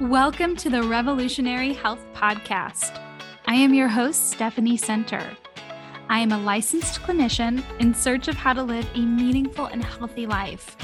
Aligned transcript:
Welcome 0.00 0.56
to 0.56 0.68
the 0.68 0.82
Revolutionary 0.82 1.72
Health 1.72 2.04
Podcast. 2.12 3.00
I 3.46 3.54
am 3.54 3.72
your 3.72 3.88
host, 3.88 4.30
Stephanie 4.30 4.76
Center. 4.76 5.34
I 6.10 6.18
am 6.18 6.32
a 6.32 6.38
licensed 6.38 7.00
clinician 7.00 7.64
in 7.80 7.94
search 7.94 8.28
of 8.28 8.34
how 8.34 8.52
to 8.52 8.62
live 8.62 8.86
a 8.94 9.00
meaningful 9.00 9.64
and 9.64 9.82
healthy 9.82 10.26
life. 10.26 10.76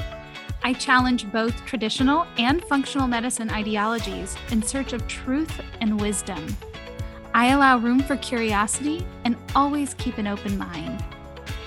I 0.63 0.73
challenge 0.73 1.31
both 1.31 1.63
traditional 1.63 2.25
and 2.39 2.63
functional 2.63 3.07
medicine 3.07 3.51
ideologies 3.51 4.35
in 4.49 4.63
search 4.63 4.93
of 4.93 5.07
truth 5.07 5.61
and 5.79 6.01
wisdom. 6.01 6.43
I 7.35 7.49
allow 7.49 7.77
room 7.77 7.99
for 7.99 8.17
curiosity 8.17 9.05
and 9.25 9.37
always 9.55 9.93
keep 9.93 10.17
an 10.17 10.25
open 10.25 10.57
mind. 10.57 11.05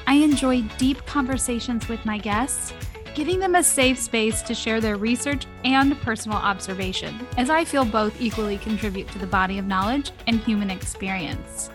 I 0.08 0.14
enjoy 0.14 0.62
deep 0.78 1.06
conversations 1.06 1.86
with 1.88 2.04
my 2.04 2.18
guests 2.18 2.72
giving 3.16 3.38
them 3.38 3.54
a 3.54 3.62
safe 3.62 3.98
space 3.98 4.42
to 4.42 4.54
share 4.54 4.78
their 4.78 4.98
research 4.98 5.46
and 5.64 5.98
personal 6.02 6.36
observation, 6.36 7.26
as 7.38 7.48
I 7.48 7.64
feel 7.64 7.86
both 7.86 8.20
equally 8.20 8.58
contribute 8.58 9.08
to 9.08 9.18
the 9.18 9.26
body 9.26 9.56
of 9.56 9.66
knowledge 9.66 10.10
and 10.26 10.38
human 10.38 10.70
experience. 10.70 11.70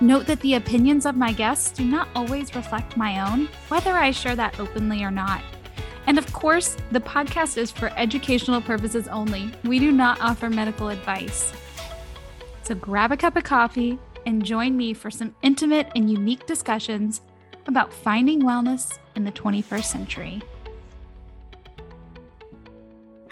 Note 0.00 0.24
that 0.26 0.38
the 0.38 0.54
opinions 0.54 1.04
of 1.04 1.16
my 1.16 1.32
guests 1.32 1.72
do 1.72 1.84
not 1.84 2.06
always 2.14 2.54
reflect 2.54 2.96
my 2.96 3.28
own, 3.28 3.48
whether 3.70 3.90
I 3.90 4.12
share 4.12 4.36
that 4.36 4.60
openly 4.60 5.02
or 5.02 5.10
not. 5.10 5.42
And 6.06 6.16
of 6.16 6.32
course, 6.32 6.76
the 6.92 7.00
podcast 7.00 7.58
is 7.58 7.72
for 7.72 7.92
educational 7.96 8.60
purposes 8.60 9.08
only. 9.08 9.50
We 9.64 9.80
do 9.80 9.90
not 9.90 10.20
offer 10.20 10.48
medical 10.48 10.90
advice. 10.90 11.52
So 12.62 12.76
grab 12.76 13.10
a 13.10 13.16
cup 13.16 13.36
of 13.36 13.42
coffee 13.42 13.98
and 14.26 14.44
join 14.44 14.76
me 14.76 14.94
for 14.94 15.10
some 15.10 15.34
intimate 15.42 15.88
and 15.96 16.08
unique 16.08 16.46
discussions 16.46 17.20
about 17.66 17.92
finding 17.92 18.42
wellness 18.42 19.00
in 19.16 19.24
the 19.24 19.32
21st 19.32 19.84
century. 19.84 20.42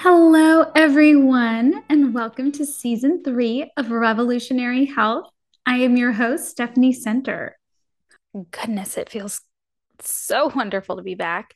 Hello, 0.03 0.63
everyone, 0.75 1.83
and 1.91 2.15
welcome 2.15 2.53
to 2.53 2.65
season 2.65 3.23
three 3.23 3.71
of 3.77 3.91
Revolutionary 3.91 4.87
Health. 4.87 5.29
I 5.67 5.77
am 5.81 5.99
your 5.99 6.13
host, 6.13 6.49
Stephanie 6.49 6.95
Center. 6.95 7.59
Goodness, 8.51 8.97
it 8.97 9.11
feels 9.11 9.43
so 10.01 10.51
wonderful 10.57 10.97
to 10.97 11.03
be 11.03 11.17
back. 11.17 11.55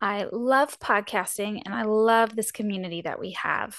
I 0.00 0.26
love 0.32 0.80
podcasting 0.80 1.62
and 1.64 1.72
I 1.72 1.84
love 1.84 2.34
this 2.34 2.50
community 2.50 3.02
that 3.02 3.20
we 3.20 3.30
have. 3.40 3.76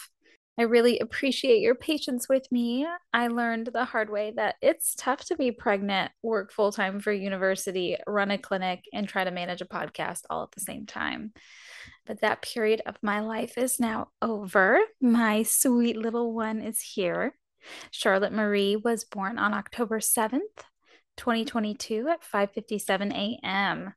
I 0.58 0.62
really 0.62 1.00
appreciate 1.00 1.60
your 1.60 1.76
patience 1.76 2.30
with 2.30 2.50
me. 2.50 2.88
I 3.12 3.28
learned 3.28 3.72
the 3.74 3.84
hard 3.84 4.10
way 4.10 4.32
that 4.38 4.56
it's 4.62 4.96
tough 4.96 5.26
to 5.26 5.36
be 5.36 5.52
pregnant, 5.52 6.14
work 6.24 6.54
full 6.54 6.72
time 6.72 7.02
for 7.02 7.12
university, 7.12 7.98
run 8.08 8.32
a 8.32 8.38
clinic, 8.38 8.86
and 8.94 9.10
try 9.10 9.26
to 9.26 9.32
manage 9.32 9.60
a 9.60 9.66
podcast 9.66 10.22
all 10.30 10.44
at 10.44 10.52
the 10.52 10.62
same 10.62 10.86
time. 10.86 11.34
But 12.06 12.22
that 12.22 12.42
period 12.42 12.82
of 12.86 12.98
my 13.02 13.20
life 13.20 13.58
is 13.58 13.80
now 13.80 14.10
over. 14.22 14.80
My 15.02 15.44
sweet 15.44 15.98
little 15.98 16.34
one 16.34 16.62
is 16.62 16.82
here. 16.82 17.36
Charlotte 17.92 18.34
Marie 18.34 18.76
was 18.76 19.04
born 19.04 19.40
on 19.40 19.54
October 19.54 20.00
7th, 20.00 20.66
2022 21.18 22.08
at 22.08 22.24
5:57 22.24 23.12
a.m. 23.12 23.94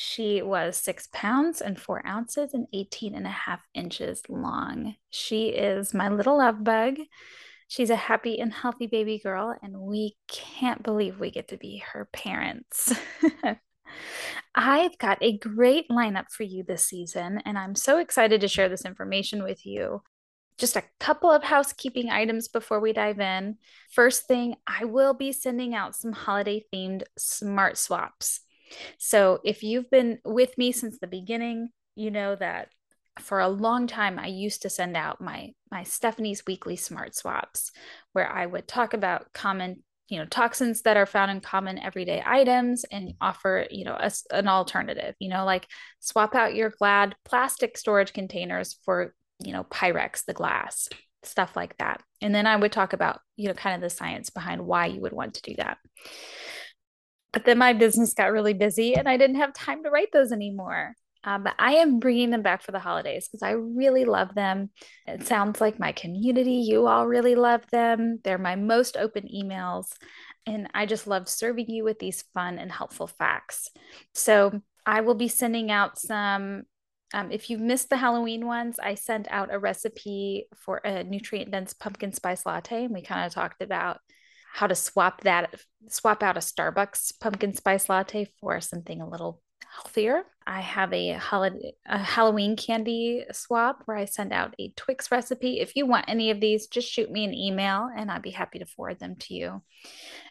She 0.00 0.42
was 0.42 0.76
six 0.76 1.08
pounds 1.12 1.60
and 1.60 1.76
four 1.80 2.06
ounces 2.06 2.54
and 2.54 2.68
18 2.72 3.16
and 3.16 3.26
a 3.26 3.30
half 3.30 3.60
inches 3.74 4.22
long. 4.28 4.94
She 5.10 5.48
is 5.48 5.92
my 5.92 6.08
little 6.08 6.38
love 6.38 6.62
bug. 6.62 6.98
She's 7.66 7.90
a 7.90 7.96
happy 7.96 8.38
and 8.38 8.52
healthy 8.52 8.86
baby 8.86 9.18
girl, 9.18 9.58
and 9.60 9.78
we 9.80 10.16
can't 10.28 10.84
believe 10.84 11.18
we 11.18 11.32
get 11.32 11.48
to 11.48 11.56
be 11.56 11.82
her 11.92 12.08
parents. 12.12 12.94
I've 14.60 14.98
got 14.98 15.18
a 15.20 15.38
great 15.38 15.88
lineup 15.88 16.32
for 16.32 16.42
you 16.42 16.64
this 16.64 16.82
season, 16.84 17.40
and 17.44 17.56
I'm 17.56 17.76
so 17.76 17.98
excited 17.98 18.40
to 18.40 18.48
share 18.48 18.68
this 18.68 18.84
information 18.84 19.44
with 19.44 19.64
you. 19.64 20.02
Just 20.58 20.74
a 20.74 20.82
couple 20.98 21.30
of 21.30 21.44
housekeeping 21.44 22.10
items 22.10 22.48
before 22.48 22.80
we 22.80 22.92
dive 22.92 23.20
in. 23.20 23.58
First 23.92 24.26
thing, 24.26 24.56
I 24.66 24.84
will 24.84 25.14
be 25.14 25.30
sending 25.30 25.76
out 25.76 25.94
some 25.94 26.10
holiday 26.10 26.64
themed 26.74 27.04
smart 27.16 27.78
swaps. 27.78 28.40
So 28.98 29.38
if 29.44 29.62
you've 29.62 29.88
been 29.90 30.18
with 30.24 30.58
me 30.58 30.72
since 30.72 30.98
the 30.98 31.06
beginning, 31.06 31.68
you 31.94 32.10
know 32.10 32.34
that 32.34 32.70
for 33.20 33.38
a 33.38 33.48
long 33.48 33.86
time 33.86 34.18
I 34.18 34.26
used 34.26 34.62
to 34.62 34.70
send 34.70 34.96
out 34.96 35.20
my 35.20 35.52
my 35.70 35.84
Stephanie's 35.84 36.46
weekly 36.46 36.74
smart 36.76 37.14
swaps 37.14 37.70
where 38.12 38.28
I 38.28 38.46
would 38.46 38.66
talk 38.66 38.92
about 38.92 39.32
common 39.32 39.84
you 40.08 40.18
know 40.18 40.24
toxins 40.26 40.82
that 40.82 40.96
are 40.96 41.06
found 41.06 41.30
in 41.30 41.40
common 41.40 41.78
everyday 41.78 42.22
items 42.24 42.84
and 42.90 43.14
offer 43.20 43.66
you 43.70 43.84
know 43.84 43.96
a, 43.98 44.10
an 44.32 44.48
alternative 44.48 45.14
you 45.18 45.28
know 45.28 45.44
like 45.44 45.66
swap 46.00 46.34
out 46.34 46.54
your 46.54 46.70
glad 46.70 47.14
plastic 47.24 47.76
storage 47.76 48.12
containers 48.12 48.78
for 48.84 49.14
you 49.44 49.52
know 49.52 49.64
pyrex 49.64 50.24
the 50.24 50.34
glass 50.34 50.88
stuff 51.22 51.56
like 51.56 51.76
that 51.78 52.02
and 52.22 52.34
then 52.34 52.46
i 52.46 52.56
would 52.56 52.72
talk 52.72 52.92
about 52.92 53.20
you 53.36 53.48
know 53.48 53.54
kind 53.54 53.74
of 53.74 53.80
the 53.80 53.94
science 53.94 54.30
behind 54.30 54.64
why 54.64 54.86
you 54.86 55.00
would 55.00 55.12
want 55.12 55.34
to 55.34 55.42
do 55.42 55.54
that 55.56 55.78
but 57.32 57.44
then 57.44 57.58
my 57.58 57.72
business 57.72 58.14
got 58.14 58.32
really 58.32 58.54
busy 58.54 58.94
and 58.94 59.08
I 59.08 59.16
didn't 59.16 59.36
have 59.36 59.52
time 59.52 59.82
to 59.84 59.90
write 59.90 60.08
those 60.12 60.32
anymore. 60.32 60.94
Uh, 61.24 61.38
but 61.38 61.54
I 61.58 61.74
am 61.74 61.98
bringing 61.98 62.30
them 62.30 62.42
back 62.42 62.62
for 62.62 62.72
the 62.72 62.78
holidays 62.78 63.28
because 63.28 63.42
I 63.42 63.50
really 63.50 64.04
love 64.04 64.34
them. 64.34 64.70
It 65.06 65.26
sounds 65.26 65.60
like 65.60 65.78
my 65.78 65.92
community, 65.92 66.64
you 66.68 66.86
all 66.86 67.06
really 67.06 67.34
love 67.34 67.62
them. 67.70 68.20
They're 68.22 68.38
my 68.38 68.56
most 68.56 68.96
open 68.96 69.28
emails. 69.34 69.86
And 70.46 70.68
I 70.74 70.86
just 70.86 71.06
love 71.06 71.28
serving 71.28 71.70
you 71.70 71.84
with 71.84 71.98
these 71.98 72.22
fun 72.34 72.58
and 72.58 72.70
helpful 72.70 73.06
facts. 73.06 73.68
So 74.14 74.62
I 74.86 75.02
will 75.02 75.14
be 75.14 75.28
sending 75.28 75.70
out 75.70 75.98
some. 75.98 76.62
Um, 77.14 77.32
if 77.32 77.48
you 77.48 77.56
missed 77.58 77.88
the 77.88 77.96
Halloween 77.96 78.46
ones, 78.46 78.78
I 78.78 78.94
sent 78.94 79.28
out 79.30 79.52
a 79.52 79.58
recipe 79.58 80.46
for 80.56 80.76
a 80.78 81.04
nutrient 81.04 81.50
dense 81.50 81.72
pumpkin 81.72 82.12
spice 82.12 82.44
latte. 82.44 82.84
And 82.84 82.94
we 82.94 83.02
kind 83.02 83.26
of 83.26 83.32
talked 83.32 83.62
about 83.62 83.98
how 84.52 84.66
to 84.66 84.74
swap 84.74 85.22
that 85.22 85.54
swap 85.88 86.22
out 86.22 86.36
a 86.36 86.40
Starbucks 86.40 87.18
pumpkin 87.20 87.54
spice 87.54 87.88
latte 87.88 88.28
for 88.40 88.60
something 88.60 89.00
a 89.00 89.08
little 89.08 89.42
healthier. 89.74 90.22
I 90.46 90.60
have 90.60 90.92
a 90.92 91.12
holiday 91.12 91.72
a 91.86 91.98
Halloween 91.98 92.56
candy 92.56 93.24
swap 93.32 93.82
where 93.84 93.96
I 93.96 94.06
send 94.06 94.32
out 94.32 94.54
a 94.58 94.72
Twix 94.76 95.10
recipe. 95.10 95.60
If 95.60 95.76
you 95.76 95.86
want 95.86 96.06
any 96.08 96.30
of 96.30 96.40
these, 96.40 96.66
just 96.66 96.90
shoot 96.90 97.10
me 97.10 97.24
an 97.24 97.34
email 97.34 97.88
and 97.94 98.10
I'd 98.10 98.22
be 98.22 98.30
happy 98.30 98.58
to 98.58 98.66
forward 98.66 98.98
them 98.98 99.16
to 99.16 99.34
you. 99.34 99.62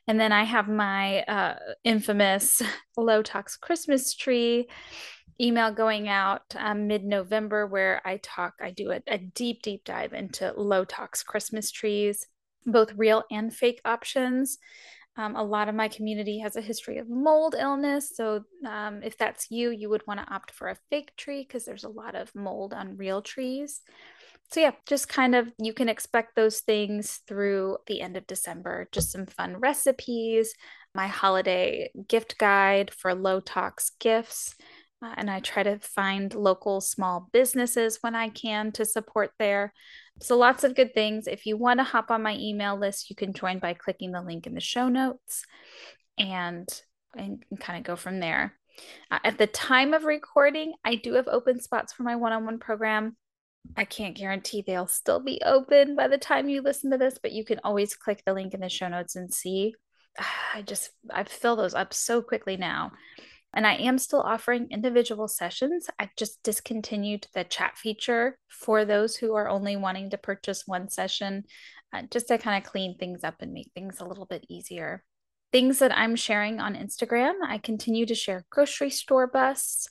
And 0.07 0.19
then 0.19 0.31
I 0.31 0.43
have 0.43 0.67
my 0.67 1.21
uh, 1.23 1.55
infamous 1.83 2.61
low 2.97 3.21
tox 3.21 3.57
Christmas 3.57 4.15
tree 4.15 4.67
email 5.39 5.71
going 5.71 6.09
out 6.09 6.41
um, 6.57 6.87
mid-November 6.87 7.67
where 7.67 8.01
I 8.03 8.17
talk, 8.23 8.55
I 8.59 8.71
do 8.71 8.91
a, 8.91 9.01
a 9.07 9.19
deep, 9.19 9.61
deep 9.61 9.83
dive 9.83 10.13
into 10.13 10.51
low 10.57 10.83
tox 10.83 11.21
Christmas 11.21 11.69
trees 11.69 12.25
both 12.67 12.93
real 12.95 13.23
and 13.31 13.53
fake 13.53 13.81
options. 13.85 14.59
Um, 15.17 15.35
a 15.35 15.43
lot 15.43 15.67
of 15.67 15.75
my 15.75 15.87
community 15.87 16.39
has 16.39 16.55
a 16.55 16.61
history 16.61 16.99
of 16.99 17.09
mold 17.09 17.55
illness. 17.57 18.11
So, 18.15 18.43
um, 18.65 19.01
if 19.03 19.17
that's 19.17 19.49
you, 19.49 19.71
you 19.71 19.89
would 19.89 20.05
want 20.05 20.19
to 20.19 20.33
opt 20.33 20.51
for 20.51 20.69
a 20.69 20.77
fake 20.89 21.15
tree 21.17 21.43
because 21.45 21.65
there's 21.65 21.83
a 21.83 21.89
lot 21.89 22.15
of 22.15 22.33
mold 22.35 22.73
on 22.73 22.97
real 22.97 23.21
trees. 23.21 23.81
So, 24.51 24.61
yeah, 24.61 24.71
just 24.85 25.09
kind 25.09 25.35
of 25.35 25.51
you 25.57 25.73
can 25.73 25.89
expect 25.89 26.35
those 26.35 26.61
things 26.61 27.21
through 27.27 27.77
the 27.87 28.01
end 28.01 28.15
of 28.15 28.27
December. 28.27 28.87
Just 28.91 29.11
some 29.11 29.25
fun 29.25 29.57
recipes, 29.57 30.53
my 30.93 31.07
holiday 31.07 31.89
gift 32.07 32.37
guide 32.37 32.93
for 32.93 33.13
low 33.13 33.39
tox 33.39 33.91
gifts. 33.99 34.55
Uh, 35.03 35.13
and 35.15 35.29
I 35.29 35.39
try 35.39 35.61
to 35.61 35.77
find 35.77 36.33
local 36.33 36.81
small 36.81 37.29
businesses 37.31 37.99
when 38.01 38.15
I 38.15 38.29
can 38.29 38.71
to 38.73 38.85
support 38.85 39.31
there. 39.37 39.73
So, 40.21 40.37
lots 40.37 40.63
of 40.63 40.75
good 40.75 40.95
things. 40.95 41.27
If 41.27 41.45
you 41.45 41.55
want 41.55 41.79
to 41.79 41.83
hop 41.83 42.09
on 42.09 42.23
my 42.23 42.35
email 42.35 42.77
list, 42.77 43.09
you 43.09 43.15
can 43.15 43.33
join 43.33 43.59
by 43.59 43.73
clicking 43.73 44.11
the 44.11 44.23
link 44.23 44.47
in 44.47 44.55
the 44.55 44.59
show 44.59 44.89
notes 44.89 45.45
and, 46.17 46.67
and 47.15 47.43
kind 47.59 47.77
of 47.77 47.85
go 47.85 47.95
from 47.95 48.19
there. 48.19 48.55
Uh, 49.11 49.19
at 49.23 49.37
the 49.37 49.47
time 49.47 49.93
of 49.93 50.03
recording, 50.03 50.73
I 50.83 50.95
do 50.95 51.13
have 51.13 51.27
open 51.27 51.59
spots 51.61 51.93
for 51.93 52.03
my 52.03 52.15
one 52.15 52.31
on 52.31 52.45
one 52.45 52.59
program. 52.59 53.15
I 53.75 53.85
can't 53.85 54.15
guarantee 54.15 54.63
they'll 54.65 54.87
still 54.87 55.19
be 55.19 55.41
open 55.45 55.95
by 55.95 56.07
the 56.07 56.17
time 56.17 56.49
you 56.49 56.61
listen 56.61 56.91
to 56.91 56.97
this, 56.97 57.19
but 57.21 57.33
you 57.33 57.43
can 57.43 57.59
always 57.63 57.95
click 57.95 58.23
the 58.25 58.33
link 58.33 58.53
in 58.53 58.61
the 58.61 58.69
show 58.69 58.87
notes 58.87 59.15
and 59.15 59.33
see. 59.33 59.75
I 60.53 60.61
just, 60.61 60.89
I 61.11 61.23
fill 61.23 61.55
those 61.55 61.73
up 61.73 61.93
so 61.93 62.21
quickly 62.21 62.57
now. 62.57 62.93
And 63.57 63.65
I 63.65 63.73
am 63.73 63.97
still 63.97 64.21
offering 64.21 64.67
individual 64.69 65.27
sessions. 65.27 65.89
I've 65.97 66.15
just 66.15 66.43
discontinued 66.43 67.25
the 67.33 67.43
chat 67.43 67.75
feature 67.75 68.37
for 68.47 68.85
those 68.85 69.15
who 69.15 69.33
are 69.33 69.49
only 69.49 69.75
wanting 69.75 70.11
to 70.11 70.17
purchase 70.19 70.67
one 70.67 70.89
session, 70.89 71.43
uh, 71.91 72.03
just 72.11 72.27
to 72.27 72.37
kind 72.37 72.63
of 72.63 72.71
clean 72.71 72.99
things 72.99 73.23
up 73.23 73.37
and 73.39 73.53
make 73.53 73.71
things 73.73 73.99
a 73.99 74.05
little 74.05 74.27
bit 74.27 74.45
easier. 74.47 75.03
Things 75.51 75.79
that 75.79 75.91
I'm 75.97 76.15
sharing 76.15 76.59
on 76.59 76.75
Instagram, 76.75 77.33
I 77.43 77.57
continue 77.57 78.05
to 78.05 78.13
share 78.13 78.45
grocery 78.51 78.91
store 78.91 79.25
busts. 79.25 79.89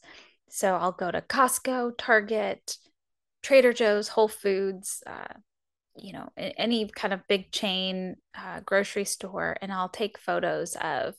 So 0.48 0.76
I'll 0.76 0.92
go 0.92 1.10
to 1.10 1.20
Costco, 1.20 1.94
Target, 1.98 2.76
Trader 3.42 3.72
Joe's, 3.72 4.06
Whole 4.06 4.28
Foods, 4.28 5.02
uh, 5.08 5.34
you 5.96 6.12
know, 6.12 6.28
any 6.36 6.88
kind 6.88 7.12
of 7.12 7.26
big 7.28 7.50
chain 7.50 8.14
uh, 8.38 8.60
grocery 8.60 9.06
store, 9.06 9.56
and 9.60 9.72
I'll 9.72 9.88
take 9.88 10.18
photos 10.18 10.76
of 10.80 11.14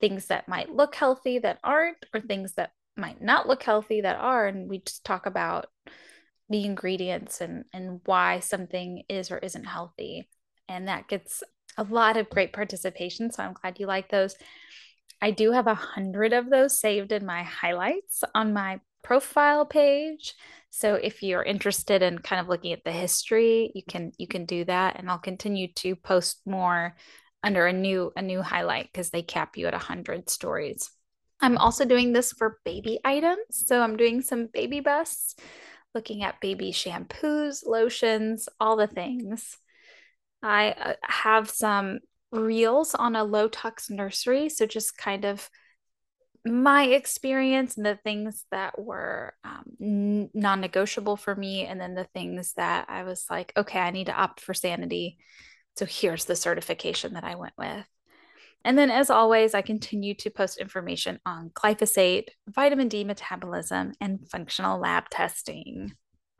things 0.00 0.26
that 0.26 0.48
might 0.48 0.70
look 0.70 0.94
healthy 0.94 1.38
that 1.38 1.58
aren't, 1.64 2.04
or 2.14 2.20
things 2.20 2.54
that 2.54 2.70
might 2.96 3.20
not 3.20 3.48
look 3.48 3.62
healthy 3.62 4.00
that 4.02 4.16
are. 4.16 4.46
And 4.46 4.68
we 4.68 4.78
just 4.78 5.04
talk 5.04 5.26
about 5.26 5.66
the 6.48 6.64
ingredients 6.64 7.40
and 7.40 7.64
and 7.72 8.00
why 8.04 8.40
something 8.40 9.02
is 9.08 9.30
or 9.30 9.38
isn't 9.38 9.64
healthy 9.64 10.28
and 10.68 10.88
that 10.88 11.08
gets 11.08 11.42
a 11.76 11.82
lot 11.84 12.16
of 12.16 12.30
great 12.30 12.52
participation 12.52 13.30
so 13.30 13.42
i'm 13.42 13.52
glad 13.52 13.78
you 13.78 13.86
like 13.86 14.08
those 14.08 14.36
i 15.20 15.30
do 15.30 15.52
have 15.52 15.66
a 15.66 15.74
hundred 15.74 16.32
of 16.32 16.48
those 16.48 16.78
saved 16.78 17.12
in 17.12 17.26
my 17.26 17.42
highlights 17.42 18.22
on 18.34 18.52
my 18.52 18.80
profile 19.02 19.64
page 19.64 20.34
so 20.70 20.94
if 20.94 21.22
you're 21.22 21.42
interested 21.42 22.02
in 22.02 22.18
kind 22.18 22.40
of 22.40 22.48
looking 22.48 22.72
at 22.72 22.84
the 22.84 22.92
history 22.92 23.72
you 23.74 23.82
can 23.88 24.12
you 24.18 24.26
can 24.26 24.44
do 24.44 24.64
that 24.64 24.96
and 24.98 25.10
i'll 25.10 25.18
continue 25.18 25.68
to 25.72 25.96
post 25.96 26.40
more 26.46 26.94
under 27.46 27.66
a 27.66 27.72
new 27.72 28.12
a 28.16 28.22
new 28.22 28.42
highlight 28.42 28.90
because 28.92 29.10
they 29.10 29.22
cap 29.22 29.56
you 29.56 29.66
at 29.66 29.72
100 29.72 30.28
stories. 30.28 30.90
I'm 31.40 31.58
also 31.58 31.84
doing 31.84 32.12
this 32.12 32.32
for 32.32 32.58
baby 32.64 32.98
items 33.04 33.38
so 33.50 33.80
i'm 33.82 33.98
doing 33.98 34.22
some 34.22 34.46
baby 34.46 34.80
busts 34.80 35.36
looking 35.94 36.22
at 36.22 36.40
baby 36.40 36.72
shampoos 36.72 37.66
lotions 37.66 38.48
all 38.60 38.76
the 38.76 38.86
things. 38.86 39.56
I 40.42 40.72
uh, 40.72 40.92
have 41.02 41.48
some 41.48 42.00
reels 42.30 42.94
on 42.94 43.16
a 43.16 43.24
low 43.24 43.48
tox 43.48 43.88
nursery 43.88 44.48
so 44.48 44.66
just 44.66 44.98
kind 44.98 45.24
of 45.24 45.48
my 46.44 46.84
experience 46.84 47.76
and 47.76 47.86
the 47.86 47.96
things 47.96 48.44
that 48.50 48.78
were 48.78 49.34
um, 49.42 50.28
non-negotiable 50.34 51.16
for 51.16 51.34
me 51.34 51.64
and 51.64 51.80
then 51.80 51.94
the 51.94 52.08
things 52.14 52.52
that 52.54 52.86
i 52.88 53.04
was 53.04 53.24
like 53.30 53.52
okay 53.56 53.78
i 53.78 53.90
need 53.90 54.06
to 54.06 54.12
opt 54.12 54.40
for 54.40 54.54
sanity 54.54 55.18
so 55.76 55.84
here's 55.84 56.24
the 56.24 56.36
certification 56.36 57.14
that 57.14 57.24
i 57.24 57.34
went 57.34 57.54
with 57.56 57.86
and 58.64 58.76
then 58.78 58.90
as 58.90 59.10
always 59.10 59.54
i 59.54 59.62
continue 59.62 60.14
to 60.14 60.30
post 60.30 60.58
information 60.58 61.18
on 61.26 61.50
glyphosate 61.50 62.28
vitamin 62.48 62.88
d 62.88 63.04
metabolism 63.04 63.92
and 64.00 64.28
functional 64.30 64.78
lab 64.78 65.08
testing 65.10 65.92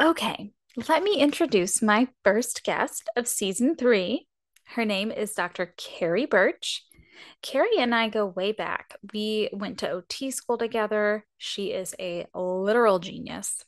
okay 0.03 0.51
let 0.89 1.03
me 1.03 1.17
introduce 1.17 1.83
my 1.83 2.09
first 2.25 2.65
guest 2.65 3.09
of 3.17 3.27
season 3.27 3.77
three 3.77 4.27
her 4.69 4.85
name 4.85 5.11
is 5.11 5.33
dr 5.33 5.75
carrie 5.77 6.27
birch 6.27 6.83
Carrie 7.43 7.79
and 7.79 7.95
I 7.95 8.09
go 8.09 8.27
way 8.27 8.53
back. 8.53 8.97
We 9.13 9.49
went 9.53 9.79
to 9.79 9.91
OT 9.91 10.31
school 10.31 10.59
together. 10.59 11.25
She 11.39 11.73
is 11.73 11.95
a 11.99 12.27
literal 12.35 12.99
genius. 12.99 13.65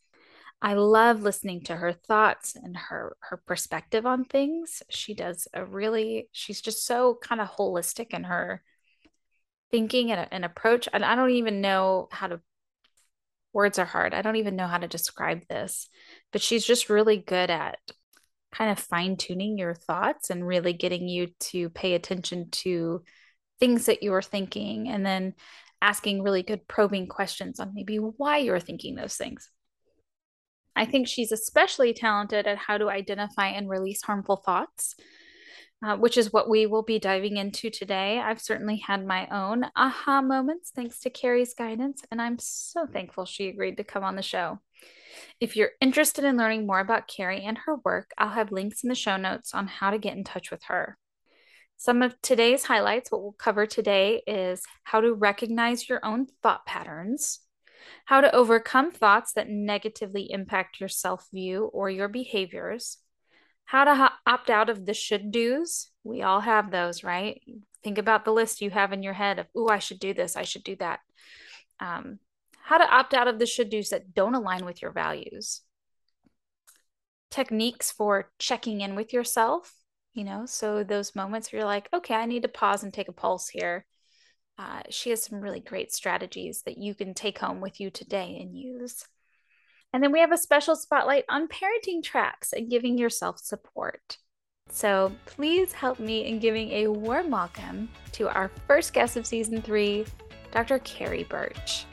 I 0.60 0.75
love 0.75 1.22
listening 1.22 1.62
to 1.64 1.76
her 1.76 1.93
thoughts 1.93 2.56
and 2.56 2.76
her 2.76 3.16
her 3.20 3.37
perspective 3.37 4.06
on 4.06 4.25
things. 4.25 4.82
She 4.90 5.14
does 5.14 5.46
a 5.55 5.64
really 5.64 6.28
she's 6.32 6.60
just 6.60 6.84
so 6.84 7.19
kind 7.22 7.40
of 7.40 7.49
holistic 7.49 8.12
in 8.12 8.25
her 8.25 8.62
thinking 9.70 10.10
and, 10.10 10.26
and 10.32 10.44
approach. 10.44 10.88
And 10.93 11.05
I 11.05 11.14
don't 11.14 11.31
even 11.31 11.60
know 11.60 12.08
how 12.10 12.26
to 12.28 12.40
words 13.52 13.78
are 13.78 13.84
hard. 13.84 14.14
I 14.14 14.22
don't 14.22 14.37
even 14.37 14.56
know 14.56 14.66
how 14.66 14.78
to 14.78 14.88
describe 14.88 15.46
this, 15.49 15.88
but 16.32 16.43
she's 16.43 16.66
just 16.66 16.90
really 16.90 17.16
good 17.16 17.50
at 17.50 17.78
kind 18.52 18.70
of 18.70 18.78
fine 18.78 19.16
tuning 19.16 19.58
your 19.58 19.75
thoughts 19.75 20.31
and 20.31 20.46
really 20.46 20.72
getting 20.72 21.08
you 21.08 21.28
to 21.40 21.69
pay 21.70 21.94
attention 21.94 22.50
to 22.50 23.02
things 23.61 23.87
that 23.87 24.02
you 24.02 24.12
are 24.14 24.22
thinking 24.22 24.88
and 24.88 25.04
then 25.04 25.34
asking 25.82 26.22
really 26.22 26.43
good 26.43 26.66
probing 26.66 27.06
questions 27.06 27.61
on 27.61 27.72
maybe 27.75 27.96
why 27.96 28.38
you're 28.38 28.61
thinking 28.61 28.94
those 28.94 29.16
things. 29.16 29.50
I 30.78 30.84
think 30.84 31.08
she's 31.08 31.32
especially 31.32 31.92
talented 31.92 32.46
at 32.46 32.56
how 32.56 32.78
to 32.78 32.88
identify 32.88 33.48
and 33.48 33.69
release 33.69 34.00
harmful 34.00 34.36
thoughts, 34.36 34.94
uh, 35.84 35.96
which 35.96 36.16
is 36.16 36.32
what 36.32 36.48
we 36.48 36.66
will 36.66 36.84
be 36.84 37.00
diving 37.00 37.36
into 37.36 37.69
today. 37.69 38.20
I've 38.20 38.40
certainly 38.40 38.76
had 38.76 39.04
my 39.04 39.26
own 39.26 39.66
aha 39.75 40.22
moments 40.22 40.70
thanks 40.70 41.00
to 41.00 41.10
Carrie's 41.10 41.52
guidance, 41.52 42.02
and 42.12 42.22
I'm 42.22 42.38
so 42.38 42.86
thankful 42.86 43.25
she 43.25 43.48
agreed 43.48 43.76
to 43.78 43.84
come 43.84 44.04
on 44.04 44.14
the 44.14 44.22
show. 44.22 44.60
If 45.40 45.56
you're 45.56 45.72
interested 45.80 46.22
in 46.22 46.36
learning 46.36 46.64
more 46.64 46.78
about 46.78 47.08
Carrie 47.08 47.44
and 47.44 47.58
her 47.66 47.75
work, 47.84 48.12
I'll 48.16 48.28
have 48.28 48.52
links 48.52 48.84
in 48.84 48.88
the 48.88 48.94
show 48.94 49.16
notes 49.16 49.54
on 49.54 49.66
how 49.66 49.90
to 49.90 49.98
get 49.98 50.16
in 50.16 50.22
touch 50.22 50.52
with 50.52 50.62
her. 50.69 50.96
Some 51.76 52.02
of 52.02 52.14
today's 52.22 52.64
highlights, 52.64 53.10
what 53.10 53.22
we'll 53.22 53.32
cover 53.32 53.66
today, 53.66 54.22
is 54.28 54.62
how 54.84 55.00
to 55.00 55.12
recognize 55.12 55.88
your 55.88 55.98
own 56.04 56.26
thought 56.40 56.66
patterns, 56.66 57.40
how 58.05 58.20
to 58.20 58.35
overcome 58.35 58.90
thoughts 58.90 59.32
that 59.32 59.49
negatively 59.49 60.31
impact 60.31 60.81
your 60.81 60.88
self 60.88 61.26
view 61.32 61.64
or 61.73 61.90
your 61.90 62.08
behaviors, 62.08 62.99
how 63.64 63.85
to 63.85 64.12
opt 64.26 64.50
out 64.50 64.70
of 64.70 64.87
the 64.87 64.94
should 64.94 65.31
do's. 65.31 65.90
We 66.05 66.23
all 66.23 66.40
have 66.40 66.70
those, 66.70 67.05
right? 67.05 67.40
Think 67.85 67.99
about 67.99 68.25
the 68.25 68.32
list 68.32 68.61
you 68.61 68.70
have 68.70 68.93
in 68.93 69.02
your 69.02 69.12
head 69.12 69.38
of, 69.38 69.46
oh, 69.55 69.69
I 69.69 69.79
should 69.79 70.00
do 70.00 70.14
this, 70.14 70.37
I 70.37 70.43
should 70.43 70.64
do 70.64 70.76
that. 70.76 71.00
Um, 71.81 72.19
how 72.62 72.79
to 72.79 72.88
opt 72.88 73.14
out 73.14 73.29
of 73.29 73.38
the 73.38 73.46
should 73.46 73.70
do's 73.70 73.90
that 73.90 74.14
don't 74.14 74.35
align 74.35 74.64
with 74.64 74.82
your 74.82 74.90
values. 74.90 75.62
Techniques 77.31 77.93
for 77.93 78.31
checking 78.38 78.81
in 78.81 78.94
with 78.94 79.12
yourself 79.12 79.73
you 80.19 80.25
know 80.25 80.46
so 80.46 80.82
those 80.82 81.14
moments 81.14 81.52
where 81.52 81.61
you're 81.61 81.69
like 81.69 81.88
okay 81.94 82.14
i 82.14 82.26
need 82.26 82.43
to 82.43 82.49
pause 82.49 82.82
and 82.82 82.93
take 82.93 83.08
a 83.08 83.12
pulse 83.12 83.49
here 83.49 83.87
uh, 84.58 84.82
she 84.90 85.10
has 85.10 85.22
some 85.22 85.40
really 85.40 85.60
great 85.60 85.93
strategies 85.93 86.62
that 86.62 86.78
you 86.78 86.94
can 86.94 87.14
take 87.14 87.38
home 87.38 87.60
with 87.60 87.81
you 87.81 87.90
today 87.90 88.38
and 88.40 88.56
use 88.56 89.05
and 89.93 90.02
then 90.02 90.12
we 90.12 90.20
have 90.20 90.32
a 90.32 90.38
special 90.38 90.76
spotlight 90.76 91.25
on 91.28 91.49
parenting 91.49 92.02
traps 92.02 92.52
and 92.52 92.69
giving 92.69 92.99
yourself 92.99 93.38
support 93.38 94.19
so 94.69 95.12
please 95.26 95.72
help 95.72 95.99
me 95.99 96.26
in 96.26 96.38
giving 96.38 96.70
a 96.72 96.88
warm 96.88 97.31
welcome 97.31 97.88
to 98.12 98.28
our 98.28 98.50
first 98.66 98.93
guest 98.93 99.16
of 99.16 99.26
season 99.26 99.62
three 99.62 100.05
dr 100.50 100.78
carrie 100.81 101.25
birch 101.25 101.87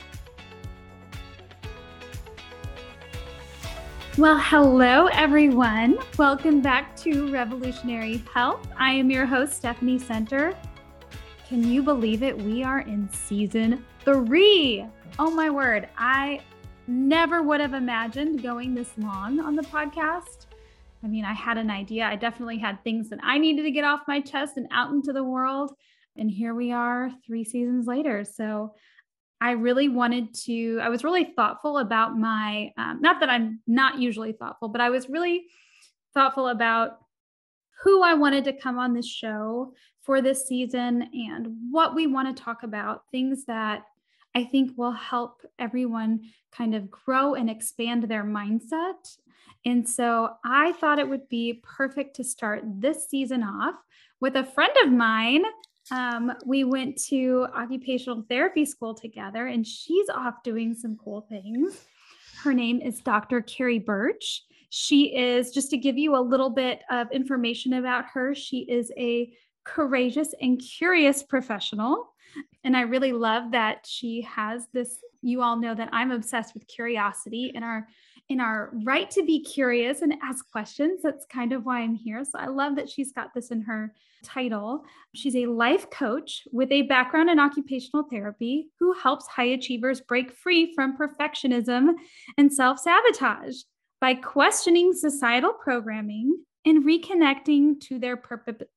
Well, 4.17 4.39
hello, 4.39 5.07
everyone. 5.07 5.97
Welcome 6.17 6.61
back 6.61 6.95
to 7.01 7.29
Revolutionary 7.33 8.23
Health. 8.33 8.65
I 8.79 8.93
am 8.93 9.11
your 9.11 9.25
host, 9.25 9.55
Stephanie 9.55 9.99
Center. 9.99 10.55
Can 11.47 11.63
you 11.63 11.83
believe 11.83 12.23
it? 12.23 12.35
We 12.35 12.63
are 12.63 12.79
in 12.79 13.07
season 13.11 13.85
three. 13.99 14.83
Oh, 15.19 15.29
my 15.29 15.51
word. 15.51 15.87
I 15.95 16.41
never 16.87 17.43
would 17.43 17.59
have 17.59 17.75
imagined 17.75 18.41
going 18.41 18.73
this 18.73 18.91
long 18.97 19.39
on 19.39 19.55
the 19.55 19.61
podcast. 19.61 20.47
I 21.03 21.07
mean, 21.07 21.23
I 21.23 21.33
had 21.33 21.59
an 21.59 21.69
idea. 21.69 22.05
I 22.05 22.15
definitely 22.15 22.57
had 22.57 22.83
things 22.83 23.09
that 23.09 23.19
I 23.21 23.37
needed 23.37 23.61
to 23.61 23.69
get 23.69 23.83
off 23.83 24.07
my 24.07 24.21
chest 24.21 24.57
and 24.57 24.67
out 24.71 24.91
into 24.91 25.13
the 25.13 25.23
world. 25.23 25.75
And 26.17 26.31
here 26.31 26.55
we 26.55 26.71
are 26.71 27.11
three 27.23 27.43
seasons 27.43 27.85
later. 27.85 28.25
So 28.25 28.73
I 29.39 29.51
really 29.51 29.87
wanted 29.87 30.33
to, 30.45 30.79
I 30.81 30.89
was 30.89 31.03
really 31.03 31.25
thoughtful 31.25 31.77
about 31.77 32.17
my, 32.17 32.71
um, 32.75 33.01
not 33.01 33.19
that 33.19 33.29
I'm 33.29 33.59
not 33.67 33.99
usually 33.99 34.31
thoughtful, 34.31 34.69
but 34.69 34.81
I 34.81 34.89
was 34.89 35.09
really 35.09 35.45
thoughtful 36.15 36.47
about 36.47 36.97
who 37.83 38.01
I 38.01 38.15
wanted 38.15 38.45
to 38.45 38.53
come 38.53 38.79
on 38.79 38.95
this 38.95 39.07
show 39.07 39.73
for 40.05 40.21
this 40.21 40.47
season 40.47 41.09
and 41.13 41.47
what 41.71 41.95
we 41.95 42.07
want 42.07 42.35
to 42.35 42.43
talk 42.43 42.63
about, 42.63 43.03
things 43.11 43.45
that 43.45 43.83
I 44.35 44.43
think 44.43 44.77
will 44.77 44.91
help 44.91 45.41
everyone 45.57 46.21
kind 46.51 46.75
of 46.75 46.91
grow 46.91 47.35
and 47.35 47.49
expand 47.49 48.03
their 48.03 48.23
mindset. 48.23 49.17
And 49.65 49.87
so 49.87 50.31
I 50.45 50.73
thought 50.73 50.99
it 50.99 51.09
would 51.09 51.27
be 51.29 51.61
perfect 51.63 52.17
to 52.17 52.23
start 52.23 52.63
this 52.65 53.09
season 53.09 53.43
off 53.43 53.75
with 54.19 54.35
a 54.35 54.43
friend 54.43 54.73
of 54.83 54.91
mine 54.91 55.43
um, 55.91 56.31
we 56.45 56.63
went 56.63 56.97
to 57.09 57.47
occupational 57.55 58.23
therapy 58.27 58.65
school 58.65 58.93
together, 58.93 59.47
and 59.47 59.65
she's 59.65 60.09
off 60.09 60.41
doing 60.43 60.73
some 60.73 60.97
cool 60.97 61.21
things. 61.29 61.85
Her 62.43 62.53
name 62.53 62.81
is 62.81 63.01
Dr. 63.01 63.41
Carrie 63.41 63.79
Birch. 63.79 64.43
She 64.69 65.15
is, 65.15 65.51
just 65.51 65.69
to 65.69 65.77
give 65.77 65.97
you 65.97 66.15
a 66.15 66.19
little 66.19 66.49
bit 66.49 66.81
of 66.89 67.11
information 67.11 67.73
about 67.73 68.05
her, 68.13 68.33
she 68.33 68.59
is 68.61 68.91
a 68.97 69.31
courageous 69.65 70.33
and 70.41 70.59
curious 70.59 71.23
professional. 71.23 72.13
And 72.63 72.75
I 72.75 72.81
really 72.81 73.13
love 73.13 73.51
that 73.51 73.85
she 73.85 74.21
has 74.21 74.67
this. 74.73 74.99
You 75.21 75.41
all 75.41 75.57
know 75.57 75.75
that 75.75 75.89
I'm 75.91 76.11
obsessed 76.11 76.53
with 76.53 76.67
curiosity, 76.67 77.51
and 77.55 77.63
our 77.63 77.87
in 78.29 78.39
our 78.39 78.71
right 78.83 79.09
to 79.11 79.23
be 79.23 79.43
curious 79.43 80.01
and 80.01 80.15
ask 80.23 80.49
questions. 80.51 81.01
That's 81.03 81.25
kind 81.27 81.53
of 81.53 81.65
why 81.65 81.81
I'm 81.81 81.93
here. 81.93 82.23
So 82.25 82.39
I 82.39 82.47
love 82.47 82.75
that 82.75 82.89
she's 82.89 83.11
got 83.11 83.33
this 83.33 83.51
in 83.51 83.61
her 83.61 83.93
title. 84.23 84.83
She's 85.13 85.35
a 85.35 85.45
life 85.45 85.89
coach 85.91 86.47
with 86.51 86.71
a 86.71 86.83
background 86.83 87.29
in 87.29 87.39
occupational 87.39 88.07
therapy 88.09 88.69
who 88.79 88.93
helps 88.93 89.27
high 89.27 89.43
achievers 89.45 90.01
break 90.01 90.31
free 90.31 90.73
from 90.73 90.97
perfectionism 90.97 91.93
and 92.37 92.51
self 92.51 92.79
sabotage 92.79 93.57
by 94.01 94.15
questioning 94.15 94.93
societal 94.93 95.53
programming 95.53 96.43
and 96.65 96.83
reconnecting 96.83 97.79
to 97.81 97.99
their 97.99 98.17
purpose. 98.17 98.67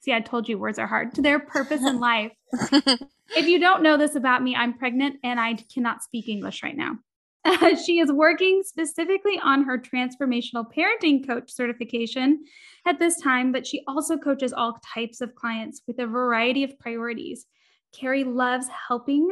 See, 0.00 0.12
I 0.12 0.20
told 0.20 0.48
you 0.48 0.58
words 0.58 0.78
are 0.78 0.86
hard 0.86 1.14
to 1.14 1.22
their 1.22 1.38
purpose 1.38 1.84
in 1.84 2.00
life. 2.00 2.32
if 2.52 3.46
you 3.46 3.60
don't 3.60 3.82
know 3.82 3.96
this 3.96 4.14
about 4.14 4.42
me, 4.42 4.56
I'm 4.56 4.76
pregnant 4.76 5.16
and 5.22 5.38
I 5.38 5.54
cannot 5.72 6.02
speak 6.02 6.28
English 6.28 6.62
right 6.62 6.76
now. 6.76 6.98
she 7.84 8.00
is 8.00 8.12
working 8.12 8.62
specifically 8.64 9.38
on 9.42 9.62
her 9.62 9.78
transformational 9.78 10.66
parenting 10.70 11.26
coach 11.26 11.50
certification 11.50 12.44
at 12.86 12.98
this 12.98 13.18
time, 13.20 13.50
but 13.50 13.66
she 13.66 13.82
also 13.88 14.16
coaches 14.16 14.52
all 14.52 14.78
types 14.94 15.20
of 15.20 15.34
clients 15.34 15.82
with 15.86 15.98
a 16.00 16.06
variety 16.06 16.64
of 16.64 16.78
priorities. 16.78 17.46
Carrie 17.92 18.24
loves 18.24 18.66
helping 18.88 19.30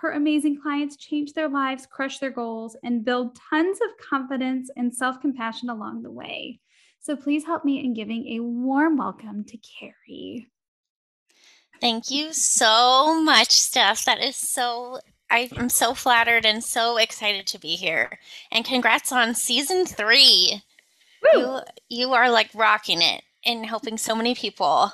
her 0.00 0.10
amazing 0.10 0.60
clients 0.60 0.96
change 0.96 1.32
their 1.32 1.48
lives, 1.48 1.86
crush 1.86 2.18
their 2.18 2.30
goals, 2.30 2.76
and 2.82 3.04
build 3.04 3.38
tons 3.50 3.78
of 3.80 4.06
confidence 4.06 4.68
and 4.76 4.94
self 4.94 5.20
compassion 5.20 5.70
along 5.70 6.02
the 6.02 6.10
way. 6.10 6.60
So 7.04 7.14
please 7.16 7.44
help 7.44 7.66
me 7.66 7.84
in 7.84 7.92
giving 7.92 8.28
a 8.28 8.40
warm 8.40 8.96
welcome 8.96 9.44
to 9.44 9.58
Carrie. 9.58 10.46
Thank 11.78 12.10
you 12.10 12.32
so 12.32 13.20
much, 13.22 13.50
Steph. 13.50 14.06
That 14.06 14.24
is 14.24 14.36
so 14.36 15.00
I 15.28 15.50
am 15.54 15.68
so 15.68 15.92
flattered 15.92 16.46
and 16.46 16.64
so 16.64 16.96
excited 16.96 17.46
to 17.48 17.60
be 17.60 17.76
here. 17.76 18.18
And 18.50 18.64
congrats 18.64 19.12
on 19.12 19.34
season 19.34 19.84
three. 19.84 20.62
Woo! 21.34 21.40
You 21.40 21.60
you 21.90 22.12
are 22.14 22.30
like 22.30 22.48
rocking 22.54 23.02
it 23.02 23.22
and 23.44 23.66
helping 23.66 23.98
so 23.98 24.16
many 24.16 24.34
people. 24.34 24.90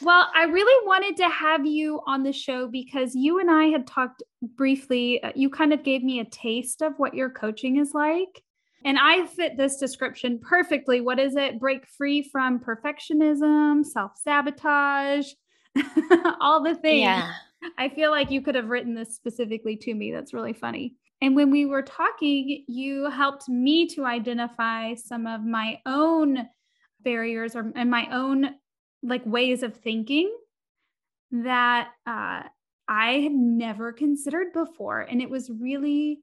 Well, 0.00 0.30
I 0.34 0.44
really 0.44 0.86
wanted 0.86 1.18
to 1.18 1.28
have 1.28 1.66
you 1.66 2.00
on 2.06 2.22
the 2.22 2.32
show 2.32 2.66
because 2.66 3.14
you 3.14 3.40
and 3.40 3.50
I 3.50 3.64
had 3.64 3.86
talked 3.86 4.22
briefly. 4.40 5.22
Uh, 5.22 5.32
you 5.34 5.50
kind 5.50 5.74
of 5.74 5.84
gave 5.84 6.02
me 6.02 6.20
a 6.20 6.24
taste 6.24 6.80
of 6.80 6.94
what 6.96 7.12
your 7.12 7.28
coaching 7.28 7.76
is 7.76 7.92
like. 7.92 8.42
And 8.84 8.98
I 8.98 9.26
fit 9.26 9.56
this 9.56 9.76
description 9.76 10.38
perfectly. 10.38 11.00
What 11.00 11.18
is 11.18 11.36
it? 11.36 11.58
Break 11.58 11.86
free 11.86 12.22
from 12.22 12.60
perfectionism, 12.60 13.84
self 13.84 14.12
sabotage, 14.22 15.28
all 16.40 16.62
the 16.62 16.74
things. 16.74 17.00
Yeah. 17.00 17.32
I 17.78 17.88
feel 17.88 18.10
like 18.10 18.30
you 18.30 18.42
could 18.42 18.54
have 18.54 18.68
written 18.68 18.94
this 18.94 19.16
specifically 19.16 19.76
to 19.78 19.94
me. 19.94 20.12
That's 20.12 20.34
really 20.34 20.52
funny. 20.52 20.96
And 21.22 21.34
when 21.34 21.50
we 21.50 21.64
were 21.64 21.82
talking, 21.82 22.64
you 22.68 23.08
helped 23.08 23.48
me 23.48 23.86
to 23.88 24.04
identify 24.04 24.94
some 24.94 25.26
of 25.26 25.42
my 25.42 25.80
own 25.86 26.46
barriers 27.00 27.56
or 27.56 27.72
and 27.74 27.90
my 27.90 28.08
own 28.12 28.50
like 29.02 29.24
ways 29.24 29.62
of 29.62 29.74
thinking 29.76 30.34
that 31.30 31.88
uh, 32.06 32.42
I 32.88 33.12
had 33.20 33.32
never 33.32 33.92
considered 33.92 34.52
before. 34.52 35.00
And 35.00 35.22
it 35.22 35.30
was 35.30 35.50
really, 35.50 36.20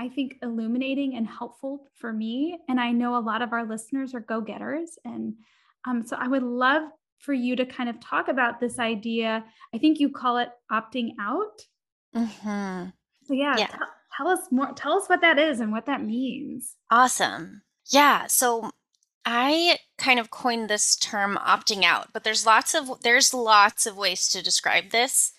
I 0.00 0.08
think, 0.08 0.36
illuminating 0.42 1.16
and 1.16 1.26
helpful 1.26 1.86
for 1.94 2.10
me. 2.10 2.58
And 2.68 2.80
I 2.80 2.90
know 2.90 3.16
a 3.16 3.20
lot 3.20 3.42
of 3.42 3.52
our 3.52 3.66
listeners 3.66 4.14
are 4.14 4.20
go 4.20 4.40
getters. 4.40 4.98
And 5.04 5.34
um, 5.86 6.06
so 6.06 6.16
I 6.18 6.26
would 6.26 6.42
love 6.42 6.84
for 7.18 7.34
you 7.34 7.54
to 7.56 7.66
kind 7.66 7.90
of 7.90 8.00
talk 8.00 8.28
about 8.28 8.60
this 8.60 8.78
idea. 8.78 9.44
I 9.74 9.78
think 9.78 10.00
you 10.00 10.08
call 10.08 10.38
it 10.38 10.48
opting 10.72 11.10
out. 11.20 11.60
Mm-hmm. 12.16 12.88
So 13.26 13.34
yeah, 13.34 13.56
yeah. 13.58 13.66
T- 13.66 13.76
tell 14.16 14.28
us 14.28 14.40
more. 14.50 14.72
Tell 14.72 14.94
us 14.94 15.06
what 15.08 15.20
that 15.20 15.38
is 15.38 15.60
and 15.60 15.70
what 15.70 15.84
that 15.84 16.02
means. 16.02 16.76
Awesome. 16.90 17.60
Yeah. 17.90 18.26
So 18.26 18.70
I 19.26 19.78
kind 19.98 20.18
of 20.18 20.30
coined 20.30 20.70
this 20.70 20.96
term 20.96 21.38
opting 21.46 21.84
out, 21.84 22.08
but 22.14 22.24
there's 22.24 22.46
lots 22.46 22.74
of 22.74 23.02
there's 23.02 23.34
lots 23.34 23.86
of 23.86 23.98
ways 23.98 24.28
to 24.30 24.42
describe 24.42 24.90
this. 24.90 25.32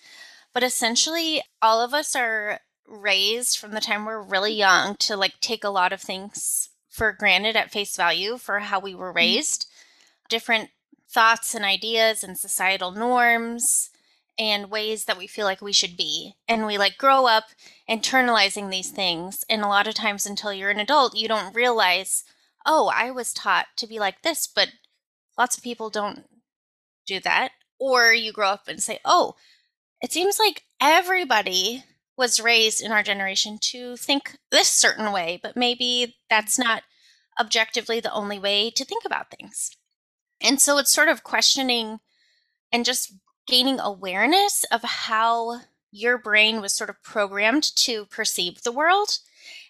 But 0.54 0.62
essentially, 0.62 1.42
all 1.60 1.80
of 1.80 1.94
us 1.94 2.14
are 2.14 2.60
raised 2.92 3.58
from 3.58 3.72
the 3.72 3.80
time 3.80 4.04
we're 4.04 4.22
really 4.22 4.52
young 4.52 4.96
to 4.96 5.16
like 5.16 5.40
take 5.40 5.64
a 5.64 5.70
lot 5.70 5.92
of 5.92 6.00
things 6.00 6.68
for 6.88 7.12
granted 7.12 7.56
at 7.56 7.72
face 7.72 7.96
value 7.96 8.36
for 8.36 8.60
how 8.60 8.78
we 8.78 8.94
were 8.94 9.08
mm-hmm. 9.08 9.16
raised. 9.16 9.62
Mm-hmm. 9.62 10.26
Different 10.28 10.70
thoughts 11.10 11.54
and 11.54 11.64
ideas 11.64 12.22
and 12.22 12.38
societal 12.38 12.90
norms 12.90 13.90
and 14.38 14.70
ways 14.70 15.04
that 15.04 15.18
we 15.18 15.26
feel 15.26 15.44
like 15.44 15.60
we 15.60 15.72
should 15.72 15.96
be. 15.96 16.34
And 16.48 16.66
we 16.66 16.78
like 16.78 16.96
grow 16.98 17.26
up 17.26 17.44
internalizing 17.88 18.70
these 18.70 18.90
things. 18.90 19.44
And 19.48 19.62
a 19.62 19.68
lot 19.68 19.86
of 19.86 19.94
times 19.94 20.26
until 20.26 20.52
you're 20.52 20.70
an 20.70 20.80
adult, 20.80 21.16
you 21.16 21.28
don't 21.28 21.54
realize, 21.54 22.24
oh, 22.64 22.90
I 22.94 23.10
was 23.10 23.32
taught 23.32 23.66
to 23.76 23.86
be 23.86 23.98
like 23.98 24.22
this, 24.22 24.46
but 24.46 24.68
lots 25.36 25.56
of 25.56 25.64
people 25.64 25.90
don't 25.90 26.24
do 27.06 27.20
that. 27.20 27.52
Or 27.78 28.12
you 28.12 28.32
grow 28.32 28.48
up 28.48 28.68
and 28.68 28.82
say, 28.82 29.00
oh, 29.04 29.34
it 30.00 30.12
seems 30.12 30.38
like 30.38 30.64
everybody 30.80 31.84
was 32.16 32.40
raised 32.40 32.82
in 32.82 32.92
our 32.92 33.02
generation 33.02 33.58
to 33.60 33.96
think 33.96 34.36
this 34.50 34.68
certain 34.68 35.12
way, 35.12 35.40
but 35.42 35.56
maybe 35.56 36.16
that's 36.28 36.58
mm-hmm. 36.58 36.68
not 36.68 36.82
objectively 37.40 38.00
the 38.00 38.12
only 38.12 38.38
way 38.38 38.70
to 38.70 38.84
think 38.84 39.04
about 39.04 39.30
things. 39.30 39.76
And 40.40 40.60
so 40.60 40.78
it's 40.78 40.92
sort 40.92 41.08
of 41.08 41.22
questioning 41.22 42.00
and 42.72 42.84
just 42.84 43.14
gaining 43.46 43.80
awareness 43.80 44.64
of 44.64 44.82
how 44.82 45.60
your 45.90 46.18
brain 46.18 46.60
was 46.60 46.72
sort 46.72 46.90
of 46.90 47.02
programmed 47.02 47.64
to 47.76 48.06
perceive 48.06 48.62
the 48.62 48.72
world. 48.72 49.18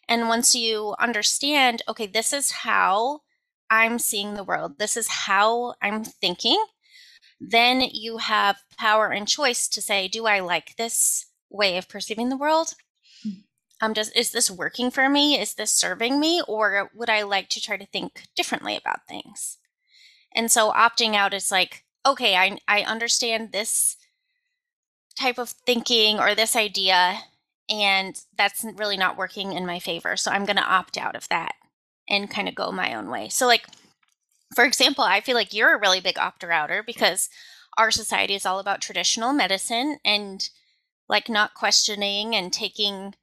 And 0.09 0.29
once 0.29 0.55
you 0.55 0.95
understand, 0.99 1.83
okay, 1.89 2.07
this 2.07 2.33
is 2.33 2.51
how 2.51 3.21
I'm 3.71 3.99
seeing 3.99 4.35
the 4.35 4.45
world, 4.45 4.79
this 4.79 4.97
is 4.97 5.09
how 5.09 5.75
I'm 5.81 6.05
thinking, 6.05 6.63
then 7.41 7.81
you 7.93 8.19
have 8.19 8.59
power 8.79 9.09
and 9.09 9.27
choice 9.27 9.69
to 9.69 9.83
say, 9.83 10.09
do 10.09 10.27
I 10.27 10.41
like 10.41 10.77
this 10.77 11.27
way 11.53 11.77
of 11.77 11.89
perceiving 11.89 12.29
the 12.29 12.37
world? 12.37 12.75
Um, 13.81 13.93
does 13.93 14.11
is 14.11 14.31
this 14.31 14.49
working 14.49 14.93
for 14.93 15.09
me? 15.09 15.41
Is 15.41 15.55
this 15.55 15.73
serving 15.73 16.21
me, 16.21 16.41
or 16.47 16.91
would 16.95 17.11
I 17.11 17.23
like 17.23 17.49
to 17.51 17.61
try 17.61 17.77
to 17.77 17.87
think 17.87 18.29
differently 18.37 18.77
about 18.77 19.09
things? 19.09 19.59
And 20.35 20.51
so 20.51 20.71
opting 20.71 21.15
out 21.15 21.35
is 21.35 21.51
like, 21.51 21.85
okay, 22.07 22.37
I, 22.37 22.59
I 22.69 22.83
understand 22.83 23.51
this 23.51 23.97
type 25.19 25.39
of 25.39 25.51
thinking 25.51 26.19
or 26.19 26.35
this 26.35 26.55
idea, 26.55 27.19
and 27.69 28.21
that's 28.37 28.65
really 28.77 28.97
not 28.97 29.19
working 29.19 29.53
in 29.53 29.67
my 29.67 29.81
favor. 29.81 30.17
So 30.17 30.31
I'm 30.31 30.45
going 30.45 30.57
to 30.57 30.63
opt 30.63 30.97
out 30.97 31.17
of 31.17 31.29
that 31.29 31.55
and 32.09 32.31
kind 32.31 32.49
of 32.49 32.55
go 32.55 32.71
my 32.71 32.95
own 32.95 33.11
way. 33.11 33.29
So, 33.29 33.47
like, 33.47 33.67
for 34.55 34.65
example, 34.65 35.05
I 35.05 35.21
feel 35.21 35.35
like 35.35 35.53
you're 35.53 35.75
a 35.75 35.81
really 35.81 36.01
big 36.01 36.17
opter 36.17 36.53
outer 36.53 36.85
because 36.85 37.29
our 37.79 37.91
society 37.91 38.35
is 38.35 38.47
all 38.47 38.59
about 38.59 38.81
traditional 38.81 39.33
medicine 39.33 39.99
and 40.05 40.49
like 41.09 41.29
not 41.29 41.55
questioning 41.55 42.35
and 42.35 42.53
taking 42.53 43.15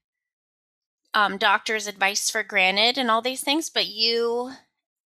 um, 1.13 1.37
doctors' 1.37 1.87
advice 1.87 2.29
for 2.29 2.43
granted 2.43 2.97
and 2.97 3.09
all 3.09 3.21
these 3.21 3.41
things. 3.41 3.69
But 3.69 3.87
you 3.87 4.51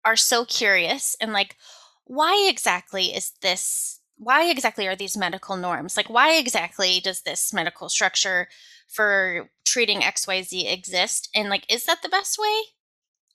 are 0.04 0.16
so 0.16 0.44
curious 0.44 1.16
and 1.20 1.32
like, 1.32 1.56
why 2.04 2.46
exactly 2.48 3.06
is 3.06 3.32
this 3.42 4.00
why 4.18 4.48
exactly 4.48 4.86
are 4.86 4.96
these 4.96 5.16
medical 5.16 5.56
norms 5.56 5.96
like 5.96 6.08
why 6.08 6.34
exactly 6.34 7.00
does 7.00 7.22
this 7.22 7.52
medical 7.52 7.88
structure 7.88 8.48
for 8.88 9.50
treating 9.64 10.00
xyz 10.00 10.72
exist 10.72 11.28
and 11.34 11.50
like 11.50 11.70
is 11.70 11.84
that 11.84 12.00
the 12.02 12.08
best 12.08 12.38
way 12.38 12.56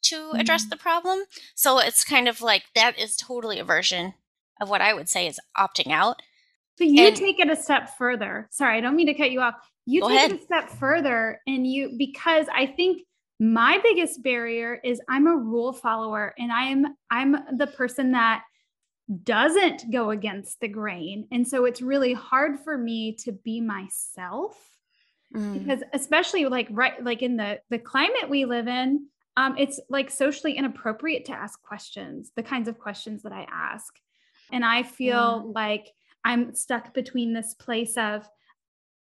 to 0.01 0.31
address 0.33 0.63
mm-hmm. 0.63 0.69
the 0.69 0.77
problem 0.77 1.23
so 1.53 1.77
it's 1.77 2.03
kind 2.03 2.27
of 2.27 2.41
like 2.41 2.63
that 2.73 2.97
is 2.97 3.15
totally 3.15 3.59
a 3.59 3.63
version 3.63 4.13
of 4.59 4.69
what 4.69 4.81
i 4.81 4.93
would 4.93 5.09
say 5.09 5.27
is 5.27 5.39
opting 5.57 5.91
out 5.91 6.21
but 6.81 6.87
you 6.87 7.07
and, 7.07 7.15
take 7.15 7.39
it 7.39 7.49
a 7.49 7.55
step 7.55 7.97
further 7.97 8.47
sorry 8.51 8.77
i 8.77 8.81
don't 8.81 8.95
mean 8.95 9.07
to 9.07 9.13
cut 9.13 9.31
you 9.31 9.41
off 9.41 9.55
you 9.85 10.01
take 10.01 10.11
ahead. 10.11 10.31
it 10.31 10.41
a 10.41 10.43
step 10.43 10.69
further 10.69 11.39
and 11.47 11.65
you 11.65 11.95
because 11.97 12.47
i 12.53 12.65
think 12.65 13.01
my 13.39 13.79
biggest 13.83 14.21
barrier 14.23 14.79
is 14.83 15.01
i'm 15.09 15.27
a 15.27 15.35
rule 15.35 15.73
follower 15.73 16.33
and 16.37 16.51
i'm 16.51 16.85
i'm 17.09 17.37
the 17.57 17.67
person 17.67 18.11
that 18.11 18.43
doesn't 19.23 19.91
go 19.91 20.11
against 20.11 20.59
the 20.59 20.67
grain. 20.67 21.27
And 21.31 21.47
so 21.47 21.65
it's 21.65 21.81
really 21.81 22.13
hard 22.13 22.59
for 22.59 22.77
me 22.77 23.13
to 23.23 23.31
be 23.31 23.61
myself 23.61 24.57
mm. 25.35 25.59
because 25.59 25.83
especially 25.93 26.45
like 26.45 26.67
right 26.71 27.03
like 27.03 27.21
in 27.21 27.37
the 27.37 27.59
the 27.69 27.79
climate 27.79 28.29
we 28.29 28.45
live 28.45 28.67
in, 28.67 29.07
um 29.37 29.55
it's 29.57 29.79
like 29.89 30.09
socially 30.09 30.53
inappropriate 30.53 31.25
to 31.25 31.33
ask 31.33 31.61
questions, 31.61 32.31
the 32.35 32.43
kinds 32.43 32.67
of 32.67 32.79
questions 32.79 33.23
that 33.23 33.33
I 33.33 33.47
ask. 33.51 33.93
And 34.51 34.65
I 34.65 34.83
feel 34.83 35.43
yeah. 35.45 35.61
like 35.61 35.87
I'm 36.23 36.53
stuck 36.53 36.93
between 36.93 37.33
this 37.33 37.53
place 37.53 37.97
of 37.97 38.27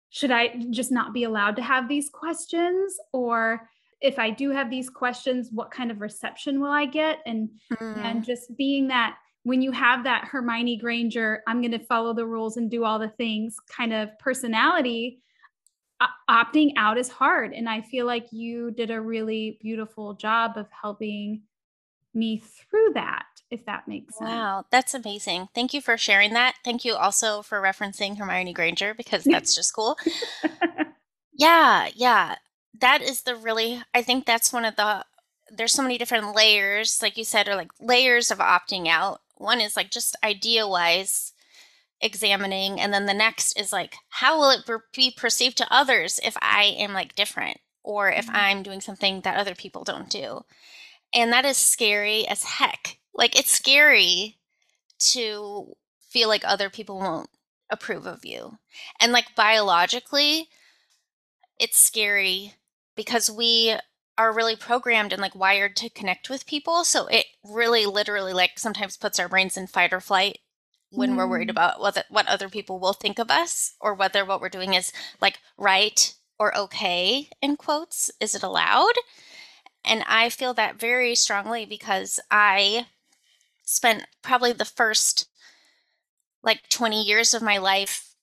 should 0.09 0.31
I 0.31 0.55
just 0.69 0.91
not 0.91 1.13
be 1.13 1.23
allowed 1.23 1.55
to 1.55 1.63
have 1.63 1.87
these 1.87 2.09
questions 2.09 2.97
or 3.13 3.67
if 4.01 4.19
I 4.19 4.29
do 4.29 4.51
have 4.51 4.69
these 4.69 4.89
questions, 4.89 5.49
what 5.51 5.71
kind 5.71 5.89
of 5.89 6.01
reception 6.01 6.59
will 6.59 6.71
I 6.71 6.85
get? 6.85 7.19
And 7.25 7.49
mm. 7.71 7.97
and 7.97 8.23
just 8.23 8.55
being 8.57 8.89
that 8.89 9.17
when 9.43 9.61
you 9.61 9.71
have 9.71 10.03
that 10.03 10.25
Hermione 10.25 10.77
Granger, 10.77 11.41
I'm 11.47 11.61
going 11.61 11.71
to 11.71 11.79
follow 11.79 12.13
the 12.13 12.25
rules 12.25 12.57
and 12.57 12.69
do 12.69 12.85
all 12.85 12.99
the 12.99 13.09
things 13.09 13.57
kind 13.69 13.93
of 13.93 14.17
personality, 14.19 15.21
opting 16.29 16.73
out 16.77 16.97
is 16.97 17.09
hard. 17.09 17.53
And 17.53 17.69
I 17.69 17.81
feel 17.81 18.05
like 18.05 18.27
you 18.31 18.71
did 18.71 18.89
a 18.89 19.01
really 19.01 19.57
beautiful 19.61 20.13
job 20.13 20.57
of 20.57 20.67
helping 20.69 21.41
me 22.13 22.37
through 22.37 22.93
that, 22.93 23.25
if 23.53 23.65
that 23.65 23.87
makes 23.87 24.17
sense. 24.17 24.29
Wow, 24.29 24.65
that's 24.71 24.93
amazing. 24.93 25.49
Thank 25.53 25.73
you 25.73 25.81
for 25.81 25.97
sharing 25.97 26.33
that. 26.33 26.55
Thank 26.63 26.83
you 26.83 26.95
also 26.95 27.41
for 27.41 27.61
referencing 27.61 28.17
Hermione 28.17 28.53
Granger 28.53 28.93
because 28.93 29.23
that's 29.25 29.55
just 29.55 29.73
cool. 29.73 29.97
yeah, 31.33 31.89
yeah. 31.95 32.35
That 32.79 33.01
is 33.01 33.21
the 33.21 33.35
really, 33.35 33.81
I 33.93 34.01
think 34.01 34.25
that's 34.25 34.51
one 34.51 34.65
of 34.65 34.75
the, 34.75 35.05
there's 35.49 35.73
so 35.73 35.83
many 35.83 35.97
different 35.97 36.35
layers, 36.35 36.99
like 37.01 37.17
you 37.17 37.23
said, 37.23 37.47
or 37.47 37.55
like 37.55 37.71
layers 37.79 38.31
of 38.31 38.39
opting 38.39 38.87
out 38.87 39.21
one 39.43 39.61
is 39.61 39.75
like 39.75 39.91
just 39.91 40.15
idea 40.23 40.67
wise 40.67 41.33
examining 42.01 42.81
and 42.81 42.93
then 42.93 43.05
the 43.05 43.13
next 43.13 43.57
is 43.57 43.71
like 43.71 43.95
how 44.09 44.37
will 44.37 44.49
it 44.49 44.69
be 44.93 45.13
perceived 45.15 45.57
to 45.57 45.73
others 45.73 46.19
if 46.23 46.35
i 46.41 46.63
am 46.63 46.93
like 46.93 47.15
different 47.15 47.57
or 47.83 48.09
if 48.11 48.25
mm-hmm. 48.25 48.35
i'm 48.35 48.63
doing 48.63 48.81
something 48.81 49.21
that 49.21 49.37
other 49.37 49.55
people 49.55 49.83
don't 49.83 50.09
do 50.09 50.41
and 51.13 51.31
that 51.31 51.45
is 51.45 51.55
scary 51.55 52.27
as 52.27 52.43
heck 52.43 52.97
like 53.13 53.37
it's 53.37 53.51
scary 53.51 54.37
to 54.99 55.75
feel 56.09 56.27
like 56.27 56.43
other 56.45 56.69
people 56.69 56.99
won't 56.99 57.29
approve 57.69 58.05
of 58.05 58.23
you 58.23 58.57
and 58.99 59.11
like 59.11 59.35
biologically 59.35 60.47
it's 61.59 61.79
scary 61.79 62.53
because 62.95 63.29
we 63.29 63.75
are 64.17 64.33
really 64.33 64.55
programmed 64.55 65.11
and 65.11 65.21
like 65.21 65.35
wired 65.35 65.75
to 65.77 65.89
connect 65.89 66.29
with 66.29 66.45
people. 66.45 66.83
So 66.83 67.07
it 67.07 67.25
really 67.43 67.85
literally 67.85 68.33
like 68.33 68.59
sometimes 68.59 68.97
puts 68.97 69.19
our 69.19 69.29
brains 69.29 69.57
in 69.57 69.67
fight 69.67 69.93
or 69.93 69.99
flight 69.99 70.39
when 70.91 71.13
mm. 71.13 71.17
we're 71.17 71.27
worried 71.27 71.47
mm. 71.47 71.51
about 71.51 71.79
what 71.79 72.05
what 72.09 72.27
other 72.27 72.49
people 72.49 72.79
will 72.79 72.93
think 72.93 73.17
of 73.19 73.31
us 73.31 73.73
or 73.79 73.93
whether 73.93 74.23
what 74.23 74.41
we're 74.41 74.49
doing 74.49 74.73
is 74.73 74.91
like 75.19 75.39
right 75.57 76.13
or 76.37 76.55
okay 76.55 77.29
in 77.41 77.55
quotes. 77.55 78.11
Is 78.19 78.35
it 78.35 78.43
allowed? 78.43 78.93
And 79.83 80.03
I 80.07 80.29
feel 80.29 80.53
that 80.53 80.79
very 80.79 81.15
strongly 81.15 81.65
because 81.65 82.19
I 82.31 82.85
spent 83.63 84.05
probably 84.21 84.53
the 84.53 84.65
first 84.65 85.27
like 86.43 86.67
20 86.69 87.01
years 87.01 87.33
of 87.33 87.41
my 87.41 87.57
life 87.57 88.15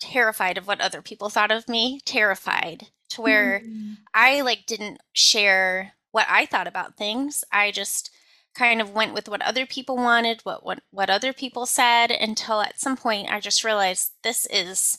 terrified 0.00 0.58
of 0.58 0.66
what 0.66 0.80
other 0.80 1.02
people 1.02 1.28
thought 1.28 1.50
of 1.50 1.68
me, 1.68 2.00
terrified 2.04 2.88
to 3.10 3.22
where 3.22 3.60
mm-hmm. 3.60 3.94
I 4.12 4.40
like 4.40 4.66
didn't 4.66 5.00
share 5.12 5.92
what 6.10 6.26
I 6.28 6.46
thought 6.46 6.66
about 6.66 6.96
things. 6.96 7.44
I 7.52 7.70
just 7.70 8.10
kind 8.54 8.80
of 8.80 8.92
went 8.92 9.14
with 9.14 9.28
what 9.28 9.42
other 9.42 9.66
people 9.66 9.96
wanted, 9.96 10.40
what 10.42 10.64
what 10.64 10.80
what 10.90 11.10
other 11.10 11.32
people 11.32 11.66
said 11.66 12.10
until 12.10 12.60
at 12.60 12.80
some 12.80 12.96
point 12.96 13.30
I 13.30 13.40
just 13.40 13.64
realized 13.64 14.12
this 14.22 14.46
is 14.46 14.98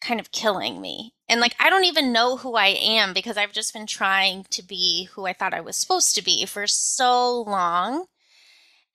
kind 0.00 0.20
of 0.20 0.32
killing 0.32 0.80
me. 0.80 1.14
And 1.28 1.40
like 1.40 1.54
I 1.58 1.70
don't 1.70 1.84
even 1.84 2.12
know 2.12 2.36
who 2.36 2.54
I 2.54 2.68
am 2.68 3.14
because 3.14 3.36
I've 3.36 3.52
just 3.52 3.72
been 3.72 3.86
trying 3.86 4.44
to 4.50 4.62
be 4.62 5.08
who 5.14 5.26
I 5.26 5.32
thought 5.32 5.54
I 5.54 5.60
was 5.60 5.76
supposed 5.76 6.14
to 6.14 6.22
be 6.22 6.44
for 6.46 6.66
so 6.66 7.42
long. 7.42 8.06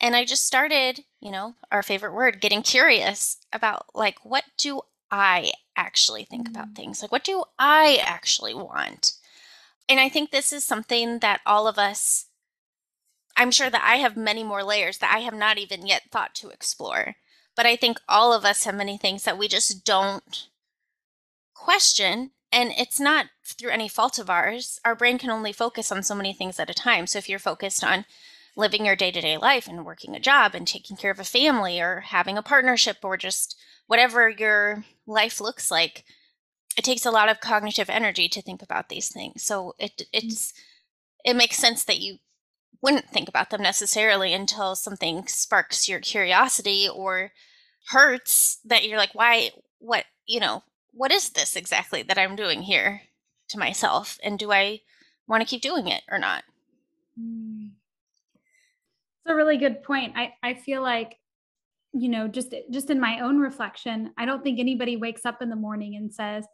And 0.01 0.15
I 0.15 0.25
just 0.25 0.45
started, 0.45 1.03
you 1.19 1.31
know, 1.31 1.55
our 1.71 1.83
favorite 1.83 2.13
word, 2.13 2.41
getting 2.41 2.61
curious 2.61 3.37
about 3.51 3.87
like 3.93 4.17
what 4.23 4.45
do 4.57 4.81
I 5.11 5.51
actually 5.75 6.25
think 6.25 6.47
mm. 6.47 6.51
about 6.51 6.75
things? 6.75 7.01
Like, 7.01 7.11
what 7.11 7.23
do 7.23 7.43
I 7.57 7.99
actually 8.03 8.53
want? 8.53 9.13
And 9.87 9.99
I 9.99 10.09
think 10.09 10.29
this 10.29 10.53
is 10.53 10.63
something 10.63 11.19
that 11.19 11.41
all 11.45 11.67
of 11.67 11.79
us, 11.79 12.27
I'm 13.35 13.51
sure 13.51 13.69
that 13.69 13.83
I 13.83 13.95
have 13.95 14.15
many 14.15 14.43
more 14.43 14.63
layers 14.63 14.99
that 14.99 15.13
I 15.13 15.19
have 15.19 15.33
not 15.33 15.57
even 15.57 15.87
yet 15.87 16.03
thought 16.11 16.35
to 16.35 16.49
explore. 16.49 17.15
But 17.55 17.65
I 17.65 17.75
think 17.75 17.99
all 18.07 18.31
of 18.31 18.45
us 18.45 18.63
have 18.63 18.75
many 18.75 18.97
things 18.97 19.23
that 19.23 19.37
we 19.37 19.47
just 19.47 19.83
don't 19.83 20.47
question. 21.55 22.31
And 22.51 22.71
it's 22.77 22.99
not 22.99 23.27
through 23.43 23.71
any 23.71 23.87
fault 23.89 24.19
of 24.19 24.29
ours. 24.29 24.79
Our 24.85 24.95
brain 24.95 25.17
can 25.17 25.29
only 25.29 25.51
focus 25.51 25.91
on 25.91 26.03
so 26.03 26.15
many 26.15 26.33
things 26.33 26.59
at 26.59 26.69
a 26.69 26.73
time. 26.73 27.07
So 27.07 27.17
if 27.17 27.27
you're 27.27 27.39
focused 27.39 27.83
on 27.83 28.05
living 28.59 28.85
your 28.85 28.95
day 28.95 29.09
to 29.09 29.21
day 29.21 29.37
life 29.37 29.67
and 29.67 29.85
working 29.85 30.15
a 30.15 30.19
job 30.19 30.53
and 30.53 30.67
taking 30.67 30.97
care 30.97 31.11
of 31.11 31.19
a 31.19 31.23
family 31.23 31.79
or 31.79 32.01
having 32.01 32.37
a 32.37 32.43
partnership 32.43 32.97
or 33.03 33.15
just 33.15 33.55
whatever 33.87 34.29
your 34.29 34.83
life 35.07 35.39
looks 35.39 35.71
like, 35.71 36.03
it 36.77 36.83
takes 36.83 37.05
a 37.05 37.11
lot 37.11 37.29
of 37.29 37.39
cognitive 37.39 37.89
energy 37.89 38.27
to 38.27 38.41
think 38.41 38.61
about 38.61 38.89
these 38.89 39.07
things. 39.11 39.43
So 39.43 39.73
it 39.79 39.97
mm. 39.97 40.05
it's 40.13 40.53
it 41.23 41.35
makes 41.35 41.57
sense 41.57 41.85
that 41.85 41.99
you 41.99 42.17
wouldn't 42.81 43.09
think 43.09 43.27
about 43.27 43.49
them 43.49 43.61
necessarily 43.61 44.33
until 44.33 44.75
something 44.75 45.25
sparks 45.27 45.89
your 45.89 45.99
curiosity 45.99 46.87
or 46.87 47.31
hurts 47.91 48.59
that 48.65 48.85
you're 48.85 48.97
like, 48.97 49.15
why 49.15 49.51
what 49.79 50.05
you 50.27 50.39
know, 50.41 50.63
what 50.91 51.11
is 51.11 51.29
this 51.29 51.55
exactly 51.55 52.03
that 52.03 52.17
I'm 52.17 52.35
doing 52.35 52.63
here 52.63 53.03
to 53.47 53.57
myself? 53.57 54.19
And 54.21 54.37
do 54.37 54.51
I 54.51 54.81
want 55.27 55.41
to 55.41 55.47
keep 55.47 55.61
doing 55.61 55.87
it 55.87 56.03
or 56.11 56.19
not? 56.19 56.43
Mm. 57.17 57.71
It's 59.25 59.31
a 59.31 59.35
really 59.35 59.57
good 59.57 59.83
point. 59.83 60.13
I, 60.15 60.33
I 60.41 60.53
feel 60.53 60.81
like 60.81 61.15
you 61.93 62.09
know 62.09 62.27
just 62.27 62.53
just 62.71 62.89
in 62.89 62.99
my 62.99 63.19
own 63.19 63.39
reflection 63.39 64.11
i 64.17 64.25
don't 64.25 64.43
think 64.43 64.59
anybody 64.59 64.95
wakes 64.95 65.25
up 65.25 65.41
in 65.41 65.49
the 65.49 65.55
morning 65.55 65.95
and 65.95 66.13
says 66.13 66.45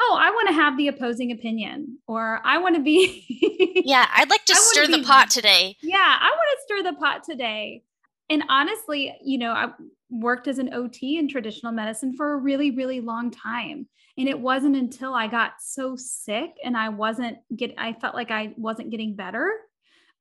oh 0.00 0.18
i 0.20 0.30
want 0.30 0.48
to 0.48 0.54
have 0.54 0.76
the 0.76 0.88
opposing 0.88 1.32
opinion 1.32 1.98
or 2.06 2.40
i 2.44 2.58
want 2.58 2.74
to 2.76 2.82
be 2.82 3.24
yeah 3.84 4.08
i'd 4.16 4.30
like 4.30 4.44
to 4.44 4.54
stir 4.54 4.86
the 4.86 5.02
pot 5.02 5.30
today. 5.30 5.76
Yeah 5.82 6.18
i 6.20 6.28
want 6.30 6.58
to 6.58 6.62
stir 6.64 6.90
the 6.90 6.98
pot 6.98 7.22
today. 7.24 7.82
And 8.28 8.44
honestly 8.48 9.14
you 9.22 9.38
know 9.38 9.52
i 9.52 9.68
worked 10.10 10.46
as 10.46 10.58
an 10.58 10.68
ot 10.74 10.98
in 11.02 11.28
traditional 11.28 11.72
medicine 11.72 12.14
for 12.14 12.34
a 12.34 12.36
really 12.36 12.70
really 12.70 13.00
long 13.00 13.30
time. 13.30 13.88
And 14.18 14.28
it 14.28 14.38
wasn't 14.38 14.76
until 14.76 15.14
i 15.14 15.26
got 15.26 15.52
so 15.60 15.96
sick 15.96 16.50
and 16.62 16.76
i 16.76 16.90
wasn't 16.90 17.38
get 17.56 17.74
i 17.78 17.94
felt 17.94 18.14
like 18.14 18.30
i 18.30 18.52
wasn't 18.58 18.90
getting 18.90 19.16
better 19.16 19.52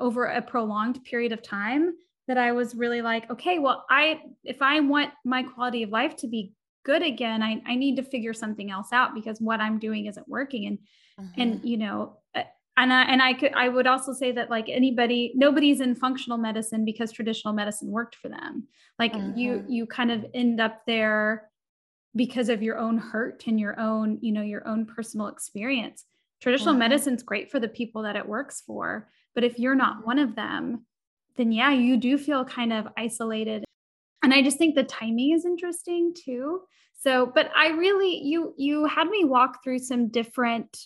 over 0.01 0.25
a 0.25 0.41
prolonged 0.41 1.03
period 1.05 1.31
of 1.31 1.41
time 1.41 1.93
that 2.27 2.37
I 2.37 2.51
was 2.51 2.75
really 2.75 3.01
like, 3.01 3.29
okay, 3.29 3.59
well, 3.59 3.85
I 3.89 4.21
if 4.43 4.61
I 4.61 4.79
want 4.79 5.11
my 5.23 5.43
quality 5.43 5.83
of 5.83 5.89
life 5.89 6.15
to 6.17 6.27
be 6.27 6.53
good 6.83 7.03
again, 7.03 7.43
I, 7.43 7.61
I 7.65 7.75
need 7.75 7.95
to 7.97 8.03
figure 8.03 8.33
something 8.33 8.71
else 8.71 8.89
out 8.91 9.13
because 9.13 9.39
what 9.39 9.59
I'm 9.59 9.79
doing 9.79 10.07
isn't 10.07 10.27
working. 10.27 10.65
And 10.65 10.77
mm-hmm. 11.19 11.41
and 11.41 11.61
you 11.63 11.77
know, 11.77 12.17
uh, 12.35 12.43
and 12.77 12.91
I 12.93 13.03
and 13.03 13.21
I 13.21 13.33
could 13.33 13.53
I 13.53 13.69
would 13.69 13.87
also 13.87 14.13
say 14.13 14.31
that 14.33 14.49
like 14.49 14.69
anybody, 14.69 15.33
nobody's 15.35 15.81
in 15.81 15.95
functional 15.95 16.37
medicine 16.37 16.85
because 16.85 17.11
traditional 17.11 17.53
medicine 17.53 17.91
worked 17.91 18.15
for 18.15 18.29
them. 18.29 18.67
Like 18.97 19.13
mm-hmm. 19.13 19.37
you 19.37 19.65
you 19.67 19.85
kind 19.85 20.11
of 20.11 20.25
end 20.33 20.59
up 20.59 20.81
there 20.87 21.49
because 22.15 22.49
of 22.49 22.61
your 22.61 22.77
own 22.77 22.97
hurt 22.97 23.43
and 23.47 23.59
your 23.59 23.79
own, 23.79 24.19
you 24.21 24.31
know, 24.31 24.41
your 24.41 24.67
own 24.67 24.85
personal 24.85 25.27
experience. 25.27 26.05
Traditional 26.41 26.73
mm-hmm. 26.73 26.79
medicine's 26.79 27.23
great 27.23 27.51
for 27.51 27.59
the 27.59 27.67
people 27.67 28.03
that 28.03 28.15
it 28.15 28.27
works 28.27 28.63
for. 28.65 29.09
But 29.35 29.43
if 29.43 29.59
you're 29.59 29.75
not 29.75 30.05
one 30.05 30.19
of 30.19 30.35
them, 30.35 30.85
then 31.37 31.51
yeah, 31.51 31.71
you 31.71 31.97
do 31.97 32.17
feel 32.17 32.43
kind 32.45 32.73
of 32.73 32.87
isolated. 32.97 33.63
And 34.23 34.33
I 34.33 34.41
just 34.41 34.57
think 34.57 34.75
the 34.75 34.83
timing 34.83 35.31
is 35.31 35.45
interesting 35.45 36.13
too. 36.13 36.61
So, 36.99 37.31
but 37.33 37.49
I 37.55 37.69
really 37.69 38.21
you 38.23 38.53
you 38.57 38.85
had 38.85 39.07
me 39.07 39.23
walk 39.23 39.63
through 39.63 39.79
some 39.79 40.09
different 40.09 40.77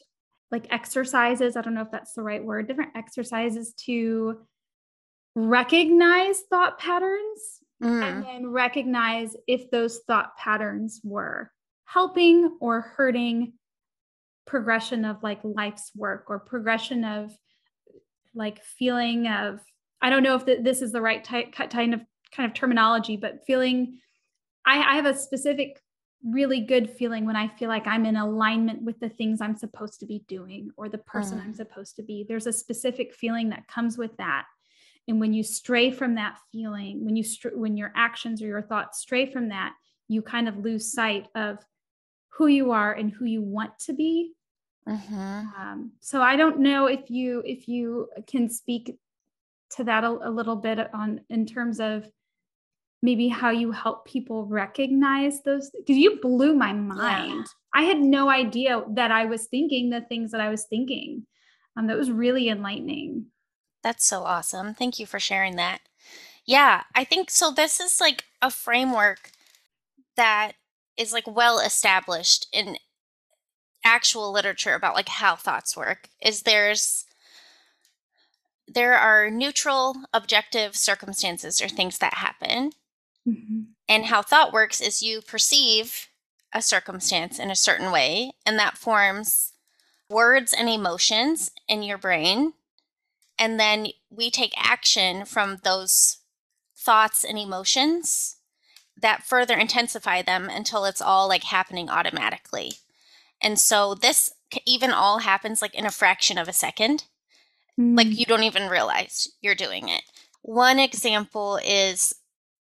like 0.52 0.68
exercises, 0.72 1.58
I 1.58 1.62
don't 1.62 1.74
know 1.74 1.82
if 1.82 1.92
that's 1.92 2.14
the 2.14 2.22
right 2.22 2.44
word, 2.44 2.68
different 2.68 2.96
exercises 2.96 3.74
to 3.86 4.40
recognize 5.36 6.42
thought 6.50 6.80
patterns 6.80 7.60
mm. 7.84 8.02
and 8.02 8.24
then 8.24 8.48
recognize 8.52 9.36
if 9.48 9.70
those 9.70 10.00
thought 10.08 10.38
patterns 10.38 11.02
were 11.04 11.52
helping 11.86 12.58
or 12.62 12.82
hurting 12.82 13.54
progression 14.48 15.04
of 15.04 15.22
like 15.24 15.40
life's 15.44 15.92
work 15.96 16.26
or 16.30 16.40
progression 16.40 17.04
of 17.04 17.32
like 18.36 18.64
feeling 18.64 19.28
of 19.28 19.60
I 20.02 20.10
don't 20.10 20.24
know 20.24 20.36
if 20.36 20.46
the, 20.46 20.58
this 20.62 20.82
is 20.82 20.92
the 20.92 21.02
right 21.02 21.24
type 21.24 21.54
kind 21.54 21.94
of 21.94 22.02
kind 22.36 22.50
of 22.50 22.54
terminology, 22.54 23.18
but 23.18 23.46
feeling 23.48 24.00
I, 24.66 24.80
I 24.80 24.96
have 24.96 25.06
a 25.06 25.18
specific 25.18 25.82
really 26.24 26.60
good 26.60 26.90
feeling 26.90 27.26
when 27.26 27.36
I 27.36 27.48
feel 27.48 27.70
like 27.70 27.86
I'm 27.86 28.06
in 28.06 28.16
alignment 28.16 28.82
with 28.82 29.00
the 29.00 29.10
things 29.10 29.42
I'm 29.42 29.56
supposed 29.56 30.00
to 30.00 30.06
be 30.06 30.24
doing 30.28 30.72
or 30.76 30.90
the 30.90 30.98
person 30.98 31.38
mm. 31.38 31.44
I'm 31.44 31.54
supposed 31.54 31.96
to 31.98 32.04
be. 32.04 32.26
There's 32.28 32.48
a 32.48 32.54
specific 32.54 33.14
feeling 33.14 33.50
that 33.50 33.68
comes 33.68 33.98
with 33.98 34.16
that. 34.18 34.46
And 35.08 35.20
when 35.20 35.34
you 35.34 35.44
stray 35.44 35.92
from 35.92 36.16
that 36.16 36.40
feeling, 36.52 37.06
when 37.06 37.16
you 37.16 37.24
str- 37.24 37.50
when 37.54 37.78
your 37.78 37.94
actions 37.96 38.42
or 38.42 38.48
your 38.48 38.64
thoughts 38.64 39.00
stray 39.00 39.32
from 39.32 39.50
that, 39.50 39.74
you 40.08 40.22
kind 40.22 40.48
of 40.48 40.58
lose 40.58 40.92
sight 40.92 41.28
of 41.36 41.60
who 42.30 42.48
you 42.48 42.72
are 42.72 42.92
and 42.92 43.12
who 43.12 43.26
you 43.26 43.42
want 43.42 43.78
to 43.80 43.94
be. 43.94 44.34
Mm-hmm. 44.88 45.42
Um, 45.60 45.92
so 46.00 46.22
I 46.22 46.36
don't 46.36 46.60
know 46.60 46.86
if 46.86 47.10
you 47.10 47.42
if 47.46 47.68
you 47.68 48.10
can 48.28 48.50
speak 48.50 48.98
to 49.72 49.84
that 49.84 50.04
a, 50.04 50.10
a 50.10 50.30
little 50.30 50.56
bit 50.56 50.94
on 50.94 51.22
in 51.30 51.46
terms 51.46 51.80
of 51.80 52.06
maybe 53.02 53.28
how 53.28 53.50
you 53.50 53.72
help 53.72 54.06
people 54.06 54.46
recognize 54.46 55.42
those 55.44 55.70
because 55.72 55.98
you 55.98 56.20
blew 56.22 56.56
my 56.56 56.74
mind. 56.74 57.46
Yeah. 57.46 57.82
I 57.82 57.84
had 57.84 58.00
no 58.00 58.30
idea 58.30 58.84
that 58.92 59.12
I 59.12 59.26
was 59.26 59.48
thinking 59.48 59.90
the 59.90 60.02
things 60.02 60.32
that 60.32 60.42
I 60.42 60.50
was 60.50 60.66
thinking. 60.66 61.26
Um, 61.78 61.88
that 61.88 61.98
was 61.98 62.10
really 62.10 62.48
enlightening. 62.48 63.26
That's 63.84 64.06
so 64.06 64.24
awesome. 64.24 64.74
Thank 64.74 64.98
you 64.98 65.06
for 65.06 65.20
sharing 65.20 65.58
that. 65.58 65.82
Yeah, 66.46 66.84
I 66.94 67.04
think 67.04 67.30
so. 67.30 67.52
This 67.52 67.80
is 67.80 68.00
like 68.00 68.24
a 68.42 68.50
framework 68.50 69.32
that 70.16 70.54
is 70.98 71.12
like 71.12 71.28
well 71.28 71.60
established 71.60 72.48
in 72.54 72.78
actual 73.86 74.34
literature 74.34 74.74
about 74.74 74.96
like 74.96 75.08
how 75.08 75.36
thoughts 75.36 75.78
work. 75.78 76.10
Is 76.22 76.42
there's 76.42 77.06
there 78.68 78.96
are 78.96 79.30
neutral, 79.30 79.96
objective 80.14 80.76
circumstances 80.76 81.62
or 81.62 81.70
things 81.70 82.00
that 82.00 82.16
happen. 82.16 82.72
Mm-hmm. 83.28 83.62
And 83.88 84.06
how 84.06 84.22
thought 84.22 84.52
works 84.52 84.82
is 84.82 85.04
you 85.04 85.22
perceive 85.22 86.08
a 86.52 86.62
circumstance 86.62 87.38
in 87.38 87.52
a 87.52 87.56
certain 87.56 87.92
way, 87.92 88.32
and 88.46 88.58
that 88.58 88.78
forms 88.78 89.54
words 90.10 90.54
and 90.54 90.70
emotions 90.70 91.52
in 91.68 91.84
your 91.84 91.98
brain. 91.98 92.54
And 93.38 93.60
then 93.60 93.88
we 94.10 94.30
take 94.32 94.54
action 94.58 95.26
from 95.26 95.58
those 95.64 96.18
thoughts 96.76 97.24
and 97.24 97.38
emotions 97.38 98.38
that 99.00 99.24
further 99.24 99.56
intensify 99.56 100.22
them 100.22 100.50
until 100.50 100.86
it's 100.86 101.02
all 101.02 101.28
like 101.28 101.44
happening 101.44 101.90
automatically. 101.90 102.74
And 103.42 103.60
so 103.60 103.94
this 103.96 104.34
even 104.66 104.92
all 104.92 105.20
happens 105.20 105.62
like 105.62 105.76
in 105.76 105.86
a 105.86 105.92
fraction 105.92 106.38
of 106.38 106.48
a 106.48 106.54
second. 106.54 107.06
Mm. 107.80 107.98
Like 107.98 108.08
you 108.08 108.26
don't 108.26 108.44
even 108.44 108.70
realize 108.70 109.28
you're 109.42 109.56
doing 109.56 109.90
it. 109.90 110.04
One 110.42 110.80
example 110.80 111.60
is 111.66 112.14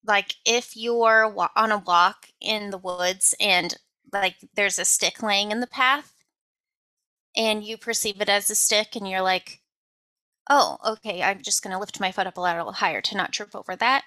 like 0.06 0.36
if 0.46 0.76
you're 0.76 1.34
on 1.56 1.72
a 1.72 1.78
walk 1.78 2.28
in 2.42 2.70
the 2.70 2.78
woods 2.78 3.36
and 3.40 3.76
like 4.12 4.36
there's 4.56 4.80
a 4.80 4.86
stick 4.86 5.22
laying 5.22 5.52
in 5.52 5.60
the 5.60 5.68
path 5.68 6.14
and 7.36 7.64
you 7.64 7.78
perceive 7.78 8.20
it 8.22 8.30
as 8.30 8.50
a 8.50 8.56
stick 8.56 8.96
and 8.96 9.08
you're 9.08 9.22
like, 9.22 9.62
oh, 10.50 10.78
okay, 10.86 11.22
I'm 11.22 11.42
just 11.42 11.62
going 11.62 11.74
to 11.74 11.80
lift 11.80 12.00
my 12.00 12.12
foot 12.12 12.28
up 12.28 12.38
a 12.38 12.42
little 12.42 12.72
higher 12.72 13.02
to 13.02 13.18
not 13.18 13.34
trip 13.34 13.56
over 13.56 13.76
that. 13.76 14.06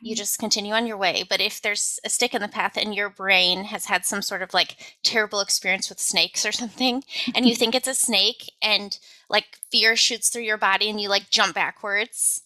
You 0.00 0.16
just 0.16 0.38
continue 0.38 0.72
on 0.72 0.86
your 0.86 0.96
way. 0.96 1.24
But 1.28 1.40
if 1.40 1.60
there's 1.60 2.00
a 2.04 2.08
stick 2.08 2.34
in 2.34 2.40
the 2.40 2.48
path 2.48 2.76
and 2.76 2.94
your 2.94 3.10
brain 3.10 3.64
has 3.64 3.86
had 3.86 4.04
some 4.04 4.22
sort 4.22 4.42
of 4.42 4.54
like 4.54 4.96
terrible 5.02 5.40
experience 5.40 5.88
with 5.88 6.00
snakes 6.00 6.46
or 6.46 6.52
something, 6.60 7.04
and 7.34 7.46
you 7.46 7.54
think 7.54 7.74
it's 7.76 7.88
a 7.88 7.94
snake 7.94 8.52
and 8.62 8.98
like 9.28 9.58
fear 9.70 9.96
shoots 9.96 10.28
through 10.28 10.42
your 10.42 10.58
body 10.58 10.88
and 10.88 11.00
you 11.00 11.08
like 11.08 11.30
jump 11.30 11.54
backwards, 11.54 12.42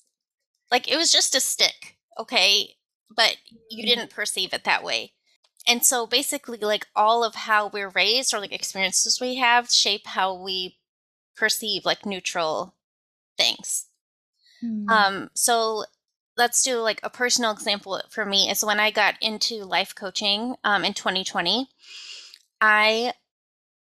like 0.71 0.91
it 0.91 0.97
was 0.97 1.13
just 1.13 1.35
a 1.35 1.41
stick, 1.41 1.97
okay? 2.19 2.77
But 3.15 3.37
you 3.71 3.85
mm-hmm. 3.85 3.89
didn't 3.89 4.11
perceive 4.11 4.53
it 4.53 4.65
that 4.65 4.85
way. 4.85 5.13
And 5.67 5.85
so 5.85 6.07
basically, 6.07 6.59
like 6.59 6.87
all 6.95 7.25
of 7.25 7.35
how 7.35 7.69
we're 7.69 7.89
raised 7.89 8.35
or 8.35 8.41
like 8.41 8.53
experiences 8.53 9.21
we 9.21 9.37
have 9.37 9.71
shape 9.71 10.07
how 10.09 10.35
we 10.35 10.77
perceive 11.37 11.85
like 11.85 12.05
neutral 12.05 12.75
things. 13.39 13.87
Mm. 14.63 14.89
Um, 14.89 15.31
so 15.35 15.85
let's 16.37 16.63
do 16.63 16.79
like 16.79 17.01
a 17.03 17.11
personal 17.11 17.53
example 17.53 18.01
for 18.11 18.25
me 18.25 18.51
is 18.51 18.65
when 18.65 18.81
I 18.81 18.91
got 18.91 19.15
into 19.21 19.65
life 19.65 19.95
coaching 19.95 20.57
um, 20.65 20.85
in 20.85 20.95
2020, 20.95 21.69
I 22.61 23.13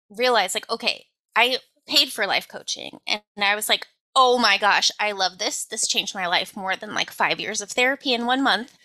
realized 0.09 0.55
like, 0.55 0.69
okay, 0.69 1.05
I 1.35 1.57
paid 1.87 2.09
for 2.09 2.25
life 2.25 2.47
coaching 2.47 2.99
and 3.07 3.21
I 3.37 3.55
was 3.55 3.69
like, 3.69 3.87
oh 4.15 4.37
my 4.39 4.57
gosh, 4.57 4.89
I 4.99 5.11
love 5.11 5.37
this. 5.37 5.63
This 5.65 5.87
changed 5.87 6.15
my 6.15 6.27
life 6.27 6.55
more 6.55 6.75
than 6.75 6.95
like 6.95 7.11
five 7.11 7.39
years 7.39 7.61
of 7.61 7.69
therapy 7.69 8.13
in 8.13 8.25
one 8.25 8.41
month. 8.41 8.75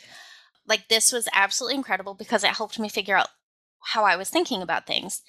Like, 0.67 0.89
this 0.89 1.11
was 1.11 1.27
absolutely 1.33 1.77
incredible 1.77 2.15
because 2.15 2.45
it 2.45 2.51
helped 2.51 2.79
me 2.79 2.89
figure 2.89 3.17
out 3.17 3.29
how 3.81 4.05
I 4.05 4.17
was 4.17 4.29
thinking 4.29 4.63
about 4.63 4.87
things. 4.87 5.23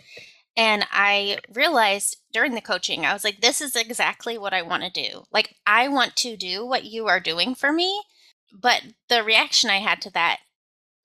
And 0.56 0.86
I 0.92 1.40
realized 1.52 2.18
during 2.32 2.54
the 2.54 2.62
coaching, 2.62 3.06
I 3.06 3.14
was 3.14 3.24
like, 3.24 3.42
this 3.42 3.62
is 3.62 3.76
exactly 3.76 4.38
what 4.38 4.54
I 4.54 4.62
want 4.62 4.84
to 4.84 4.90
do. 4.90 5.24
Like, 5.32 5.56
I 5.66 5.88
want 5.88 6.16
to 6.18 6.38
do 6.38 6.66
what 6.66 6.84
you 6.84 7.08
are 7.08 7.20
doing 7.20 7.56
for 7.56 7.72
me. 7.72 8.04
But 8.54 8.84
the 9.10 9.24
reaction 9.24 9.70
I 9.70 9.80
had 9.80 10.02
to 10.04 10.12
that, 10.12 10.40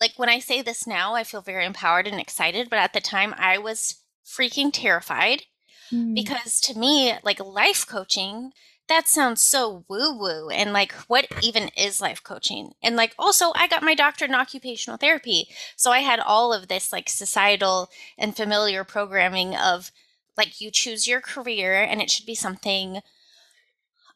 like 0.00 0.12
when 0.16 0.28
I 0.28 0.38
say 0.38 0.62
this 0.62 0.86
now, 0.86 1.14
I 1.14 1.24
feel 1.24 1.40
very 1.40 1.64
empowered 1.64 2.06
and 2.06 2.20
excited. 2.20 2.68
But 2.70 2.78
at 2.78 2.92
the 2.92 3.00
time, 3.00 3.34
I 3.36 3.58
was 3.58 3.96
freaking 4.24 4.70
terrified 4.72 5.44
mm. 5.90 6.14
because 6.14 6.60
to 6.62 6.78
me, 6.78 7.14
like 7.24 7.40
life 7.40 7.86
coaching, 7.86 8.52
that 8.88 9.08
sounds 9.08 9.42
so 9.42 9.84
woo 9.88 10.16
woo. 10.16 10.48
And 10.50 10.72
like, 10.72 10.92
what 11.08 11.26
even 11.42 11.70
is 11.76 12.00
life 12.00 12.22
coaching? 12.22 12.72
And 12.82 12.96
like, 12.96 13.14
also, 13.18 13.52
I 13.54 13.66
got 13.66 13.82
my 13.82 13.94
doctorate 13.94 14.30
in 14.30 14.34
occupational 14.34 14.98
therapy. 14.98 15.48
So 15.76 15.90
I 15.90 16.00
had 16.00 16.20
all 16.20 16.52
of 16.52 16.68
this 16.68 16.92
like 16.92 17.08
societal 17.08 17.90
and 18.16 18.36
familiar 18.36 18.84
programming 18.84 19.54
of 19.56 19.90
like, 20.36 20.60
you 20.60 20.70
choose 20.70 21.08
your 21.08 21.20
career 21.20 21.82
and 21.82 22.00
it 22.00 22.10
should 22.10 22.26
be 22.26 22.34
something 22.34 23.00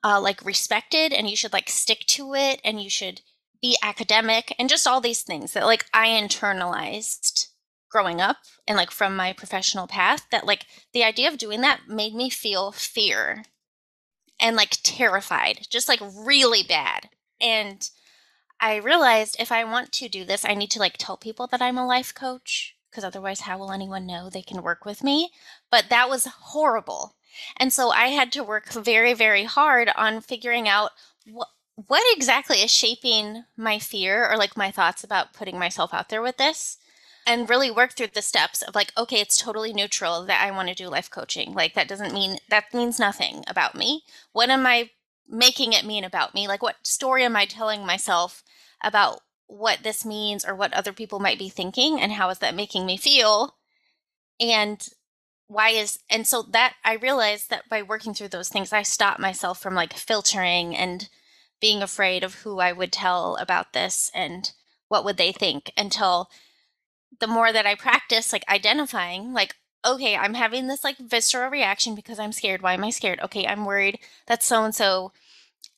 uh, 0.05 0.21
like 0.21 0.45
respected 0.45 1.13
and 1.13 1.29
you 1.29 1.37
should 1.37 1.53
like 1.53 1.69
stick 1.69 2.05
to 2.07 2.35
it 2.35 2.61
and 2.65 2.83
you 2.83 2.91
should 2.91 3.21
be 3.61 3.77
academic 3.83 4.55
and 4.59 4.69
just 4.69 4.87
all 4.87 5.01
these 5.01 5.23
things 5.23 5.53
that 5.53 5.65
like 5.65 5.87
I 5.95 6.09
internalized 6.09 7.49
growing 7.91 8.21
up 8.21 8.39
and 8.67 8.77
like 8.77 8.91
from 8.91 9.15
my 9.15 9.33
professional 9.33 9.87
path 9.87 10.27
that 10.33 10.47
like 10.47 10.67
the 10.93 11.05
idea 11.05 11.29
of 11.29 11.39
doing 11.39 11.61
that 11.61 11.83
made 11.89 12.15
me 12.15 12.31
feel 12.31 12.73
fear 12.73 13.45
and 14.41 14.57
like 14.57 14.79
terrified, 14.83 15.67
just 15.71 15.89
like 15.89 16.01
really 16.01 16.63
bad. 16.63 17.11
And 17.41 17.89
I 18.61 18.77
realized 18.77 19.37
if 19.39 19.53
I 19.53 19.65
want 19.65 19.93
to 19.93 20.09
do 20.09 20.25
this, 20.25 20.45
I 20.45 20.55
need 20.55 20.71
to 20.73 20.79
like 20.81 20.97
tell 20.99 21.17
people 21.17 21.47
that 21.49 21.63
I'm 21.63 21.79
a 21.79 21.87
life 21.87 22.15
coach 22.15 22.75
because 22.91 23.05
otherwise, 23.05 23.41
how 23.41 23.57
will 23.59 23.73
anyone 23.73 24.07
know 24.07 24.29
they 24.29 24.43
can 24.43 24.63
work 24.63 24.85
with 24.85 25.03
me? 25.03 25.31
But 25.71 25.87
that 25.89 26.11
was 26.11 26.27
horrible. 26.27 27.17
And 27.57 27.73
so 27.73 27.91
I 27.91 28.09
had 28.09 28.33
to 28.33 28.45
work 28.45 28.73
very, 28.73 29.15
very 29.15 29.45
hard 29.45 29.91
on 29.97 30.21
figuring 30.21 30.69
out 30.69 30.91
what 31.27 31.49
what 31.75 32.03
exactly 32.17 32.59
is 32.59 32.71
shaping 32.71 33.45
my 33.57 33.79
fear 33.79 34.31
or 34.31 34.37
like 34.37 34.57
my 34.57 34.71
thoughts 34.71 35.03
about 35.03 35.33
putting 35.33 35.59
myself 35.59 35.95
out 35.95 36.11
there 36.11 36.23
with 36.23 36.37
this 36.37 36.77
and 37.27 37.49
really 37.49 37.71
work 37.71 37.93
through 37.93 38.09
the 38.09 38.23
steps 38.23 38.63
of 38.63 38.75
like 38.75 38.93
okay 38.97 39.21
it's 39.21 39.37
totally 39.37 39.73
neutral 39.73 40.25
that 40.25 40.43
i 40.43 40.51
want 40.51 40.69
to 40.69 40.75
do 40.75 40.89
life 40.89 41.11
coaching. 41.11 41.55
Like 41.55 41.75
that 41.75 41.89
doesn't 41.89 42.13
mean 42.13 42.39
that 42.51 42.75
means 42.75 42.99
nothing 42.99 43.45
about 43.47 43.75
me. 43.75 44.03
What 44.33 44.51
am 44.51 44.67
i 44.67 44.91
making 45.29 45.73
it 45.73 45.87
mean 45.87 46.05
about 46.05 46.35
me? 46.35 46.47
Like 46.47 46.63
what 46.63 46.87
story 46.87 47.25
am 47.25 47.37
i 47.37 47.47
telling 47.47 47.87
myself 47.87 48.43
about 48.83 49.21
what 49.47 49.83
this 49.83 50.05
means 50.05 50.45
or 50.45 50.55
what 50.55 50.73
other 50.73 50.93
people 50.93 51.21
might 51.21 51.39
be 51.39 51.49
thinking 51.49 52.01
and 52.01 52.13
how 52.13 52.29
is 52.31 52.39
that 52.41 52.55
making 52.55 52.87
me 52.87 52.97
feel? 52.97 53.57
And 54.41 54.87
why 55.53 55.71
is 55.71 55.99
and 56.11 56.27
so 56.27 56.43
that 56.43 56.75
i 56.85 56.95
realized 56.95 57.51
that 57.51 57.69
by 57.69 57.83
working 57.83 58.15
through 58.15 58.29
those 58.29 58.49
things 58.49 58.73
i 58.73 58.83
stopped 58.83 59.21
myself 59.21 59.61
from 59.61 59.75
like 59.75 59.93
filtering 59.93 60.77
and 60.77 61.09
being 61.61 61.83
afraid 61.83 62.25
of 62.25 62.37
who 62.37 62.59
i 62.59 62.73
would 62.73 62.93
tell 62.93 63.37
about 63.37 63.73
this 63.73 64.11
and 64.15 64.53
what 64.89 65.05
would 65.05 65.17
they 65.17 65.33
think 65.33 65.73
until 65.77 66.29
the 67.19 67.27
more 67.27 67.53
that 67.53 67.67
I 67.67 67.75
practice 67.75 68.33
like 68.33 68.45
identifying 68.49 69.33
like 69.33 69.55
okay, 69.85 70.17
I'm 70.17 70.35
having 70.35 70.69
this 70.69 70.85
like 70.85 70.97
visceral 70.99 71.51
reaction 71.51 71.97
because 71.97 72.21
I'm 72.21 72.31
scared. 72.31 72.63
Why 72.63 72.75
am 72.75 72.85
I 72.85 72.91
scared? 72.91 73.19
Okay, 73.21 73.47
I'm 73.47 73.65
worried 73.65 73.99
that 74.29 74.43
so 74.43 74.63
and 74.65 74.75
so 74.75 75.13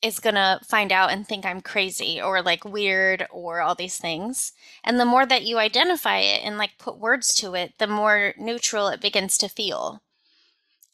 is 0.04 0.20
going 0.20 0.34
to 0.34 0.60
find 0.62 0.92
out 0.92 1.10
and 1.10 1.26
think 1.26 1.46
I'm 1.46 1.62
crazy 1.62 2.20
or 2.20 2.42
like 2.42 2.62
weird 2.62 3.26
or 3.30 3.62
all 3.62 3.74
these 3.74 3.96
things. 3.96 4.52
And 4.84 5.00
the 5.00 5.06
more 5.06 5.24
that 5.24 5.44
you 5.44 5.58
identify 5.58 6.18
it 6.18 6.42
and 6.44 6.58
like 6.58 6.76
put 6.78 6.98
words 6.98 7.32
to 7.36 7.54
it, 7.54 7.72
the 7.78 7.86
more 7.86 8.34
neutral 8.36 8.88
it 8.88 9.00
begins 9.00 9.38
to 9.38 9.48
feel. 9.48 10.02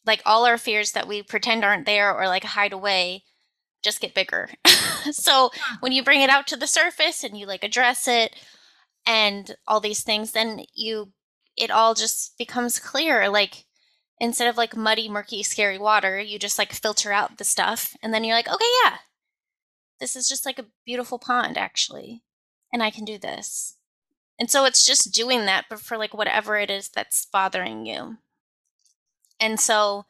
Like 0.06 0.22
all 0.24 0.46
our 0.46 0.56
fears 0.56 0.92
that 0.92 1.08
we 1.08 1.24
pretend 1.24 1.64
aren't 1.64 1.86
there 1.86 2.14
or 2.14 2.28
like 2.28 2.44
hide 2.44 2.72
away 2.72 3.24
just 3.82 4.00
get 4.00 4.14
bigger. 4.14 4.50
so 5.10 5.50
when 5.80 5.90
you 5.90 6.04
bring 6.04 6.20
it 6.20 6.30
out 6.30 6.46
to 6.46 6.56
the 6.56 6.68
surface 6.68 7.24
and 7.24 7.36
you 7.36 7.46
like 7.46 7.64
address 7.64 8.06
it 8.06 8.36
and 9.04 9.56
all 9.66 9.80
these 9.80 10.04
things, 10.04 10.30
then 10.30 10.64
you, 10.72 11.12
it 11.56 11.72
all 11.72 11.94
just 11.94 12.38
becomes 12.38 12.78
clear. 12.78 13.28
Like, 13.28 13.64
instead 14.20 14.48
of 14.48 14.56
like 14.56 14.76
muddy, 14.76 15.08
murky, 15.08 15.42
scary 15.42 15.78
water, 15.78 16.20
you 16.20 16.38
just 16.38 16.58
like 16.58 16.72
filter 16.72 17.12
out 17.12 17.38
the 17.38 17.44
stuff. 17.44 17.96
And 18.02 18.12
then 18.12 18.22
you're 18.22 18.36
like, 18.36 18.48
okay, 18.48 18.64
yeah, 18.84 18.98
this 19.98 20.14
is 20.14 20.28
just 20.28 20.46
like 20.46 20.58
a 20.58 20.66
beautiful 20.84 21.18
pond, 21.18 21.56
actually. 21.58 22.22
And 22.72 22.82
I 22.82 22.90
can 22.90 23.04
do 23.04 23.18
this. 23.18 23.76
And 24.38 24.50
so 24.50 24.64
it's 24.64 24.86
just 24.86 25.12
doing 25.12 25.46
that, 25.46 25.66
but 25.68 25.80
for 25.80 25.98
like 25.98 26.14
whatever 26.14 26.56
it 26.56 26.70
is 26.70 26.88
that's 26.88 27.26
bothering 27.26 27.86
you. 27.86 28.18
And 29.40 29.58
so 29.58 30.06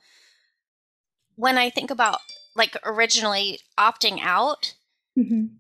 when 1.37 1.57
I 1.57 1.71
think 1.71 1.91
about 1.91 2.19
like 2.55 2.77
originally 2.85 3.61
opting 3.79 4.21
out, 4.21 4.75
mm-hmm 5.19 5.57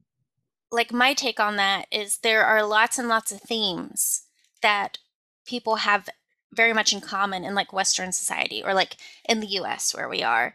like 0.71 0.93
my 0.93 1.15
take 1.15 1.41
on 1.41 1.57
that 1.57 1.87
is 1.91 2.19
there 2.19 2.45
are 2.45 2.65
lots 2.65 2.99
and 2.99 3.09
lots 3.09 3.33
of 3.33 3.41
themes 3.41 4.23
that 4.63 4.99
people 5.47 5.77
have 5.77 6.09
very 6.53 6.73
much 6.73 6.93
in 6.93 7.01
common 7.01 7.45
in 7.45 7.55
like 7.55 7.73
western 7.73 8.13
society 8.13 8.63
or 8.63 8.75
like 8.75 8.97
in 9.29 9.41
the 9.41 9.47
US 9.61 9.95
where 9.95 10.09
we 10.09 10.23
are 10.23 10.55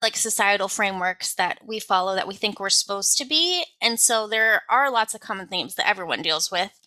like 0.00 0.16
societal 0.16 0.68
frameworks 0.68 1.34
that 1.34 1.60
we 1.64 1.78
follow 1.78 2.14
that 2.14 2.26
we 2.26 2.34
think 2.34 2.58
we're 2.58 2.70
supposed 2.70 3.16
to 3.18 3.24
be. 3.24 3.64
And 3.80 4.00
so 4.00 4.26
there 4.26 4.62
are 4.68 4.90
lots 4.90 5.14
of 5.14 5.20
common 5.20 5.46
themes 5.46 5.76
that 5.76 5.88
everyone 5.88 6.22
deals 6.22 6.50
with 6.50 6.78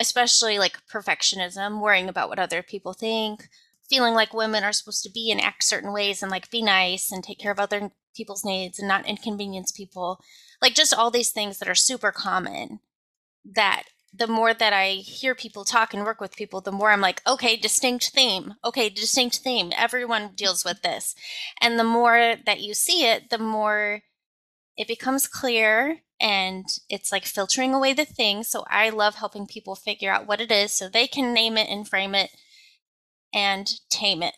especially 0.00 0.58
like 0.58 0.78
perfectionism 0.90 1.80
worrying 1.80 2.08
about 2.08 2.28
what 2.28 2.38
other 2.38 2.62
people 2.62 2.92
think 2.92 3.48
feeling 3.88 4.14
like 4.14 4.32
women 4.32 4.64
are 4.64 4.72
supposed 4.72 5.02
to 5.02 5.10
be 5.10 5.30
and 5.30 5.40
act 5.40 5.62
certain 5.62 5.92
ways 5.92 6.22
and 6.22 6.30
like 6.30 6.50
be 6.50 6.62
nice 6.62 7.12
and 7.12 7.22
take 7.22 7.38
care 7.38 7.52
of 7.52 7.58
other 7.58 7.90
people's 8.16 8.44
needs 8.44 8.78
and 8.78 8.88
not 8.88 9.06
inconvenience 9.06 9.70
people. 9.70 10.18
Like 10.62 10.74
just 10.74 10.94
all 10.94 11.10
these 11.10 11.30
things 11.30 11.58
that 11.58 11.68
are 11.68 11.74
super 11.74 12.10
common 12.10 12.80
that 13.44 13.84
the 14.14 14.26
more 14.26 14.52
that 14.52 14.72
I 14.72 14.90
hear 14.90 15.34
people 15.34 15.64
talk 15.64 15.94
and 15.94 16.04
work 16.04 16.20
with 16.20 16.36
people, 16.36 16.60
the 16.60 16.72
more 16.72 16.90
I'm 16.90 17.00
like, 17.00 17.22
okay, 17.26 17.56
distinct 17.56 18.10
theme. 18.10 18.54
Okay, 18.64 18.90
distinct 18.90 19.38
theme. 19.38 19.72
Everyone 19.76 20.32
deals 20.34 20.64
with 20.64 20.82
this. 20.82 21.14
And 21.60 21.78
the 21.78 21.84
more 21.84 22.34
that 22.44 22.60
you 22.60 22.74
see 22.74 23.06
it, 23.06 23.30
the 23.30 23.38
more 23.38 24.02
it 24.76 24.86
becomes 24.86 25.26
clear 25.26 26.00
and 26.20 26.64
it's 26.88 27.10
like 27.10 27.24
filtering 27.24 27.74
away 27.74 27.94
the 27.94 28.04
thing. 28.04 28.42
So 28.42 28.64
I 28.68 28.90
love 28.90 29.16
helping 29.16 29.46
people 29.46 29.74
figure 29.74 30.12
out 30.12 30.26
what 30.26 30.40
it 30.40 30.52
is 30.52 30.72
so 30.72 30.88
they 30.88 31.06
can 31.06 31.32
name 31.32 31.56
it 31.56 31.68
and 31.68 31.88
frame 31.88 32.14
it 32.14 32.30
and 33.34 33.70
tame 33.90 34.22
it. 34.22 34.34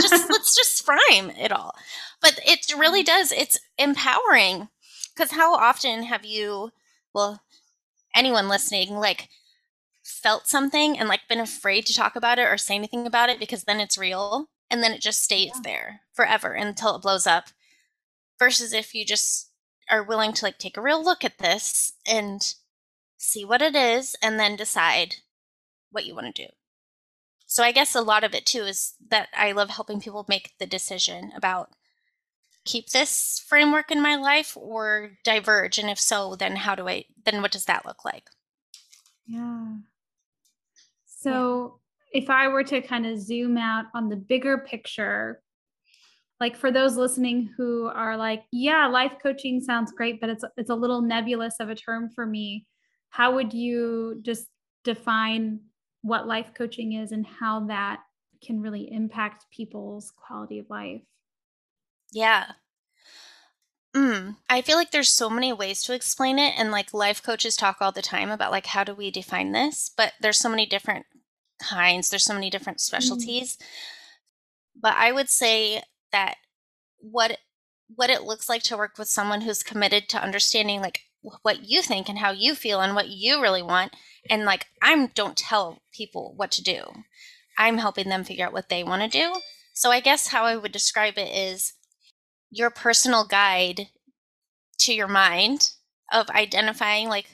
just 0.00 0.30
let's 0.30 0.54
just 0.56 0.84
frame 0.84 1.30
it 1.30 1.52
all. 1.52 1.74
But 2.20 2.40
it 2.44 2.66
really 2.76 3.02
does. 3.02 3.32
It's 3.32 3.58
empowering 3.78 4.68
because 5.14 5.32
how 5.32 5.54
often 5.54 6.02
have 6.02 6.24
you, 6.24 6.70
well, 7.14 7.40
anyone 8.16 8.48
listening, 8.48 8.94
like 8.94 9.28
felt 10.02 10.46
something 10.46 10.98
and 10.98 11.08
like 11.08 11.28
been 11.28 11.40
afraid 11.40 11.86
to 11.86 11.94
talk 11.94 12.16
about 12.16 12.38
it 12.38 12.48
or 12.48 12.56
say 12.56 12.74
anything 12.74 13.06
about 13.06 13.28
it 13.28 13.38
because 13.38 13.64
then 13.64 13.80
it's 13.80 13.98
real 13.98 14.48
and 14.70 14.82
then 14.82 14.92
it 14.92 15.00
just 15.00 15.22
stays 15.22 15.52
yeah. 15.54 15.60
there 15.62 16.00
forever 16.12 16.52
until 16.52 16.96
it 16.96 17.02
blows 17.02 17.26
up. 17.26 17.46
Versus 18.38 18.72
if 18.72 18.94
you 18.94 19.04
just 19.04 19.50
are 19.90 20.02
willing 20.02 20.32
to 20.34 20.44
like 20.44 20.58
take 20.58 20.76
a 20.76 20.82
real 20.82 21.02
look 21.02 21.24
at 21.24 21.38
this 21.38 21.92
and 22.06 22.54
see 23.16 23.44
what 23.44 23.62
it 23.62 23.74
is 23.74 24.16
and 24.22 24.38
then 24.38 24.56
decide 24.56 25.16
what 25.90 26.04
you 26.04 26.14
want 26.14 26.34
to 26.34 26.46
do. 26.46 26.50
so 27.46 27.62
I 27.62 27.72
guess 27.72 27.94
a 27.94 28.02
lot 28.02 28.24
of 28.24 28.34
it 28.34 28.44
too 28.44 28.64
is 28.64 28.94
that 29.08 29.28
I 29.34 29.52
love 29.52 29.70
helping 29.70 30.00
people 30.00 30.26
make 30.28 30.52
the 30.58 30.66
decision 30.66 31.32
about 31.34 31.70
keep 32.66 32.90
this 32.90 33.42
framework 33.48 33.90
in 33.90 34.02
my 34.02 34.16
life 34.16 34.56
or 34.56 35.12
diverge 35.24 35.78
and 35.78 35.88
if 35.88 35.98
so 35.98 36.34
then 36.36 36.56
how 36.56 36.74
do 36.74 36.88
I 36.88 37.04
then 37.24 37.40
what 37.40 37.52
does 37.52 37.64
that 37.64 37.86
look 37.86 38.04
like? 38.04 38.24
Yeah. 39.26 39.76
So 41.06 41.80
yeah. 42.12 42.22
if 42.22 42.30
I 42.30 42.48
were 42.48 42.64
to 42.64 42.82
kind 42.82 43.06
of 43.06 43.18
zoom 43.18 43.56
out 43.56 43.86
on 43.94 44.08
the 44.08 44.16
bigger 44.16 44.58
picture 44.58 45.40
like 46.40 46.56
for 46.56 46.70
those 46.70 46.96
listening 46.96 47.50
who 47.56 47.86
are 47.86 48.16
like, 48.16 48.44
yeah, 48.52 48.86
life 48.86 49.12
coaching 49.22 49.60
sounds 49.60 49.92
great, 49.92 50.20
but 50.20 50.28
it's 50.30 50.44
it's 50.56 50.70
a 50.70 50.74
little 50.74 51.00
nebulous 51.00 51.54
of 51.60 51.70
a 51.70 51.74
term 51.74 52.10
for 52.14 52.26
me. 52.26 52.66
How 53.08 53.34
would 53.34 53.54
you 53.54 54.18
just 54.22 54.46
define 54.84 55.60
what 56.02 56.26
life 56.26 56.52
coaching 56.54 56.92
is 56.92 57.12
and 57.12 57.26
how 57.26 57.66
that 57.66 58.00
can 58.44 58.60
really 58.60 58.92
impact 58.92 59.46
people's 59.50 60.10
quality 60.10 60.58
of 60.58 60.68
life? 60.68 61.02
Yeah. 62.12 62.52
Mm, 63.94 64.36
I 64.50 64.60
feel 64.60 64.76
like 64.76 64.90
there's 64.90 65.08
so 65.08 65.30
many 65.30 65.52
ways 65.52 65.82
to 65.84 65.94
explain 65.94 66.38
it 66.38 66.54
and 66.58 66.70
like 66.70 66.92
life 66.92 67.22
coaches 67.22 67.56
talk 67.56 67.78
all 67.80 67.92
the 67.92 68.02
time 68.02 68.30
about 68.30 68.52
like 68.52 68.66
how 68.66 68.84
do 68.84 68.94
we 68.94 69.10
define 69.10 69.52
this, 69.52 69.90
but 69.96 70.12
there's 70.20 70.38
so 70.38 70.50
many 70.50 70.66
different 70.66 71.06
kinds, 71.62 72.10
there's 72.10 72.24
so 72.24 72.34
many 72.34 72.50
different 72.50 72.78
mm. 72.78 72.82
specialties. 72.82 73.56
Mm. 73.56 73.64
But 74.82 74.94
I 74.96 75.12
would 75.12 75.30
say 75.30 75.82
that 76.12 76.36
what 76.98 77.38
what 77.94 78.10
it 78.10 78.22
looks 78.22 78.48
like 78.48 78.62
to 78.64 78.76
work 78.76 78.98
with 78.98 79.08
someone 79.08 79.42
who's 79.42 79.62
committed 79.62 80.08
to 80.08 80.22
understanding 80.22 80.80
like 80.80 81.00
what 81.42 81.64
you 81.64 81.82
think 81.82 82.08
and 82.08 82.18
how 82.18 82.30
you 82.30 82.54
feel 82.54 82.80
and 82.80 82.94
what 82.94 83.08
you 83.08 83.40
really 83.40 83.62
want 83.62 83.92
and 84.28 84.44
like 84.44 84.66
i'm 84.82 85.08
don't 85.08 85.36
tell 85.36 85.82
people 85.92 86.34
what 86.36 86.50
to 86.50 86.62
do 86.62 86.82
i'm 87.58 87.78
helping 87.78 88.08
them 88.08 88.24
figure 88.24 88.46
out 88.46 88.52
what 88.52 88.68
they 88.68 88.82
want 88.82 89.02
to 89.02 89.08
do 89.18 89.34
so 89.72 89.90
i 89.90 90.00
guess 90.00 90.28
how 90.28 90.44
i 90.44 90.56
would 90.56 90.72
describe 90.72 91.16
it 91.16 91.28
is 91.28 91.74
your 92.50 92.70
personal 92.70 93.24
guide 93.24 93.88
to 94.78 94.94
your 94.94 95.08
mind 95.08 95.72
of 96.12 96.28
identifying 96.30 97.08
like 97.08 97.26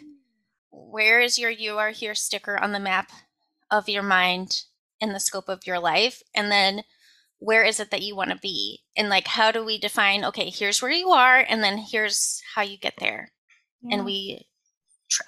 where 0.70 1.20
is 1.20 1.38
your 1.38 1.50
you 1.50 1.78
are 1.78 1.90
here 1.90 2.14
sticker 2.14 2.58
on 2.58 2.72
the 2.72 2.80
map 2.80 3.10
of 3.70 3.88
your 3.88 4.02
mind 4.02 4.62
in 5.00 5.12
the 5.12 5.20
scope 5.20 5.48
of 5.48 5.66
your 5.66 5.78
life? 5.78 6.22
And 6.34 6.50
then 6.50 6.82
where 7.38 7.64
is 7.64 7.80
it 7.80 7.90
that 7.90 8.02
you 8.02 8.14
want 8.14 8.30
to 8.30 8.38
be? 8.38 8.80
And 8.96 9.08
like 9.08 9.26
how 9.26 9.50
do 9.50 9.64
we 9.64 9.78
define 9.78 10.24
okay 10.24 10.50
here's 10.50 10.80
where 10.80 10.90
you 10.90 11.10
are 11.10 11.38
and 11.38 11.62
then 11.62 11.78
here's 11.78 12.40
how 12.54 12.62
you 12.62 12.78
get 12.78 12.94
there? 12.98 13.32
Yeah. 13.82 13.96
and 13.96 14.04
we 14.04 14.46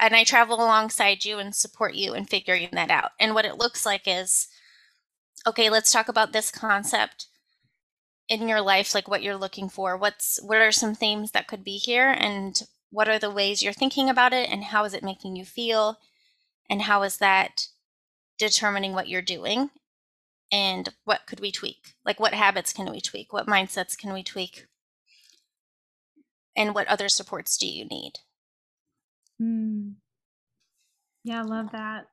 and 0.00 0.14
i 0.14 0.24
travel 0.24 0.56
alongside 0.56 1.24
you 1.24 1.38
and 1.38 1.54
support 1.54 1.94
you 1.94 2.14
in 2.14 2.24
figuring 2.24 2.68
that 2.72 2.90
out. 2.90 3.10
And 3.18 3.34
what 3.34 3.44
it 3.44 3.58
looks 3.58 3.84
like 3.84 4.02
is 4.06 4.48
okay 5.46 5.68
let's 5.70 5.92
talk 5.92 6.08
about 6.08 6.32
this 6.32 6.50
concept 6.50 7.26
in 8.28 8.48
your 8.48 8.60
life 8.60 8.94
like 8.94 9.08
what 9.08 9.22
you're 9.22 9.36
looking 9.36 9.68
for 9.68 9.96
what's 9.96 10.40
what 10.42 10.58
are 10.58 10.72
some 10.72 10.94
themes 10.94 11.32
that 11.32 11.46
could 11.46 11.62
be 11.62 11.76
here 11.76 12.14
and 12.18 12.62
what 12.90 13.08
are 13.08 13.18
the 13.18 13.30
ways 13.30 13.62
you're 13.62 13.72
thinking 13.72 14.08
about 14.08 14.32
it 14.32 14.48
and 14.48 14.64
how 14.64 14.84
is 14.84 14.94
it 14.94 15.02
making 15.02 15.36
you 15.36 15.44
feel 15.44 15.98
and 16.70 16.82
how 16.82 17.02
is 17.02 17.18
that 17.18 17.68
determining 18.38 18.92
what 18.92 19.08
you're 19.08 19.22
doing 19.22 19.70
and 20.52 20.88
what 21.04 21.26
could 21.26 21.40
we 21.40 21.50
tweak? 21.50 21.94
Like, 22.04 22.20
what 22.20 22.34
habits 22.34 22.72
can 22.72 22.90
we 22.90 23.00
tweak? 23.00 23.32
What 23.32 23.46
mindsets 23.46 23.96
can 23.98 24.12
we 24.12 24.22
tweak? 24.22 24.66
And 26.56 26.74
what 26.74 26.86
other 26.86 27.08
supports 27.08 27.56
do 27.56 27.66
you 27.66 27.84
need? 27.84 28.12
Mm. 29.42 29.94
Yeah, 31.24 31.40
I 31.40 31.42
love 31.42 31.72
that. 31.72 32.06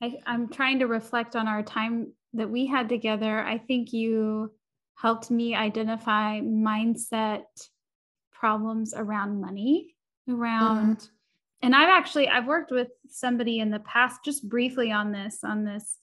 I, 0.00 0.18
I'm 0.26 0.48
trying 0.48 0.78
to 0.78 0.86
reflect 0.86 1.34
on 1.34 1.48
our 1.48 1.62
time 1.62 2.12
that 2.34 2.48
we 2.48 2.66
had 2.66 2.88
together. 2.88 3.40
I 3.40 3.58
think 3.58 3.92
you 3.92 4.52
helped 5.00 5.30
me 5.30 5.54
identify 5.54 6.40
mindset 6.40 7.44
problems 8.32 8.94
around 8.94 9.40
money, 9.40 9.94
around 10.28 10.96
mm-hmm. 10.96 11.06
and 11.62 11.74
I've 11.74 11.88
actually 11.88 12.28
I've 12.28 12.46
worked 12.46 12.70
with 12.70 12.88
somebody 13.08 13.60
in 13.60 13.70
the 13.70 13.80
past 13.80 14.24
just 14.24 14.48
briefly 14.48 14.92
on 14.92 15.12
this 15.12 15.38
on 15.44 15.64
this 15.64 15.98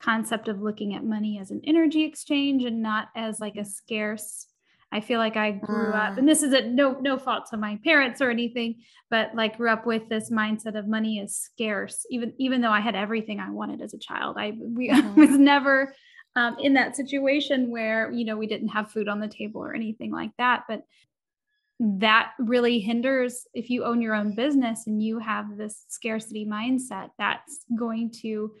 concept 0.00 0.48
of 0.48 0.62
looking 0.62 0.94
at 0.94 1.04
money 1.04 1.38
as 1.38 1.50
an 1.50 1.60
energy 1.64 2.04
exchange 2.04 2.64
and 2.64 2.82
not 2.82 3.08
as 3.14 3.38
like 3.38 3.56
a 3.56 3.64
scarce 3.64 4.46
I 4.92 5.00
feel 5.00 5.20
like 5.20 5.36
I 5.36 5.52
grew 5.52 5.92
up, 5.92 6.18
and 6.18 6.26
mm. 6.26 6.30
this 6.30 6.42
is 6.42 6.52
a 6.52 6.62
no 6.62 6.98
no 7.00 7.16
fault 7.16 7.46
to 7.50 7.56
my 7.56 7.78
parents 7.84 8.20
or 8.20 8.28
anything, 8.28 8.82
but 9.08 9.34
like 9.34 9.56
grew 9.56 9.70
up 9.70 9.86
with 9.86 10.08
this 10.08 10.30
mindset 10.30 10.76
of 10.76 10.88
money 10.88 11.20
is 11.20 11.36
scarce. 11.36 12.04
Even 12.10 12.32
even 12.38 12.60
though 12.60 12.72
I 12.72 12.80
had 12.80 12.96
everything 12.96 13.38
I 13.38 13.50
wanted 13.50 13.82
as 13.82 13.94
a 13.94 13.98
child, 13.98 14.36
I 14.36 14.58
we 14.60 14.88
mm-hmm. 14.90 15.20
was 15.20 15.30
never 15.30 15.94
um, 16.36 16.56
in 16.60 16.74
that 16.74 16.96
situation 16.96 17.70
where 17.70 18.10
you 18.10 18.24
know 18.24 18.36
we 18.36 18.46
didn't 18.46 18.68
have 18.68 18.90
food 18.90 19.08
on 19.08 19.20
the 19.20 19.28
table 19.28 19.62
or 19.62 19.74
anything 19.74 20.12
like 20.12 20.30
that. 20.38 20.64
But 20.68 20.82
that 21.80 22.32
really 22.38 22.78
hinders 22.78 23.46
if 23.54 23.70
you 23.70 23.84
own 23.84 24.02
your 24.02 24.14
own 24.14 24.34
business 24.34 24.86
and 24.86 25.02
you 25.02 25.18
have 25.18 25.56
this 25.56 25.84
scarcity 25.88 26.46
mindset. 26.46 27.10
That's 27.18 27.64
going 27.76 28.12
to 28.22 28.52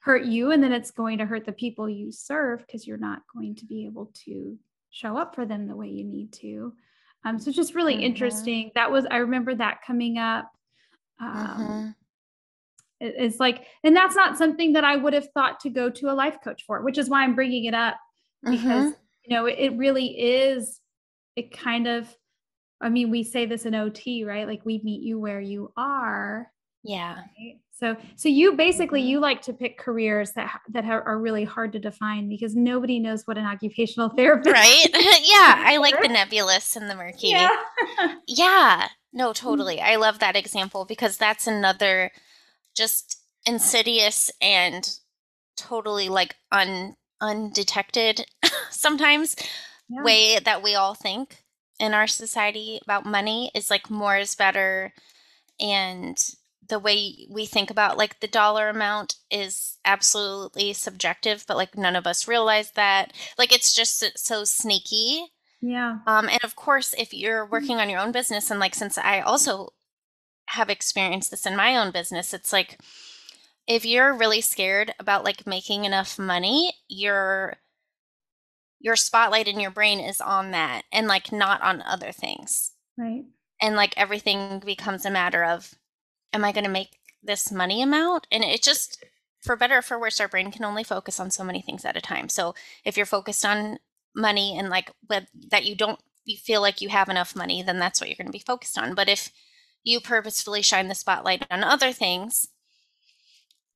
hurt 0.00 0.24
you 0.24 0.50
and 0.50 0.62
then 0.62 0.72
it's 0.72 0.90
going 0.90 1.18
to 1.18 1.26
hurt 1.26 1.44
the 1.46 1.52
people 1.52 1.88
you 1.88 2.10
serve 2.10 2.60
because 2.60 2.86
you're 2.86 2.96
not 2.96 3.20
going 3.32 3.54
to 3.54 3.66
be 3.66 3.84
able 3.84 4.10
to 4.24 4.58
show 4.90 5.16
up 5.16 5.34
for 5.34 5.46
them 5.46 5.68
the 5.68 5.76
way 5.76 5.88
you 5.88 6.04
need 6.04 6.32
to 6.32 6.72
um, 7.24 7.38
so 7.38 7.52
just 7.52 7.74
really 7.74 7.94
mm-hmm. 7.94 8.04
interesting 8.04 8.70
that 8.74 8.90
was 8.90 9.06
i 9.10 9.18
remember 9.18 9.54
that 9.54 9.80
coming 9.86 10.18
up 10.18 10.50
um, 11.20 11.36
mm-hmm. 11.36 11.88
It's 13.00 13.40
like 13.40 13.66
and 13.82 13.96
that's 13.96 14.14
not 14.14 14.36
something 14.36 14.72
that 14.72 14.84
i 14.84 14.96
would 14.96 15.12
have 15.12 15.28
thought 15.32 15.58
to 15.60 15.70
go 15.70 15.88
to 15.88 16.10
a 16.10 16.14
life 16.14 16.38
coach 16.42 16.64
for 16.66 16.82
which 16.82 16.98
is 16.98 17.08
why 17.08 17.22
i'm 17.22 17.34
bringing 17.34 17.64
it 17.64 17.74
up 17.74 17.96
because 18.44 18.60
mm-hmm. 18.60 18.90
you 19.24 19.36
know 19.36 19.46
it, 19.46 19.56
it 19.58 19.76
really 19.76 20.08
is 20.08 20.80
it 21.36 21.56
kind 21.56 21.86
of 21.86 22.14
i 22.80 22.88
mean 22.88 23.10
we 23.10 23.22
say 23.22 23.46
this 23.46 23.66
in 23.66 23.74
ot 23.74 24.26
right 24.26 24.46
like 24.46 24.64
we 24.64 24.80
meet 24.84 25.02
you 25.02 25.18
where 25.18 25.40
you 25.40 25.72
are 25.76 26.50
yeah 26.82 27.16
right? 27.38 27.58
So, 27.80 27.96
so 28.14 28.28
you 28.28 28.52
basically 28.52 29.00
you 29.00 29.20
like 29.20 29.40
to 29.42 29.54
pick 29.54 29.78
careers 29.78 30.32
that 30.32 30.60
that 30.68 30.84
are 30.84 31.18
really 31.18 31.44
hard 31.44 31.72
to 31.72 31.78
define 31.78 32.28
because 32.28 32.54
nobody 32.54 32.98
knows 32.98 33.26
what 33.26 33.38
an 33.38 33.46
occupational 33.46 34.08
therapist. 34.16 34.52
Right? 34.52 34.86
yeah, 34.92 35.64
I 35.66 35.78
like 35.78 36.00
the 36.00 36.08
nebulous 36.08 36.76
and 36.76 36.90
the 36.90 36.94
murky. 36.94 37.28
Yeah. 37.28 37.48
yeah. 38.28 38.88
No, 39.14 39.32
totally. 39.32 39.80
I 39.80 39.96
love 39.96 40.18
that 40.18 40.36
example 40.36 40.84
because 40.84 41.16
that's 41.16 41.46
another 41.46 42.12
just 42.74 43.18
insidious 43.46 44.30
and 44.40 44.98
totally 45.56 46.08
like 46.08 46.36
un 46.52 46.94
undetected 47.20 48.24
sometimes 48.70 49.36
yeah. 49.88 50.02
way 50.02 50.38
that 50.38 50.62
we 50.62 50.74
all 50.74 50.94
think 50.94 51.44
in 51.78 51.94
our 51.94 52.06
society 52.06 52.78
about 52.82 53.04
money 53.04 53.50
is 53.54 53.70
like 53.70 53.90
more 53.90 54.16
is 54.16 54.34
better 54.34 54.92
and 55.58 56.16
the 56.68 56.78
way 56.78 57.26
we 57.28 57.44
think 57.44 57.70
about 57.70 57.98
like 57.98 58.20
the 58.20 58.28
dollar 58.28 58.68
amount 58.68 59.16
is 59.30 59.78
absolutely 59.84 60.72
subjective 60.72 61.44
but 61.46 61.56
like 61.56 61.76
none 61.76 61.96
of 61.96 62.06
us 62.06 62.28
realize 62.28 62.70
that 62.72 63.12
like 63.36 63.52
it's 63.52 63.74
just 63.74 64.18
so 64.18 64.44
sneaky 64.44 65.26
yeah 65.60 65.98
um 66.06 66.28
and 66.28 66.42
of 66.44 66.56
course 66.56 66.94
if 66.96 67.12
you're 67.12 67.46
mm. 67.46 67.50
working 67.50 67.78
on 67.78 67.90
your 67.90 68.00
own 68.00 68.12
business 68.12 68.50
and 68.50 68.60
like 68.60 68.74
since 68.74 68.96
i 68.96 69.20
also 69.20 69.68
have 70.50 70.70
experienced 70.70 71.30
this 71.30 71.46
in 71.46 71.56
my 71.56 71.76
own 71.76 71.90
business 71.90 72.34
it's 72.34 72.52
like 72.52 72.78
if 73.66 73.84
you're 73.84 74.16
really 74.16 74.40
scared 74.40 74.94
about 74.98 75.24
like 75.24 75.46
making 75.46 75.84
enough 75.84 76.18
money 76.18 76.72
your 76.88 77.56
your 78.80 78.96
spotlight 78.96 79.46
in 79.46 79.60
your 79.60 79.70
brain 79.70 80.00
is 80.00 80.20
on 80.20 80.50
that 80.50 80.82
and 80.92 81.06
like 81.06 81.30
not 81.30 81.60
on 81.62 81.82
other 81.82 82.12
things 82.12 82.72
right 82.98 83.24
and 83.60 83.76
like 83.76 83.94
everything 83.96 84.60
becomes 84.64 85.04
a 85.04 85.10
matter 85.10 85.44
of 85.44 85.74
am 86.32 86.44
I 86.44 86.52
going 86.52 86.64
to 86.64 86.70
make 86.70 86.98
this 87.22 87.52
money 87.52 87.82
amount? 87.82 88.26
And 88.30 88.44
it 88.44 88.62
just, 88.62 89.04
for 89.40 89.56
better 89.56 89.78
or 89.78 89.82
for 89.82 89.98
worse, 89.98 90.20
our 90.20 90.28
brain 90.28 90.50
can 90.50 90.64
only 90.64 90.84
focus 90.84 91.20
on 91.20 91.30
so 91.30 91.44
many 91.44 91.60
things 91.60 91.84
at 91.84 91.96
a 91.96 92.00
time. 92.00 92.28
So 92.28 92.54
if 92.84 92.96
you're 92.96 93.06
focused 93.06 93.44
on 93.44 93.78
money 94.14 94.58
and 94.58 94.68
like 94.68 94.90
that 95.08 95.64
you 95.64 95.76
don't 95.76 96.00
you 96.24 96.36
feel 96.36 96.60
like 96.60 96.80
you 96.80 96.88
have 96.88 97.08
enough 97.08 97.34
money, 97.34 97.62
then 97.62 97.78
that's 97.78 98.00
what 98.00 98.08
you're 98.08 98.16
going 98.16 98.26
to 98.26 98.32
be 98.32 98.44
focused 98.44 98.78
on. 98.78 98.94
But 98.94 99.08
if 99.08 99.30
you 99.82 100.00
purposefully 100.00 100.62
shine 100.62 100.88
the 100.88 100.94
spotlight 100.94 101.46
on 101.50 101.64
other 101.64 101.92
things 101.92 102.48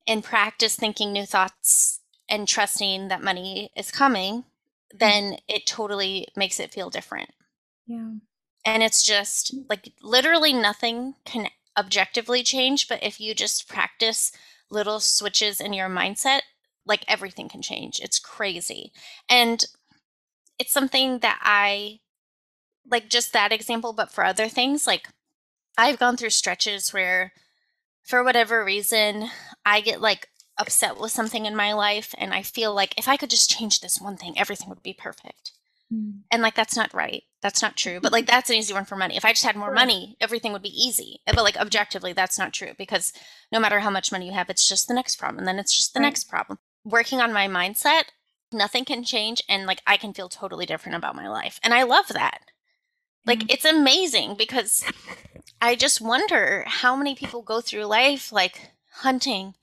and 0.06 0.22
practice 0.22 0.76
thinking 0.76 1.12
new 1.12 1.24
thoughts 1.26 2.00
and 2.28 2.46
trusting 2.46 3.08
that 3.08 3.22
money 3.22 3.70
is 3.76 3.90
coming, 3.90 4.42
mm. 4.42 4.44
then 4.98 5.36
it 5.48 5.66
totally 5.66 6.28
makes 6.36 6.60
it 6.60 6.72
feel 6.72 6.90
different. 6.90 7.30
Yeah. 7.86 8.12
And 8.66 8.82
it's 8.82 9.02
just 9.02 9.54
like 9.68 9.92
literally 10.02 10.52
nothing 10.52 11.14
can 11.24 11.48
objectively 11.76 12.42
change, 12.42 12.88
but 12.88 13.02
if 13.02 13.20
you 13.20 13.34
just 13.34 13.68
practice 13.68 14.32
little 14.70 15.00
switches 15.00 15.60
in 15.60 15.72
your 15.72 15.88
mindset, 15.88 16.40
like 16.86 17.04
everything 17.08 17.48
can 17.48 17.62
change. 17.62 18.00
It's 18.00 18.18
crazy. 18.18 18.92
And 19.28 19.64
it's 20.58 20.72
something 20.72 21.18
that 21.20 21.40
I 21.42 22.00
like 22.90 23.08
just 23.08 23.32
that 23.32 23.52
example, 23.52 23.92
but 23.92 24.10
for 24.10 24.24
other 24.24 24.48
things, 24.48 24.86
like 24.86 25.08
I've 25.76 25.98
gone 25.98 26.16
through 26.16 26.30
stretches 26.30 26.92
where 26.92 27.32
for 28.02 28.22
whatever 28.22 28.64
reason, 28.64 29.30
I 29.64 29.80
get 29.80 30.00
like 30.00 30.28
upset 30.58 31.00
with 31.00 31.10
something 31.10 31.46
in 31.46 31.56
my 31.56 31.72
life 31.72 32.14
and 32.18 32.32
I 32.32 32.42
feel 32.42 32.74
like 32.74 32.94
if 32.96 33.08
I 33.08 33.16
could 33.16 33.30
just 33.30 33.50
change 33.50 33.80
this 33.80 34.00
one 34.00 34.16
thing, 34.16 34.38
everything 34.38 34.68
would 34.68 34.82
be 34.82 34.92
perfect. 34.92 35.52
Mm. 35.92 36.20
And 36.30 36.42
like 36.42 36.54
that's 36.54 36.76
not 36.76 36.94
right. 36.94 37.22
That's 37.42 37.62
not 37.62 37.76
true. 37.76 38.00
But 38.00 38.12
like 38.12 38.26
that's 38.26 38.50
an 38.50 38.56
easy 38.56 38.72
one 38.72 38.84
for 38.84 38.96
money. 38.96 39.16
If 39.16 39.24
I 39.24 39.32
just 39.32 39.44
had 39.44 39.56
more 39.56 39.72
money, 39.72 40.16
everything 40.20 40.52
would 40.52 40.62
be 40.62 40.68
easy. 40.68 41.20
But 41.26 41.37
like 41.37 41.56
objectively, 41.56 42.12
that's 42.12 42.38
not 42.38 42.52
true 42.52 42.72
because 42.78 43.12
no 43.50 43.58
matter 43.58 43.80
how 43.80 43.90
much 43.90 44.12
money 44.12 44.26
you 44.26 44.32
have, 44.32 44.50
it's 44.50 44.68
just 44.68 44.88
the 44.88 44.94
next 44.94 45.16
problem. 45.16 45.38
And 45.38 45.48
then 45.48 45.58
it's 45.58 45.76
just 45.76 45.94
the 45.94 46.00
right. 46.00 46.06
next 46.06 46.24
problem. 46.24 46.58
Working 46.84 47.20
on 47.20 47.32
my 47.32 47.48
mindset, 47.48 48.04
nothing 48.52 48.84
can 48.84 49.04
change 49.04 49.42
and 49.48 49.66
like 49.66 49.82
I 49.87 49.96
can 49.96 50.14
feel 50.14 50.28
totally 50.28 50.66
different 50.66 50.96
about 50.96 51.16
my 51.16 51.28
life. 51.28 51.58
And 51.62 51.74
I 51.74 51.82
love 51.82 52.08
that. 52.08 52.40
Like 53.26 53.40
mm. 53.40 53.50
it's 53.50 53.64
amazing 53.64 54.34
because 54.37 54.84
I 55.60 55.76
just 55.76 56.00
wonder 56.00 56.64
how 56.66 56.96
many 56.96 57.14
people 57.14 57.42
go 57.42 57.60
through 57.60 57.84
life 57.84 58.32
like 58.32 58.70
hunting 59.00 59.54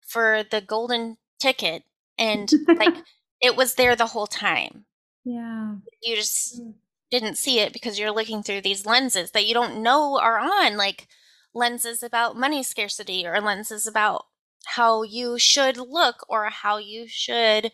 for 0.00 0.42
the 0.50 0.60
golden 0.60 1.16
ticket 1.38 1.84
and 2.18 2.50
like 2.68 2.96
it 3.40 3.56
was 3.56 3.74
there 3.74 3.96
the 3.96 4.06
whole 4.06 4.26
time. 4.26 4.84
Yeah. 5.24 5.76
You 6.02 6.16
just 6.16 6.60
mm. 6.60 6.74
didn't 7.10 7.38
see 7.38 7.60
it 7.60 7.72
because 7.72 7.98
you're 7.98 8.12
looking 8.12 8.42
through 8.42 8.60
these 8.60 8.86
lenses 8.86 9.30
that 9.30 9.46
you 9.46 9.54
don't 9.54 9.82
know 9.82 10.18
are 10.18 10.38
on, 10.38 10.76
like 10.76 11.08
lenses 11.54 12.02
about 12.02 12.36
money 12.36 12.62
scarcity 12.62 13.26
or 13.26 13.40
lenses 13.40 13.86
about 13.86 14.26
how 14.66 15.02
you 15.02 15.38
should 15.38 15.76
look 15.76 16.24
or 16.28 16.50
how 16.50 16.78
you 16.78 17.06
should 17.06 17.70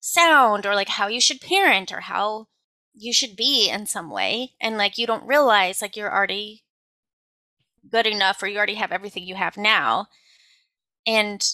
sound 0.00 0.66
or 0.66 0.74
like 0.74 0.88
how 0.88 1.06
you 1.06 1.20
should 1.20 1.40
parent 1.40 1.92
or 1.92 2.00
how 2.00 2.48
you 2.94 3.12
should 3.12 3.36
be 3.36 3.68
in 3.68 3.86
some 3.86 4.10
way. 4.10 4.52
And 4.60 4.76
like 4.76 4.98
you 4.98 5.06
don't 5.06 5.26
realize 5.26 5.82
like 5.82 5.96
you're 5.96 6.12
already 6.12 6.62
good 7.90 8.06
enough 8.06 8.42
or 8.42 8.46
you 8.46 8.56
already 8.56 8.74
have 8.74 8.92
everything 8.92 9.24
you 9.24 9.34
have 9.34 9.56
now. 9.56 10.06
And 11.06 11.46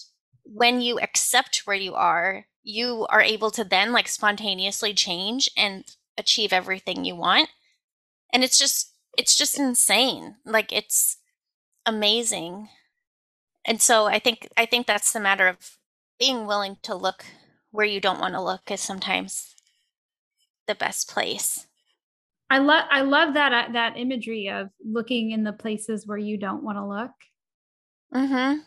when 0.43 0.81
you 0.81 0.99
accept 0.99 1.63
where 1.65 1.75
you 1.75 1.95
are, 1.95 2.45
you 2.63 3.07
are 3.09 3.21
able 3.21 3.51
to 3.51 3.63
then 3.63 3.91
like 3.91 4.07
spontaneously 4.07 4.93
change 4.93 5.49
and 5.57 5.83
achieve 6.17 6.53
everything 6.53 7.05
you 7.05 7.15
want. 7.15 7.49
And 8.33 8.43
it's 8.43 8.57
just 8.57 8.93
it's 9.17 9.35
just 9.35 9.57
insane. 9.57 10.35
Like 10.45 10.71
it's 10.71 11.17
amazing. 11.85 12.69
And 13.65 13.81
so 13.81 14.05
I 14.05 14.19
think 14.19 14.49
I 14.57 14.65
think 14.65 14.87
that's 14.87 15.11
the 15.13 15.19
matter 15.19 15.47
of 15.47 15.77
being 16.19 16.45
willing 16.45 16.77
to 16.83 16.95
look 16.95 17.25
where 17.71 17.85
you 17.85 18.01
don't 18.01 18.19
want 18.19 18.33
to 18.33 18.41
look 18.41 18.69
is 18.69 18.81
sometimes 18.81 19.55
the 20.69 20.75
best 20.75 21.09
place. 21.09 21.67
I 22.49 22.59
love 22.59 22.85
I 22.89 23.01
love 23.01 23.33
that 23.33 23.51
uh, 23.53 23.71
that 23.73 23.97
imagery 23.97 24.49
of 24.49 24.69
looking 24.83 25.31
in 25.31 25.43
the 25.43 25.53
places 25.53 26.07
where 26.07 26.17
you 26.17 26.37
don't 26.37 26.63
want 26.63 26.77
to 26.77 26.85
look. 26.85 27.11
Mhm 28.13 28.61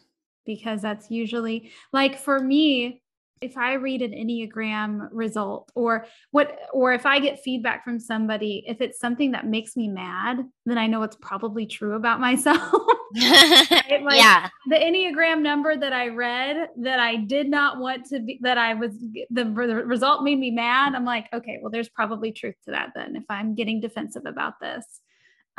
because 0.46 0.82
that's 0.82 1.10
usually 1.10 1.70
like 1.92 2.18
for 2.18 2.38
me 2.38 3.02
if 3.40 3.56
i 3.56 3.74
read 3.74 4.02
an 4.02 4.12
enneagram 4.12 5.08
result 5.12 5.70
or 5.74 6.06
what 6.30 6.58
or 6.72 6.92
if 6.92 7.06
i 7.06 7.18
get 7.18 7.42
feedback 7.42 7.84
from 7.84 7.98
somebody 7.98 8.64
if 8.66 8.80
it's 8.80 8.98
something 8.98 9.32
that 9.32 9.46
makes 9.46 9.76
me 9.76 9.88
mad 9.88 10.38
then 10.66 10.78
i 10.78 10.86
know 10.86 11.02
it's 11.02 11.16
probably 11.20 11.66
true 11.66 11.94
about 11.94 12.20
myself 12.28 12.72
right? 13.70 14.02
like 14.02 14.16
yeah 14.16 14.48
the 14.68 14.76
enneagram 14.76 15.40
number 15.40 15.76
that 15.76 15.92
i 15.92 16.08
read 16.08 16.68
that 16.76 16.98
i 16.98 17.16
did 17.16 17.48
not 17.48 17.78
want 17.78 18.04
to 18.06 18.20
be 18.20 18.38
that 18.42 18.58
i 18.58 18.74
was 18.74 18.92
the, 19.30 19.44
the 19.44 19.46
result 19.84 20.22
made 20.22 20.38
me 20.38 20.50
mad 20.50 20.94
i'm 20.94 21.04
like 21.04 21.26
okay 21.32 21.58
well 21.60 21.70
there's 21.70 21.88
probably 21.88 22.32
truth 22.32 22.54
to 22.64 22.70
that 22.70 22.90
then 22.94 23.16
if 23.16 23.24
i'm 23.28 23.54
getting 23.54 23.80
defensive 23.80 24.24
about 24.26 24.60
this 24.60 25.00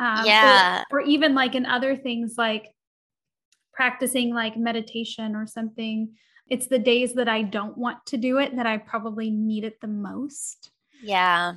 um, 0.00 0.26
yeah 0.26 0.82
or, 0.90 1.00
or 1.00 1.02
even 1.02 1.34
like 1.34 1.54
in 1.54 1.66
other 1.66 1.96
things 1.96 2.34
like 2.36 2.74
practicing 3.74 4.32
like 4.32 4.56
meditation 4.56 5.34
or 5.34 5.46
something, 5.46 6.08
it's 6.48 6.66
the 6.66 6.78
days 6.78 7.14
that 7.14 7.28
I 7.28 7.42
don't 7.42 7.76
want 7.76 8.04
to 8.06 8.16
do 8.16 8.38
it 8.38 8.56
that 8.56 8.66
I 8.66 8.78
probably 8.78 9.30
need 9.30 9.64
it 9.64 9.80
the 9.80 9.88
most. 9.88 10.70
Yeah. 11.02 11.54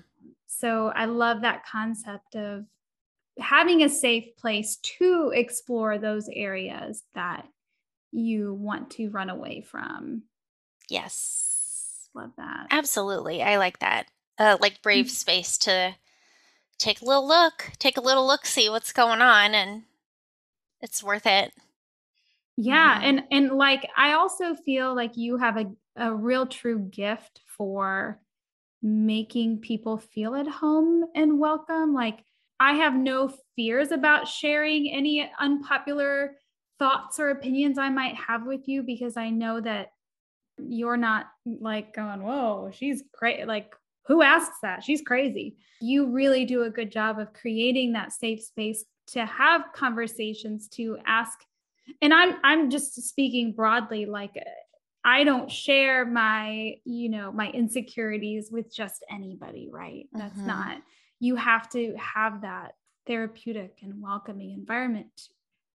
So 0.48 0.92
I 0.96 1.06
love 1.06 1.42
that 1.42 1.66
concept 1.66 2.36
of 2.36 2.66
having 3.40 3.84
a 3.84 3.90
safe 3.90 4.36
place 4.38 4.78
to 4.78 5.32
explore 5.34 5.98
those 5.98 6.30
areas 6.32 7.04
that 7.16 7.48
you 8.12 8.54
want 8.54 8.92
to 8.92 9.10
run 9.10 9.30
away 9.30 9.62
from. 9.62 10.24
Yes. 10.90 12.10
Love 12.14 12.32
that. 12.38 12.68
Absolutely. 12.72 13.44
I 13.44 13.58
like 13.58 13.80
that. 13.80 14.08
Uh, 14.40 14.58
like 14.62 14.82
brave 14.82 15.06
mm-hmm. 15.06 15.12
space 15.12 15.58
to 15.60 15.96
take 16.78 17.02
a 17.02 17.06
little 17.06 17.28
look, 17.28 17.72
take 17.80 17.98
a 17.98 18.02
little 18.02 18.26
look, 18.26 18.46
see 18.46 18.70
what's 18.70 18.94
going 18.94 19.22
on, 19.22 19.54
and 19.54 19.84
it's 20.82 21.04
worth 21.04 21.26
it. 21.26 21.54
Yeah, 22.56 22.96
mm-hmm. 22.96 23.04
and 23.04 23.24
and 23.32 23.58
like 23.58 23.88
I 23.96 24.14
also 24.14 24.56
feel 24.56 24.96
like 24.96 25.18
you 25.18 25.38
have 25.38 25.58
a 25.58 25.66
a 25.96 26.14
real 26.14 26.46
true 26.46 26.80
gift 26.80 27.42
for 27.46 28.20
making 28.82 29.60
people 29.60 29.98
feel 29.98 30.36
at 30.36 30.48
home 30.48 31.06
and 31.16 31.40
welcome. 31.40 31.94
Like 31.94 32.24
I 32.60 32.74
have 32.74 32.96
no 32.96 33.34
fears 33.56 33.92
about 33.92 34.28
sharing 34.28 34.90
any 34.92 35.30
unpopular 35.40 36.36
thoughts 36.80 37.20
or 37.20 37.30
opinions 37.30 37.78
I 37.78 37.90
might 37.90 38.16
have 38.16 38.46
with 38.46 38.68
you 38.68 38.84
because 38.84 39.18
I 39.18 39.30
know 39.30 39.62
that 39.62 39.92
you're 40.58 40.98
not 40.98 41.28
like 41.46 41.94
going, 41.94 42.24
"Whoa, 42.24 42.72
she's 42.74 43.04
great." 43.14 43.48
Like 43.48 43.76
who 44.08 44.22
asks 44.22 44.58
that? 44.62 44.84
She's 44.84 45.02
crazy. 45.02 45.58
You 45.82 46.08
really 46.08 46.46
do 46.46 46.64
a 46.64 46.70
good 46.70 46.92
job 46.92 47.20
of 47.20 47.34
creating 47.34 47.94
that 47.94 48.14
safe 48.14 48.42
space 48.42 48.86
to 49.08 49.26
have 49.26 49.74
conversations, 49.74 50.68
to 50.70 50.98
ask 51.06 51.40
and 52.02 52.14
i'm 52.14 52.36
i'm 52.44 52.70
just 52.70 53.02
speaking 53.08 53.54
broadly 53.54 54.06
like 54.06 54.36
i 55.04 55.24
don't 55.24 55.52
share 55.52 56.06
my 56.06 56.76
you 56.86 57.10
know 57.10 57.32
my 57.32 57.50
insecurities 57.52 58.50
with 58.52 58.74
just 58.74 59.06
anybody 59.10 59.70
right 59.72 60.08
that's 60.14 60.38
mm-hmm. 60.38 60.48
not 60.48 60.78
you 61.20 61.36
have 61.36 61.70
to 61.72 61.96
have 61.98 62.42
that 62.42 62.74
therapeutic 63.06 63.80
and 63.82 64.02
welcoming 64.02 64.52
environment 64.52 65.30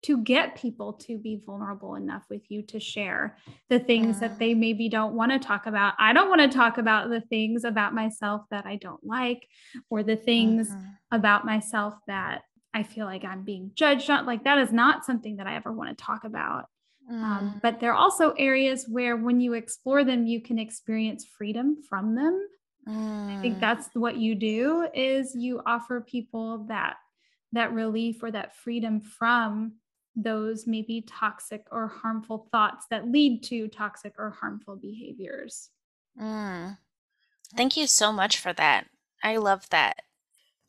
to 0.01 0.19
get 0.19 0.57
people 0.57 0.93
to 0.93 1.19
be 1.19 1.43
vulnerable 1.45 1.97
enough 1.97 2.23
with 2.31 2.43
you 2.49 2.63
to 2.63 2.79
share 2.79 3.37
the 3.69 3.81
things 3.81 4.21
that 4.21 4.39
they 4.39 4.55
maybe 4.55 4.89
don't 4.89 5.15
want 5.15 5.33
to 5.33 5.39
talk 5.41 5.67
about. 5.67 5.95
I 5.99 6.13
don't 6.13 6.29
want 6.29 6.41
to 6.41 6.57
talk 6.57 6.79
about 6.79 7.11
the 7.11 7.21
things 7.21 7.65
about 7.65 7.95
myself 7.95 8.43
that 8.51 8.65
I 8.65 8.77
don't 8.77 9.05
like 9.05 9.49
or 9.91 10.05
the 10.05 10.17
things 10.17 10.69
mm-hmm. 10.69 10.89
about 11.11 11.45
myself 11.45 11.95
that 12.07 12.43
I 12.73 12.85
feel 12.85 13.07
like 13.07 13.25
I'm 13.25 13.43
being 13.43 13.73
judged 13.75 14.09
on. 14.09 14.25
Like 14.25 14.45
that 14.45 14.59
is 14.59 14.73
not 14.73 15.05
something 15.05 15.37
that 15.39 15.49
I 15.49 15.57
ever 15.57 15.73
want 15.73 15.97
to 15.97 16.05
talk 16.05 16.23
about. 16.23 16.67
Um, 17.11 17.17
mm. 17.17 17.23
Um, 17.23 17.61
but 17.63 17.81
there 17.81 17.93
are 17.93 17.97
also 17.97 18.33
areas 18.33 18.87
where 18.89 19.17
when 19.17 19.41
you 19.41 19.55
explore 19.55 20.05
them, 20.05 20.27
you 20.27 20.41
can 20.41 20.59
experience 20.59 21.25
freedom 21.25 21.79
from 21.89 22.15
them. 22.15 22.47
Mm. 22.89 23.37
I 23.37 23.41
think 23.41 23.57
mm. 23.57 23.61
that's 23.61 23.89
what 23.93 24.17
you 24.17 24.35
do 24.35 24.89
is 24.95 25.35
you 25.35 25.61
offer 25.67 26.01
people 26.01 26.65
that 26.69 26.97
that 27.53 27.73
relief 27.73 28.23
or 28.23 28.31
that 28.31 28.55
freedom 28.57 29.01
from 29.01 29.73
those 30.15 30.67
maybe 30.67 31.05
toxic 31.07 31.65
or 31.71 31.87
harmful 31.87 32.49
thoughts 32.51 32.87
that 32.91 33.11
lead 33.11 33.43
to 33.45 33.69
toxic 33.69 34.15
or 34.19 34.31
harmful 34.31 34.77
behaviors. 34.77 35.71
Mm. 36.21 36.79
Thank 37.57 37.77
you 37.77 37.87
so 37.87 38.13
much 38.13 38.39
for 38.39 38.53
that. 38.55 38.87
I 39.23 39.37
love 39.37 39.69
that. 39.71 40.03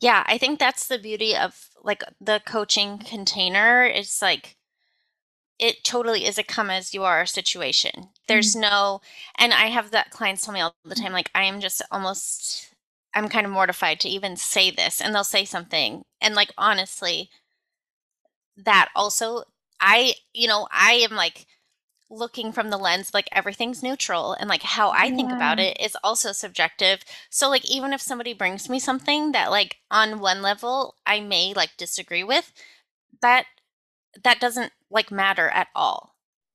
Yeah, 0.00 0.24
I 0.26 0.38
think 0.38 0.58
that's 0.58 0.88
the 0.88 0.98
beauty 0.98 1.36
of 1.36 1.68
like 1.82 2.02
the 2.20 2.40
coaching 2.46 2.98
container. 2.98 3.84
It's 3.84 4.22
like 4.22 4.56
it 5.58 5.84
totally 5.84 6.24
is 6.24 6.38
a 6.38 6.42
come 6.42 6.70
as 6.70 6.94
you 6.94 7.04
are 7.04 7.26
situation. 7.26 8.08
There's 8.30 8.52
mm-hmm. 8.52 8.60
no, 8.60 9.00
and 9.38 9.52
I 9.52 9.66
have 9.66 9.90
that 9.90 10.10
clients 10.10 10.42
tell 10.42 10.54
me 10.54 10.60
all 10.60 10.72
the 10.84 10.94
time, 10.94 11.12
like 11.12 11.30
I 11.34 11.42
am 11.42 11.60
just 11.60 11.82
almost, 11.90 12.72
I'm 13.12 13.28
kind 13.28 13.44
of 13.44 13.50
mortified 13.50 13.98
to 14.00 14.08
even 14.08 14.36
say 14.36 14.70
this, 14.70 15.00
and 15.00 15.12
they'll 15.12 15.24
say 15.24 15.44
something, 15.44 16.04
and 16.20 16.36
like 16.36 16.52
honestly, 16.56 17.28
that 18.56 18.88
also, 18.94 19.42
I, 19.80 20.14
you 20.32 20.46
know, 20.46 20.68
I 20.70 20.92
am 20.92 21.16
like 21.16 21.46
looking 22.08 22.52
from 22.52 22.70
the 22.70 22.76
lens 22.76 23.12
like 23.14 23.28
everything's 23.32 23.82
neutral 23.82 24.34
and 24.34 24.48
like 24.48 24.62
how 24.62 24.90
I 24.90 25.04
yeah. 25.06 25.16
think 25.16 25.32
about 25.32 25.58
it 25.60 25.80
is 25.80 25.96
also 26.02 26.32
subjective. 26.32 27.02
So 27.30 27.48
like 27.48 27.68
even 27.70 27.92
if 27.92 28.00
somebody 28.00 28.32
brings 28.32 28.68
me 28.68 28.78
something 28.80 29.32
that 29.32 29.50
like 29.50 29.76
on 29.90 30.20
one 30.20 30.42
level 30.42 30.96
I 31.06 31.20
may 31.20 31.54
like 31.54 31.76
disagree 31.76 32.24
with, 32.24 32.52
that 33.22 33.46
that 34.24 34.40
doesn't 34.40 34.72
like 34.90 35.10
matter 35.10 35.48
at 35.48 35.68
all. 35.74 36.09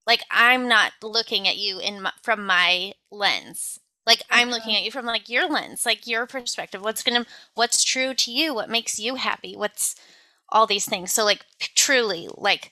Like 0.06 0.24
I'm 0.30 0.68
not 0.68 0.94
looking 1.02 1.48
at 1.48 1.58
you 1.58 1.80
in 1.80 2.02
my, 2.02 2.12
from 2.22 2.46
my 2.46 2.94
lens. 3.12 3.80
Like 4.06 4.24
I'm 4.30 4.50
looking 4.50 4.76
at 4.76 4.84
you 4.84 4.92
from 4.92 5.06
like 5.06 5.30
your 5.30 5.50
lens, 5.50 5.86
like 5.86 6.06
your 6.06 6.28
perspective. 6.28 6.82
What's 6.82 7.04
to 7.04 7.26
what's 7.56 7.84
true 7.84 8.14
to 8.14 8.32
you? 8.32 8.54
What 8.54 8.70
makes 8.70 9.00
you 9.00 9.16
happy? 9.16 9.56
What's 9.56 9.96
all 10.50 10.68
these 10.68 10.86
things. 10.86 11.12
So 11.12 11.24
like 11.24 11.46
truly 11.76 12.30
like 12.36 12.72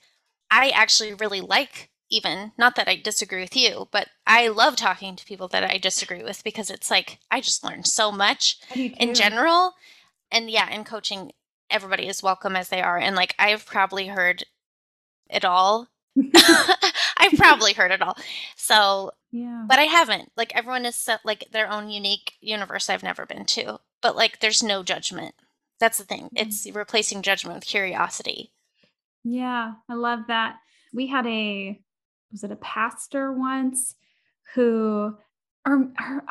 I 0.52 0.70
actually 0.70 1.14
really 1.14 1.42
like 1.42 1.90
even 2.10 2.52
not 2.58 2.76
that 2.76 2.88
I 2.88 2.96
disagree 2.96 3.42
with 3.42 3.56
you, 3.56 3.88
but 3.92 4.08
I 4.28 4.48
love 4.50 4.76
talking 4.76 5.16
to 5.16 5.26
people 5.26 5.48
that 5.50 5.64
I 5.64 5.78
disagree 5.78 6.24
with 6.24 6.44
because 6.44 6.70
it's 6.70 6.92
like 6.92 7.20
I 7.32 7.42
just 7.42 7.64
learned 7.64 7.88
so 7.88 8.12
much 8.12 8.60
in 8.76 9.14
general. 9.16 9.74
And 10.32 10.50
yeah, 10.50 10.70
in 10.70 10.84
coaching, 10.84 11.32
everybody 11.70 12.08
is 12.08 12.22
welcome 12.22 12.56
as 12.56 12.70
they 12.70 12.82
are. 12.82 12.98
And 12.98 13.16
like 13.16 13.34
I've 13.40 13.66
probably 13.66 14.08
heard 14.08 14.44
it 15.30 15.44
all 15.44 15.90
I've 17.18 17.38
probably 17.38 17.74
heard 17.74 17.92
it 17.92 18.02
all. 18.02 18.18
So, 18.56 19.12
yeah. 19.32 19.66
but 19.68 19.80
I 19.80 19.84
haven't. 19.84 20.32
Like 20.36 20.56
everyone 20.56 20.86
is 20.86 20.96
set 20.96 21.22
like 21.24 21.46
their 21.52 21.70
own 21.70 21.90
unique 21.90 22.34
universe 22.42 22.90
I've 22.90 23.04
never 23.04 23.26
been 23.26 23.46
to. 23.46 23.80
But 24.02 24.16
like 24.16 24.40
there's 24.40 24.64
no 24.64 24.84
judgment. 24.84 25.36
That's 25.80 25.98
the 25.98 26.04
thing. 26.04 26.26
Mm. 26.26 26.30
It's 26.36 26.70
replacing 26.72 27.22
judgment 27.22 27.56
with 27.56 27.66
curiosity. 27.66 28.52
Yeah, 29.24 29.74
I 29.90 29.94
love 29.94 30.22
that. 30.28 30.58
We 30.94 31.08
had 31.08 31.26
a 31.26 31.80
was 32.32 32.44
it 32.44 32.52
a 32.52 32.58
pastor 32.58 33.32
once 33.32 33.96
who 34.54 35.16
or, 35.66 35.74
or 36.00 36.24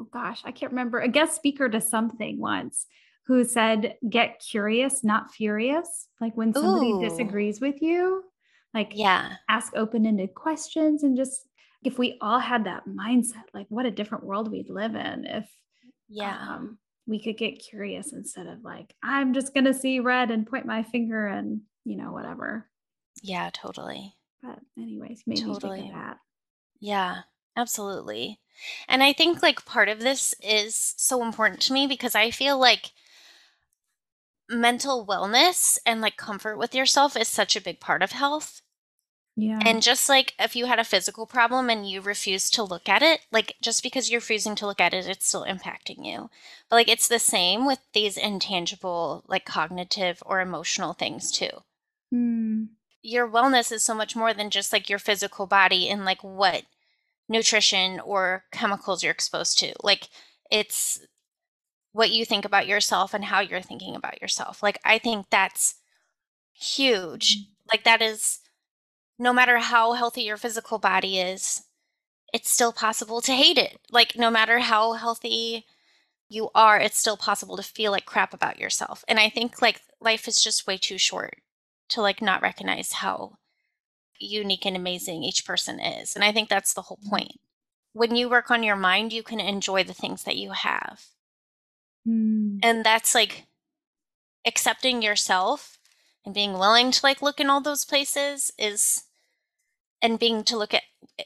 oh 0.00 0.04
gosh, 0.12 0.42
I 0.44 0.52
can't 0.52 0.72
remember, 0.72 1.00
a 1.00 1.08
guest 1.08 1.34
speaker 1.34 1.68
to 1.68 1.80
something 1.80 2.38
once 2.38 2.86
who 3.26 3.44
said 3.44 3.96
get 4.08 4.40
curious, 4.40 5.02
not 5.02 5.32
furious. 5.32 6.08
Like 6.20 6.36
when 6.36 6.52
somebody 6.52 6.92
Ooh. 6.92 7.00
disagrees 7.00 7.60
with 7.60 7.80
you, 7.80 8.24
like 8.74 8.90
Yeah. 8.94 9.36
ask 9.48 9.72
open-ended 9.76 10.34
questions 10.34 11.02
and 11.04 11.16
just 11.16 11.46
if 11.84 11.98
we 11.98 12.18
all 12.20 12.38
had 12.40 12.64
that 12.64 12.86
mindset, 12.88 13.44
like 13.54 13.66
what 13.68 13.86
a 13.86 13.90
different 13.90 14.24
world 14.24 14.50
we'd 14.50 14.70
live 14.70 14.94
in 14.94 15.24
if 15.26 15.48
Yeah. 16.08 16.36
um, 16.38 16.78
we 17.06 17.22
could 17.22 17.36
get 17.38 17.58
curious 17.62 18.12
instead 18.12 18.46
of 18.46 18.64
like, 18.64 18.94
I'm 19.02 19.34
just 19.34 19.52
going 19.54 19.66
to 19.66 19.74
see 19.74 20.00
red 20.00 20.30
and 20.30 20.46
point 20.46 20.64
my 20.66 20.82
finger 20.82 21.26
and, 21.26 21.60
you 21.84 21.96
know, 21.96 22.12
whatever. 22.12 22.68
Yeah, 23.22 23.50
totally. 23.52 24.14
But, 24.42 24.58
anyways, 24.78 25.22
think 25.22 25.44
Totally. 25.44 25.90
that. 25.94 26.18
Yeah, 26.80 27.22
absolutely. 27.56 28.40
And 28.88 29.02
I 29.02 29.12
think 29.12 29.42
like 29.42 29.64
part 29.66 29.88
of 29.88 30.00
this 30.00 30.34
is 30.42 30.94
so 30.96 31.22
important 31.22 31.60
to 31.62 31.72
me 31.72 31.86
because 31.86 32.14
I 32.14 32.30
feel 32.30 32.58
like 32.58 32.92
mental 34.50 35.06
wellness 35.06 35.78
and 35.86 36.00
like 36.00 36.16
comfort 36.16 36.56
with 36.58 36.74
yourself 36.74 37.16
is 37.16 37.28
such 37.28 37.56
a 37.56 37.60
big 37.60 37.80
part 37.80 38.02
of 38.02 38.12
health. 38.12 38.60
Yeah. 39.36 39.58
And 39.64 39.82
just 39.82 40.08
like 40.08 40.34
if 40.38 40.54
you 40.54 40.66
had 40.66 40.78
a 40.78 40.84
physical 40.84 41.26
problem 41.26 41.68
and 41.68 41.88
you 41.88 42.00
refuse 42.00 42.48
to 42.50 42.62
look 42.62 42.88
at 42.88 43.02
it, 43.02 43.20
like 43.32 43.56
just 43.60 43.82
because 43.82 44.10
you're 44.10 44.20
refusing 44.20 44.54
to 44.56 44.66
look 44.66 44.80
at 44.80 44.94
it, 44.94 45.08
it's 45.08 45.26
still 45.26 45.44
impacting 45.44 46.06
you. 46.06 46.30
But 46.70 46.76
like 46.76 46.88
it's 46.88 47.08
the 47.08 47.18
same 47.18 47.66
with 47.66 47.80
these 47.94 48.16
intangible, 48.16 49.24
like 49.26 49.44
cognitive 49.44 50.22
or 50.24 50.40
emotional 50.40 50.92
things 50.92 51.32
too. 51.32 51.50
Hmm. 52.10 52.64
Your 53.02 53.28
wellness 53.28 53.72
is 53.72 53.82
so 53.82 53.94
much 53.94 54.14
more 54.14 54.32
than 54.32 54.50
just 54.50 54.72
like 54.72 54.88
your 54.88 55.00
physical 55.00 55.46
body 55.46 55.88
and 55.88 56.04
like 56.04 56.22
what 56.22 56.62
nutrition 57.28 57.98
or 58.00 58.44
chemicals 58.52 59.02
you're 59.02 59.12
exposed 59.12 59.58
to. 59.58 59.74
Like 59.82 60.08
it's 60.50 61.00
what 61.92 62.12
you 62.12 62.24
think 62.24 62.44
about 62.44 62.68
yourself 62.68 63.14
and 63.14 63.24
how 63.24 63.40
you're 63.40 63.60
thinking 63.60 63.96
about 63.96 64.22
yourself. 64.22 64.62
Like 64.62 64.78
I 64.84 64.98
think 64.98 65.26
that's 65.30 65.74
huge. 66.52 67.48
Like 67.72 67.82
that 67.82 68.00
is 68.00 68.38
no 69.18 69.32
matter 69.32 69.58
how 69.58 69.92
healthy 69.92 70.22
your 70.22 70.36
physical 70.36 70.78
body 70.78 71.18
is, 71.18 71.62
it's 72.32 72.50
still 72.50 72.72
possible 72.72 73.20
to 73.20 73.32
hate 73.32 73.58
it. 73.58 73.78
Like 73.90 74.16
no 74.16 74.30
matter 74.30 74.58
how 74.58 74.94
healthy 74.94 75.66
you 76.28 76.50
are, 76.54 76.80
it's 76.80 76.98
still 76.98 77.16
possible 77.16 77.56
to 77.56 77.62
feel 77.62 77.92
like 77.92 78.06
crap 78.06 78.34
about 78.34 78.58
yourself. 78.58 79.04
And 79.06 79.20
I 79.20 79.28
think 79.28 79.62
like 79.62 79.82
life 80.00 80.26
is 80.26 80.42
just 80.42 80.66
way 80.66 80.76
too 80.76 80.98
short 80.98 81.36
to 81.90 82.00
like 82.00 82.20
not 82.20 82.42
recognize 82.42 82.92
how 82.92 83.36
unique 84.18 84.66
and 84.66 84.76
amazing 84.76 85.22
each 85.22 85.44
person 85.44 85.78
is. 85.78 86.14
And 86.14 86.24
I 86.24 86.32
think 86.32 86.48
that's 86.48 86.74
the 86.74 86.82
whole 86.82 86.98
point. 87.08 87.38
When 87.92 88.16
you 88.16 88.28
work 88.28 88.50
on 88.50 88.62
your 88.62 88.76
mind, 88.76 89.12
you 89.12 89.22
can 89.22 89.38
enjoy 89.38 89.84
the 89.84 89.94
things 89.94 90.24
that 90.24 90.36
you 90.36 90.50
have. 90.50 91.02
Hmm. 92.04 92.58
And 92.62 92.84
that's 92.84 93.14
like 93.14 93.46
accepting 94.44 95.02
yourself 95.02 95.78
and 96.24 96.34
being 96.34 96.54
willing 96.54 96.90
to 96.90 97.00
like 97.02 97.22
look 97.22 97.40
in 97.40 97.50
all 97.50 97.60
those 97.60 97.84
places 97.84 98.50
is 98.58 99.04
and 100.00 100.18
being 100.18 100.44
to 100.44 100.56
look 100.56 100.74
at 100.74 100.82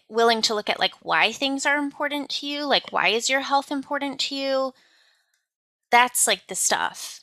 willing 0.09 0.43
to 0.43 0.55
look 0.55 0.69
at 0.69 0.79
like 0.79 0.95
why 1.03 1.33
things 1.33 1.65
are 1.65 1.77
important 1.77 2.29
to 2.31 2.47
you, 2.47 2.65
like 2.65 2.93
why 2.93 3.09
is 3.09 3.29
your 3.29 3.41
health 3.41 3.71
important 3.71 4.21
to 4.21 4.35
you? 4.35 4.73
That's 5.91 6.27
like 6.27 6.47
the 6.49 6.55
stuff 6.55 7.23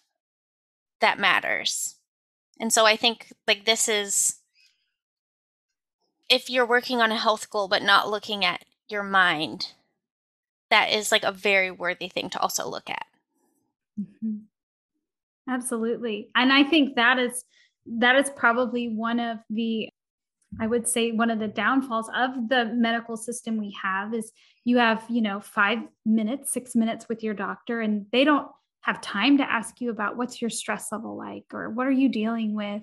that 1.01 1.19
matters. 1.19 1.95
And 2.59 2.71
so 2.73 2.85
I 2.85 2.95
think 2.95 3.33
like 3.47 3.65
this 3.65 3.87
is 3.87 4.37
if 6.29 6.49
you're 6.49 6.65
working 6.65 7.01
on 7.01 7.11
a 7.11 7.17
health 7.19 7.49
goal 7.49 7.67
but 7.67 7.83
not 7.83 8.09
looking 8.09 8.43
at 8.43 8.65
your 8.89 9.03
mind, 9.03 9.73
that 10.69 10.91
is 10.91 11.11
like 11.11 11.23
a 11.23 11.31
very 11.31 11.69
worthy 11.71 12.09
thing 12.09 12.29
to 12.31 12.39
also 12.39 12.67
look 12.67 12.89
at. 12.89 13.05
Mhm. 13.99 14.45
Absolutely. 15.47 16.31
And 16.35 16.51
I 16.51 16.63
think 16.63 16.95
that 16.95 17.19
is 17.19 17.45
that 17.85 18.15
is 18.15 18.29
probably 18.35 18.89
one 18.89 19.19
of 19.19 19.39
the 19.49 19.89
I 20.59 20.67
would 20.67 20.87
say 20.87 21.11
one 21.11 21.31
of 21.31 21.39
the 21.39 21.49
downfalls 21.49 22.09
of 22.15 22.47
the 22.47 22.65
medical 22.65 23.17
system 23.17 23.57
we 23.57 23.75
have 23.81 24.13
is 24.13 24.31
you 24.63 24.77
have, 24.77 25.03
you 25.09 25.21
know, 25.21 25.41
5 25.41 25.79
minutes, 26.05 26.53
6 26.53 26.75
minutes 26.75 27.09
with 27.09 27.23
your 27.23 27.33
doctor 27.33 27.81
and 27.81 28.05
they 28.11 28.23
don't 28.23 28.47
have 28.81 29.01
time 29.01 29.37
to 29.39 29.51
ask 29.51 29.81
you 29.81 29.89
about 29.89 30.15
what's 30.15 30.41
your 30.41 30.49
stress 30.49 30.91
level 30.91 31.17
like 31.17 31.45
or 31.53 31.69
what 31.71 31.87
are 31.87 31.91
you 31.91 32.07
dealing 32.07 32.53
with? 32.53 32.81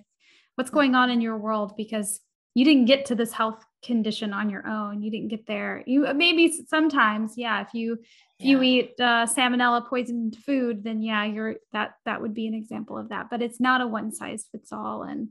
What's 0.57 0.71
going 0.71 0.95
on 0.95 1.09
in 1.09 1.23
your 1.23 1.39
world 1.39 1.75
because 1.77 2.21
you 2.55 2.65
didn't 2.65 2.85
get 2.87 3.07
to 3.07 3.15
this 3.15 3.33
health 3.33 3.65
condition 3.85 4.33
on 4.33 4.51
your 4.51 4.67
own. 4.67 5.03
You 5.03 5.11
didn't 5.11 5.29
get 5.29 5.47
there. 5.47 5.83
You 5.87 6.13
maybe 6.15 6.53
sometimes, 6.69 7.35
yeah, 7.37 7.63
if 7.63 7.69
you 7.75 7.99
if 8.39 8.47
you 8.47 8.63
eat 8.63 8.95
uh, 8.99 9.27
salmonella 9.27 9.87
poisoned 9.89 10.37
food, 10.37 10.83
then 10.85 11.03
yeah, 11.03 11.25
you're 11.25 11.57
that 11.73 11.95
that 12.05 12.21
would 12.21 12.35
be 12.35 12.47
an 12.47 12.55
example 12.55 12.99
of 12.99 13.09
that. 13.11 13.29
But 13.31 13.43
it's 13.43 13.61
not 13.61 13.81
a 13.81 13.87
one 13.87 14.13
size 14.13 14.47
fits 14.51 14.73
all. 14.73 15.03
And 15.05 15.29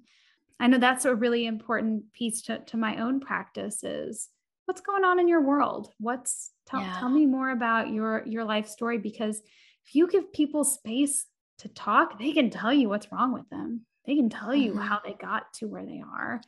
I 0.60 0.68
know 0.68 0.78
that's 0.78 1.06
a 1.06 1.16
really 1.16 1.46
important 1.46 2.12
piece 2.14 2.42
to, 2.44 2.60
to 2.60 2.78
my 2.78 2.98
own 3.02 3.20
practice 3.20 3.84
is 3.84 4.30
what's 4.66 4.82
going 4.82 5.04
on 5.04 5.20
in 5.20 5.28
your 5.28 5.42
world. 5.42 5.92
What's 6.00 6.52
tell, 6.68 6.82
Yeah. 6.82 7.00
tell 7.00 7.10
me 7.10 7.26
more 7.26 7.50
about 7.52 7.90
your 7.90 8.24
your 8.26 8.44
life 8.46 8.68
story 8.68 8.98
because 8.98 9.38
if 9.86 9.96
you 9.96 10.08
give 10.08 10.32
people 10.34 10.64
space 10.64 11.26
to 11.60 11.68
talk, 11.70 12.18
they 12.18 12.32
can 12.32 12.50
tell 12.50 12.74
you 12.74 12.90
what's 12.90 13.12
wrong 13.12 13.34
with 13.34 13.48
them. 13.50 13.86
They 14.06 14.16
can 14.16 14.30
tell 14.30 14.56
you 14.56 14.74
Mhm. 14.74 14.82
how 14.82 15.00
they 15.04 15.14
got 15.14 15.54
to 15.56 15.68
where 15.68 15.86
they 15.86 16.02
are. 16.02 16.42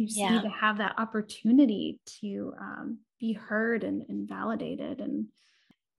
You 0.00 0.06
just 0.06 0.18
Yeah. 0.18 0.32
need 0.32 0.42
to 0.42 0.48
have 0.48 0.78
that 0.78 0.94
opportunity 0.98 2.00
to 2.22 2.54
um, 2.58 2.98
be 3.20 3.34
heard 3.34 3.84
and, 3.84 4.02
and 4.08 4.26
validated. 4.26 5.00
And 5.00 5.26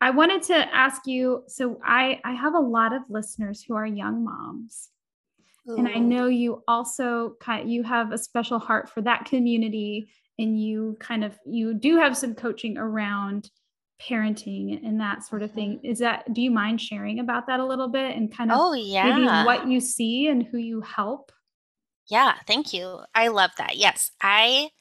I 0.02 0.10
wanted 0.10 0.42
to 0.44 0.56
ask 0.76 1.06
you 1.06 1.44
so 1.48 1.80
I, 1.86 2.20
I 2.26 2.32
have 2.34 2.56
a 2.56 2.60
lot 2.60 2.94
of 2.94 3.04
listeners 3.10 3.64
who 3.64 3.76
are 3.76 3.86
young 3.86 4.24
moms. 4.26 4.90
And 5.68 5.88
I 5.88 6.00
know 6.00 6.26
you 6.26 6.64
also 6.68 7.36
kind 7.40 7.72
you 7.72 7.84
have 7.84 8.12
a 8.12 8.18
special 8.18 8.58
heart 8.58 8.90
for 8.90 9.02
that 9.04 9.26
community 9.26 10.10
and 10.40 10.60
you 10.60 10.98
kind 11.00 11.24
of 11.24 11.38
you 11.46 11.76
do 11.76 11.98
have 11.98 12.18
some 12.18 12.34
coaching 12.34 12.80
around 12.80 13.52
parenting 14.02 14.84
and 14.84 15.00
that 15.00 15.24
sort 15.24 15.44
of 15.44 15.52
thing. 15.52 15.80
Is 15.84 16.00
that 16.00 16.34
do 16.34 16.42
you 16.42 16.50
mind 16.50 16.82
sharing 16.82 17.20
about 17.20 17.46
that 17.46 17.60
a 17.60 17.66
little 17.66 17.88
bit 17.90 18.18
and 18.18 18.36
kind 18.36 18.52
of 18.52 18.58
Oh 18.60 18.72
maybe 18.72 19.22
yeah. 19.22 19.46
what 19.46 19.68
you 19.68 19.80
see 19.80 20.28
and 20.28 20.42
who 20.42 20.58
you 20.58 20.82
help? 20.82 21.32
Yeah, 22.08 22.36
thank 22.46 22.74
you. 22.74 23.02
I 23.16 23.28
love 23.30 23.52
that. 23.58 23.78
Yes, 23.78 24.12
I 24.22 24.72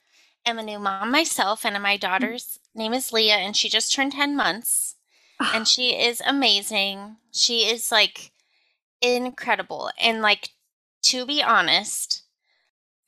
am 0.46 0.58
a 0.58 0.62
new 0.62 0.78
mom 0.78 1.10
myself, 1.12 1.64
and 1.66 1.80
my 1.82 1.96
daughter's 1.96 2.58
name 2.74 2.92
is 2.94 3.12
Leah, 3.12 3.36
and 3.36 3.56
she 3.56 3.68
just 3.68 3.92
turned 3.94 4.12
10 4.12 4.36
months, 4.36 4.96
and 5.52 5.66
she 5.68 5.90
is 5.98 6.22
amazing. 6.26 7.18
She 7.32 7.60
is 7.70 7.92
like 7.92 8.32
incredible. 9.02 9.90
And 10.00 10.22
like, 10.22 10.50
to 11.04 11.26
be 11.26 11.42
honest, 11.42 12.24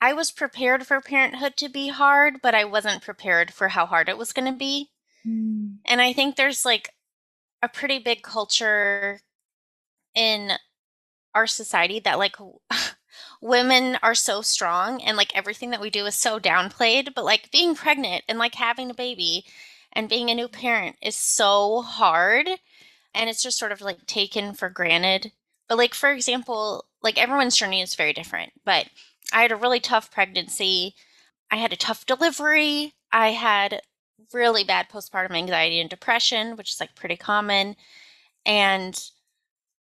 I 0.01 0.13
was 0.13 0.31
prepared 0.31 0.87
for 0.87 1.01
parenthood 1.01 1.57
to 1.57 1.69
be 1.69 1.89
hard, 1.89 2.41
but 2.41 2.55
I 2.55 2.65
wasn't 2.65 3.03
prepared 3.03 3.53
for 3.53 3.69
how 3.69 3.85
hard 3.85 4.09
it 4.09 4.17
was 4.17 4.33
going 4.33 4.51
to 4.51 4.57
be. 4.57 4.91
Mm, 5.25 5.77
And 5.85 6.01
I 6.01 6.13
think 6.13 6.35
there's 6.35 6.65
like 6.65 6.91
a 7.61 7.69
pretty 7.69 7.99
big 7.99 8.23
culture 8.23 9.21
in 10.15 10.53
our 11.35 11.47
society 11.47 11.99
that 12.01 12.19
like 12.19 12.37
women 13.41 13.97
are 14.01 14.15
so 14.15 14.41
strong 14.41 15.01
and 15.01 15.17
like 15.17 15.35
everything 15.35 15.69
that 15.71 15.81
we 15.81 15.89
do 15.89 16.05
is 16.05 16.15
so 16.15 16.39
downplayed, 16.39 17.13
but 17.13 17.25
like 17.25 17.51
being 17.51 17.75
pregnant 17.75 18.23
and 18.27 18.39
like 18.39 18.55
having 18.55 18.89
a 18.89 18.95
baby 18.95 19.45
and 19.91 20.09
being 20.09 20.29
a 20.29 20.35
new 20.35 20.47
parent 20.47 20.95
is 21.01 21.15
so 21.15 21.81
hard 21.81 22.47
and 23.13 23.29
it's 23.29 23.43
just 23.43 23.59
sort 23.59 23.71
of 23.71 23.81
like 23.81 24.05
taken 24.05 24.53
for 24.53 24.69
granted. 24.69 25.31
But 25.67 25.77
like 25.77 25.93
for 25.93 26.11
example, 26.11 26.85
like 27.01 27.17
everyone's 27.17 27.55
journey 27.55 27.81
is 27.81 27.95
very 27.95 28.13
different, 28.13 28.53
but 28.65 28.87
I 29.31 29.41
had 29.41 29.51
a 29.51 29.55
really 29.55 29.79
tough 29.79 30.11
pregnancy. 30.11 30.95
I 31.51 31.57
had 31.57 31.73
a 31.73 31.77
tough 31.77 32.05
delivery. 32.05 32.93
I 33.11 33.29
had 33.29 33.81
really 34.33 34.63
bad 34.63 34.89
postpartum 34.89 35.35
anxiety 35.35 35.79
and 35.79 35.89
depression, 35.89 36.55
which 36.55 36.71
is 36.71 36.79
like 36.79 36.95
pretty 36.95 37.15
common. 37.15 37.75
And 38.45 38.99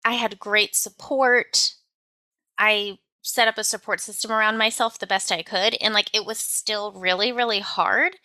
I 0.04 0.14
had 0.14 0.40
great 0.40 0.76
support. 0.76 1.76
I 2.58 3.00
set 3.22 3.48
up 3.48 3.58
a 3.58 3.64
support 3.64 4.00
system 4.00 4.32
around 4.32 4.58
myself 4.58 4.98
the 5.00 5.08
best 5.08 5.32
I 5.32 5.44
could. 5.44 5.76
And 5.82 5.94
like 5.94 6.10
it 6.14 6.26
was 6.26 6.40
still 6.40 6.92
really, 6.94 7.32
really 7.32 7.60
hard. 7.60 8.18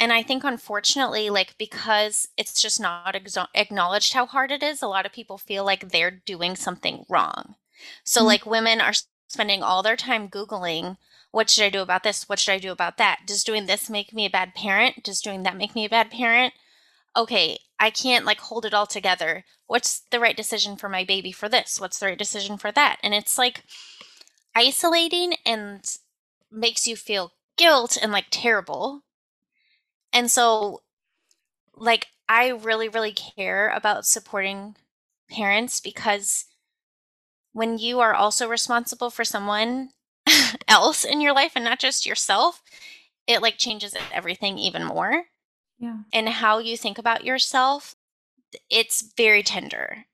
And 0.00 0.12
I 0.12 0.22
think, 0.22 0.44
unfortunately, 0.44 1.28
like 1.28 1.56
because 1.58 2.28
it's 2.36 2.60
just 2.62 2.80
not 2.80 3.14
exo- 3.14 3.48
acknowledged 3.54 4.12
how 4.12 4.26
hard 4.26 4.52
it 4.52 4.62
is, 4.62 4.80
a 4.80 4.86
lot 4.88 5.06
of 5.06 5.12
people 5.12 5.38
feel 5.38 5.64
like 5.64 5.90
they're 5.90 6.10
doing 6.12 6.54
something 6.56 7.04
wrong. 7.08 7.56
So, 8.04 8.22
Mm. 8.22 8.26
like, 8.26 8.46
women 8.46 8.80
are 8.80 8.92
spending 9.28 9.62
all 9.62 9.82
their 9.82 9.96
time 9.96 10.28
Googling 10.28 10.96
what 11.30 11.50
should 11.50 11.64
I 11.64 11.70
do 11.70 11.82
about 11.82 12.02
this? 12.02 12.28
What 12.28 12.38
should 12.38 12.52
I 12.52 12.58
do 12.58 12.72
about 12.72 12.96
that? 12.96 13.20
Does 13.26 13.44
doing 13.44 13.66
this 13.66 13.90
make 13.90 14.12
me 14.14 14.24
a 14.24 14.30
bad 14.30 14.54
parent? 14.54 15.04
Does 15.04 15.20
doing 15.20 15.42
that 15.42 15.56
make 15.56 15.74
me 15.74 15.84
a 15.84 15.88
bad 15.90 16.10
parent? 16.10 16.54
Okay, 17.16 17.58
I 17.78 17.90
can't 17.90 18.24
like 18.24 18.40
hold 18.40 18.64
it 18.64 18.74
all 18.74 18.86
together. 18.86 19.44
What's 19.66 20.00
the 20.10 20.20
right 20.20 20.36
decision 20.36 20.76
for 20.76 20.88
my 20.88 21.04
baby 21.04 21.32
for 21.32 21.48
this? 21.48 21.80
What's 21.80 21.98
the 21.98 22.06
right 22.06 22.18
decision 22.18 22.56
for 22.58 22.72
that? 22.72 22.98
And 23.02 23.14
it's 23.14 23.36
like 23.36 23.64
isolating 24.54 25.34
and 25.44 25.84
makes 26.50 26.86
you 26.86 26.96
feel 26.96 27.32
guilt 27.56 27.98
and 28.00 28.12
like 28.12 28.26
terrible. 28.30 29.02
And 30.12 30.30
so, 30.30 30.82
like, 31.74 32.06
I 32.28 32.48
really, 32.48 32.88
really 32.88 33.12
care 33.12 33.68
about 33.68 34.06
supporting 34.06 34.76
parents 35.30 35.80
because 35.80 36.46
when 37.52 37.78
you 37.78 38.00
are 38.00 38.14
also 38.14 38.48
responsible 38.48 39.10
for 39.10 39.24
someone 39.24 39.90
else 40.68 41.04
in 41.04 41.20
your 41.20 41.34
life 41.34 41.52
and 41.54 41.64
not 41.64 41.78
just 41.78 42.06
yourself, 42.06 42.62
it 43.26 43.42
like 43.42 43.58
changes 43.58 43.94
everything 44.12 44.58
even 44.58 44.84
more. 44.84 45.24
Yeah. 45.78 45.98
And 46.12 46.28
how 46.28 46.58
you 46.58 46.76
think 46.76 46.98
about 46.98 47.24
yourself, 47.24 47.94
it's 48.70 49.12
very 49.16 49.42
tender. 49.42 50.06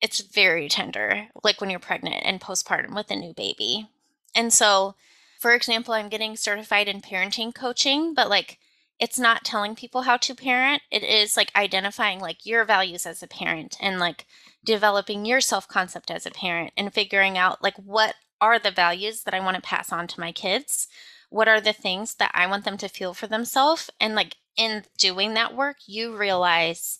It's 0.00 0.20
very 0.20 0.68
tender, 0.68 1.28
like 1.42 1.60
when 1.60 1.70
you're 1.70 1.78
pregnant 1.78 2.22
and 2.24 2.40
postpartum 2.40 2.94
with 2.94 3.10
a 3.10 3.16
new 3.16 3.34
baby. 3.34 3.88
And 4.34 4.52
so, 4.52 4.94
for 5.38 5.52
example, 5.52 5.94
I'm 5.94 6.08
getting 6.08 6.36
certified 6.36 6.88
in 6.88 7.00
parenting 7.00 7.54
coaching, 7.54 8.14
but 8.14 8.30
like 8.30 8.58
it's 8.98 9.18
not 9.18 9.44
telling 9.44 9.74
people 9.74 10.02
how 10.02 10.18
to 10.18 10.34
parent. 10.34 10.82
It 10.90 11.02
is 11.02 11.36
like 11.36 11.50
identifying 11.56 12.20
like 12.20 12.44
your 12.44 12.64
values 12.64 13.06
as 13.06 13.22
a 13.22 13.26
parent 13.26 13.76
and 13.80 13.98
like 13.98 14.26
developing 14.62 15.24
your 15.24 15.40
self 15.40 15.66
concept 15.66 16.10
as 16.10 16.26
a 16.26 16.30
parent 16.30 16.72
and 16.76 16.92
figuring 16.92 17.38
out 17.38 17.62
like 17.62 17.76
what 17.76 18.14
are 18.40 18.58
the 18.58 18.70
values 18.70 19.22
that 19.22 19.34
I 19.34 19.40
want 19.40 19.56
to 19.56 19.62
pass 19.62 19.90
on 19.90 20.06
to 20.08 20.20
my 20.20 20.32
kids? 20.32 20.86
What 21.30 21.48
are 21.48 21.60
the 21.60 21.72
things 21.72 22.14
that 22.16 22.30
I 22.34 22.46
want 22.46 22.64
them 22.64 22.76
to 22.78 22.88
feel 22.88 23.14
for 23.14 23.26
themselves? 23.26 23.90
And 23.98 24.14
like 24.14 24.36
in 24.56 24.84
doing 24.98 25.34
that 25.34 25.54
work, 25.54 25.76
you 25.86 26.16
realize 26.16 26.98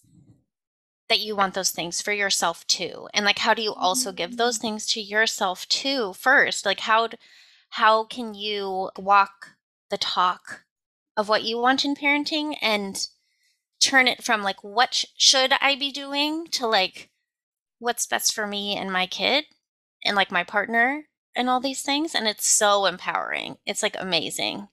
that 1.11 1.21
you 1.21 1.37
want 1.37 1.55
those 1.55 1.73
things 1.73 2.01
for 2.01 2.13
yourself 2.13 2.67
too. 2.67 3.09
And 3.13 3.27
like 3.27 3.41
how 3.41 3.53
do 3.53 3.61
you 3.61 3.75
also 3.75 4.13
give 4.13 4.37
those 4.37 4.59
mm. 4.59 4.63
things 4.63 4.87
to 4.93 5.01
yourself 5.01 5.69
too 5.69 6.15
first? 6.15 6.65
Like 6.65 6.81
how 6.81 7.09
how 7.71 8.05
can 8.05 8.33
you 8.33 8.91
walk 8.97 9.57
the 9.91 9.99
talk 9.99 10.65
of 11.17 11.29
what 11.29 11.43
you 11.43 11.59
want 11.59 11.85
in 11.85 11.95
parenting 11.95 12.55
and 12.63 13.09
turn 13.83 14.07
it 14.07 14.23
from 14.23 14.43
like 14.43 14.63
what 14.63 14.95
sh- 14.95 15.07
should 15.17 15.53
I 15.61 15.75
be 15.75 15.91
doing 15.91 16.47
to 16.53 16.67
like 16.67 17.11
what's 17.81 18.07
best 18.07 18.33
for 18.33 18.47
me 18.47 18.77
and 18.77 18.93
my 18.93 19.07
kid 19.07 19.45
and 20.05 20.15
like 20.15 20.31
my 20.31 20.45
partner 20.45 21.05
and 21.35 21.51
all 21.51 21.61
these 21.61 21.83
things 21.83 22.15
and 22.15 22.29
it's 22.29 22.47
so 22.47 22.87
empowering. 22.87 23.57
It's 23.67 23.83
like 23.83 23.97
amazing. 23.99 24.69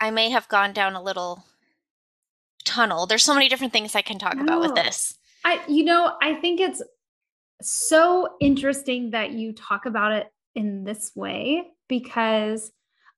I 0.00 0.10
may 0.10 0.30
have 0.30 0.48
gone 0.48 0.74
down 0.74 0.94
a 0.94 1.02
little 1.02 1.44
tunnel. 2.64 3.06
There's 3.06 3.24
so 3.24 3.34
many 3.34 3.48
different 3.48 3.72
things 3.72 3.94
I 3.94 4.02
can 4.02 4.18
talk 4.18 4.36
no. 4.36 4.42
about 4.42 4.60
with 4.60 4.74
this. 4.74 5.18
I 5.44 5.62
you 5.68 5.84
know, 5.84 6.16
I 6.20 6.34
think 6.34 6.60
it's 6.60 6.82
so 7.60 8.36
interesting 8.40 9.10
that 9.10 9.32
you 9.32 9.52
talk 9.52 9.86
about 9.86 10.12
it 10.12 10.26
in 10.54 10.84
this 10.84 11.12
way 11.14 11.64
because 11.88 12.70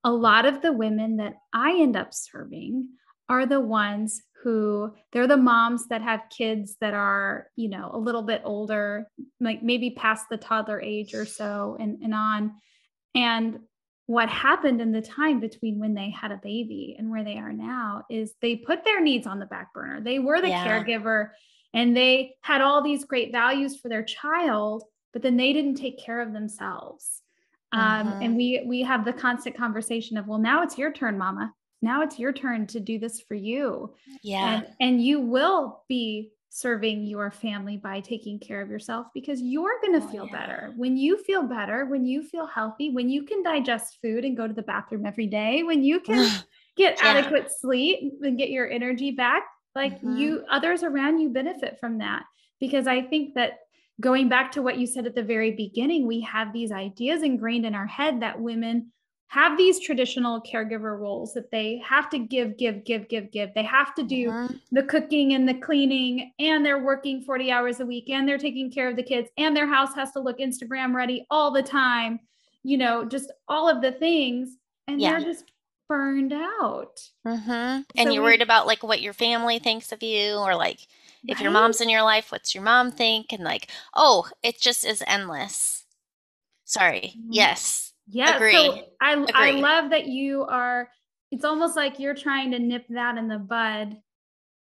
a 0.05 0.13
lot 0.13 0.45
of 0.45 0.61
the 0.61 0.73
women 0.73 1.17
that 1.17 1.35
I 1.53 1.81
end 1.81 1.97
up 1.97 2.13
serving 2.13 2.89
are 3.29 3.47
the 3.47 3.61
ones 3.61 4.23
who 4.43 4.93
they're 5.13 5.27
the 5.27 5.37
moms 5.37 5.89
that 5.89 6.03
have 6.03 6.29
kids 6.29 6.77
that 6.81 6.93
are, 6.93 7.47
you 7.57 7.71
know, 7.71 7.91
a 7.95 7.99
little 7.99 8.23
bit 8.23 8.43
older, 8.45 9.09
like 9.41 9.63
maybe 9.63 9.91
past 9.91 10.27
the 10.31 10.37
toddler 10.37 10.81
age 10.81 11.15
or 11.15 11.25
so 11.25 11.79
and, 11.81 12.03
and 12.03 12.15
on. 12.15 12.53
And 13.15 13.61
what 14.07 14.29
happened 14.29 14.83
in 14.83 14.93
the 14.93 15.01
time 15.01 15.41
between 15.41 15.79
when 15.79 15.95
they 15.95 16.11
had 16.11 16.31
a 16.31 16.41
baby 16.43 16.95
and 16.99 17.11
where 17.11 17.25
they 17.25 17.39
are 17.39 17.55
now 17.55 18.05
is 18.11 18.35
they 18.43 18.57
put 18.57 18.85
their 18.85 19.01
needs 19.01 19.27
on 19.27 19.39
the 19.39 19.47
back 19.47 19.73
burner. 19.73 20.03
They 20.03 20.19
were 20.19 20.43
the 20.43 20.49
yeah. 20.49 20.67
caregiver 20.67 21.31
and 21.75 21.97
they 21.97 22.37
had 22.41 22.63
all 22.63 22.83
these 22.83 23.05
great 23.05 23.33
values 23.33 23.77
for 23.77 23.89
their 23.89 24.05
child, 24.05 24.85
but 25.13 25.21
then 25.21 25.37
they 25.37 25.53
didn't 25.53 25.75
take 25.75 25.99
care 25.99 26.21
of 26.21 26.33
themselves. 26.33 27.23
Um, 27.73 28.09
and 28.23 28.23
mm-hmm. 28.23 28.37
we 28.37 28.65
we 28.67 28.83
have 28.83 29.05
the 29.05 29.13
constant 29.13 29.57
conversation 29.57 30.17
of, 30.17 30.29
well, 30.29 30.39
now 30.39 30.63
it's 30.63 30.79
your 30.79 30.93
turn, 30.93 31.19
mama. 31.19 31.53
Now 31.83 32.03
it's 32.03 32.19
your 32.19 32.33
turn 32.33 32.67
to 32.69 32.81
do 32.81 32.99
this 32.99 33.21
for 33.21 33.35
you. 33.35 33.95
Yeah. 34.23 34.55
And, 34.55 34.67
and 34.81 35.05
you 35.05 35.21
will 35.21 35.83
be 35.89 36.31
serving 36.49 37.03
your 37.03 37.33
family 37.33 37.77
by 37.77 37.99
taking 37.99 38.39
care 38.39 38.63
of 38.63 38.71
yourself 38.71 39.09
because 39.13 39.43
you're 39.43 39.81
going 39.83 40.01
to 40.01 40.07
oh, 40.07 40.11
feel 40.11 40.27
yeah. 40.27 40.39
better. 40.39 40.73
When 40.77 40.97
you 40.97 41.19
feel 41.25 41.43
better, 41.43 41.85
when 41.87 42.07
you 42.07 42.23
feel 42.23 42.47
healthy, 42.47 42.91
when 42.91 43.11
you 43.11 43.25
can 43.25 43.43
digest 43.43 43.99
food 44.01 44.25
and 44.25 44.37
go 44.37 44.47
to 44.47 44.55
the 44.55 44.63
bathroom 44.63 45.05
every 45.05 45.27
day, 45.27 45.65
when 45.65 45.83
you 45.83 45.99
can 45.99 46.31
get 46.77 46.99
yeah. 47.03 47.09
adequate 47.09 47.51
sleep 47.51 48.15
and 48.23 48.39
get 48.39 48.51
your 48.51 48.71
energy 48.71 49.11
back, 49.11 49.43
like 49.75 49.97
mm-hmm. 49.97 50.17
you 50.17 50.45
others 50.51 50.83
around 50.83 51.19
you 51.19 51.29
benefit 51.29 51.79
from 51.81 51.99
that 51.99 52.25
because 52.61 52.87
I 52.87 53.03
think 53.03 53.35
that 53.35 53.61
going 54.01 54.29
back 54.29 54.51
to 54.53 54.63
what 54.63 54.79
you 54.79 54.87
said 54.87 55.07
at 55.07 55.15
the 55.15 55.23
very 55.23 55.53
beginning, 55.53 56.07
we 56.07 56.21
have 56.23 56.53
these 56.53 56.73
ideas 56.73 57.23
ingrained 57.23 57.67
in 57.67 57.75
our 57.75 57.87
head 57.87 58.21
that 58.21 58.41
women 58.41 58.91
have 59.29 59.57
these 59.57 59.81
traditional 59.81 60.41
caregiver 60.43 60.99
roles 60.99 61.35
that 61.35 61.51
they 61.51 61.83
have 61.85 62.09
to 62.11 62.19
give, 62.19 62.57
give, 62.57 62.85
give, 62.85 63.09
give, 63.09 63.33
give. 63.33 63.53
They 63.55 63.65
have 63.65 63.95
to 63.97 64.03
do 64.03 64.29
mm-hmm. 64.29 64.55
the 64.71 64.85
cooking 64.85 65.35
and 65.35 65.49
the 65.49 65.55
cleaning, 65.55 66.33
and 66.39 66.65
they're 66.65 66.85
working 66.85 67.23
40 67.23 67.51
hours 67.51 67.81
a 67.81 67.87
week, 67.87 68.11
and 68.11 68.29
they're 68.29 68.39
taking 68.39 68.71
care 68.71 68.89
of 68.89 68.97
the 68.97 69.03
kids, 69.03 69.29
and 69.37 69.57
their 69.57 69.67
house 69.67 69.95
has 69.95 70.13
to 70.13 70.21
look 70.21 70.39
Instagram 70.39 70.95
ready 70.95 71.27
all 71.31 71.51
the 71.51 71.63
time, 71.63 72.21
you 72.63 72.79
know, 72.79 73.05
just 73.05 73.33
all 73.49 73.69
of 73.69 73.83
the 73.83 73.93
things. 73.93 74.57
And 74.87 75.01
yeah. 75.01 75.13
they're 75.13 75.33
just 75.33 75.51
burned 75.89 76.33
out. 76.33 77.01
Mm-hmm. 77.27 77.51
And 77.51 77.85
so 77.97 78.11
you're 78.11 78.23
we, 78.23 78.29
worried 78.29 78.43
about 78.43 78.67
like 78.67 78.83
what 78.83 79.03
your 79.03 79.13
family 79.13 79.59
thinks 79.59 79.93
of 79.93 80.03
you, 80.03 80.35
or 80.37 80.55
like, 80.55 80.81
if 81.27 81.41
your 81.41 81.51
mom's 81.51 81.81
in 81.81 81.89
your 81.89 82.03
life, 82.03 82.31
what's 82.31 82.55
your 82.55 82.65
mom 82.65 82.91
think? 82.91 83.33
And 83.33 83.43
like, 83.43 83.71
oh, 83.95 84.29
it 84.43 84.61
just 84.61 84.85
is 84.85 85.03
endless. 85.07 85.85
Sorry. 86.65 87.15
Mm-hmm. 87.17 87.33
Yes. 87.33 87.93
Yeah. 88.09 88.37
Agree. 88.37 88.53
So 88.53 88.83
I 89.01 89.13
Agree. 89.15 89.33
I 89.35 89.51
love 89.53 89.91
that 89.91 90.07
you 90.07 90.45
are 90.45 90.91
it's 91.31 91.45
almost 91.45 91.77
like 91.77 91.99
you're 91.99 92.15
trying 92.15 92.51
to 92.53 92.59
nip 92.59 92.85
that 92.91 93.17
in 93.17 93.29
the 93.29 93.39
bud, 93.39 93.97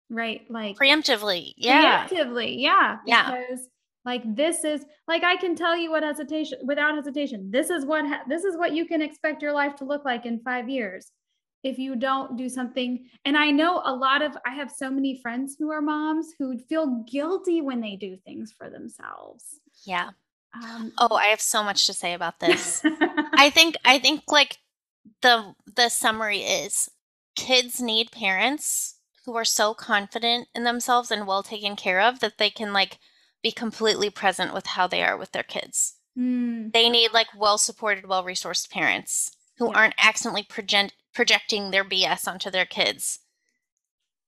right? 0.09 0.41
Like 0.49 0.77
preemptively. 0.77 1.53
Yeah. 1.57 2.07
Preemptively. 2.07 2.55
Yeah. 2.57 2.97
Because 3.05 3.59
yeah. 3.59 3.67
Like 4.05 4.23
this 4.35 4.63
is 4.63 4.85
like 5.07 5.23
I 5.23 5.35
can 5.37 5.55
tell 5.55 5.77
you 5.77 5.91
what 5.91 6.03
hesitation 6.03 6.59
without 6.63 6.95
hesitation. 6.95 7.49
This 7.51 7.69
is 7.69 7.85
what 7.85 8.05
ha- 8.05 8.23
this 8.27 8.43
is 8.43 8.57
what 8.57 8.73
you 8.73 8.85
can 8.85 9.01
expect 9.01 9.41
your 9.41 9.53
life 9.53 9.75
to 9.77 9.85
look 9.85 10.03
like 10.05 10.25
in 10.25 10.39
5 10.39 10.69
years 10.69 11.11
if 11.63 11.79
you 11.79 11.95
don't 11.95 12.37
do 12.37 12.49
something. 12.49 13.05
And 13.25 13.37
I 13.37 13.49
know 13.51 13.81
a 13.85 13.95
lot 13.95 14.21
of, 14.21 14.37
I 14.45 14.53
have 14.53 14.69
so 14.69 14.91
many 14.91 15.19
friends 15.21 15.55
who 15.57 15.71
are 15.71 15.81
moms 15.81 16.33
who 16.37 16.57
feel 16.57 17.03
guilty 17.09 17.61
when 17.61 17.81
they 17.81 17.95
do 17.95 18.17
things 18.17 18.53
for 18.57 18.69
themselves. 18.69 19.59
Yeah. 19.85 20.09
Um, 20.53 20.91
oh, 20.99 21.15
I 21.15 21.27
have 21.27 21.41
so 21.41 21.63
much 21.63 21.87
to 21.87 21.93
say 21.93 22.13
about 22.13 22.39
this. 22.39 22.81
I 23.33 23.49
think, 23.49 23.75
I 23.85 23.97
think 23.97 24.23
like 24.27 24.57
the, 25.21 25.55
the 25.75 25.89
summary 25.89 26.39
is 26.39 26.89
kids 27.35 27.81
need 27.81 28.11
parents 28.11 28.99
who 29.25 29.35
are 29.35 29.45
so 29.45 29.73
confident 29.73 30.49
in 30.53 30.65
themselves 30.65 31.09
and 31.09 31.25
well 31.25 31.43
taken 31.43 31.77
care 31.77 32.01
of 32.01 32.19
that 32.19 32.37
they 32.37 32.49
can 32.49 32.73
like 32.73 32.99
be 33.43 33.51
completely 33.51 34.09
present 34.09 34.53
with 34.53 34.65
how 34.65 34.87
they 34.87 35.03
are 35.03 35.17
with 35.17 35.33
their 35.33 35.43
kids. 35.43 35.95
Mm. 36.17 36.71
They 36.73 36.89
need 36.89 37.11
like 37.13 37.27
well 37.37 37.57
supported, 37.57 38.07
well 38.07 38.23
resourced 38.23 38.69
parents 38.71 39.31
who 39.57 39.69
yeah. 39.69 39.77
aren't 39.77 39.95
accidentally 39.97 40.43
project- 40.43 40.95
projecting 41.13 41.69
their 41.69 41.83
BS 41.83 42.27
onto 42.27 42.49
their 42.49 42.65
kids. 42.65 43.19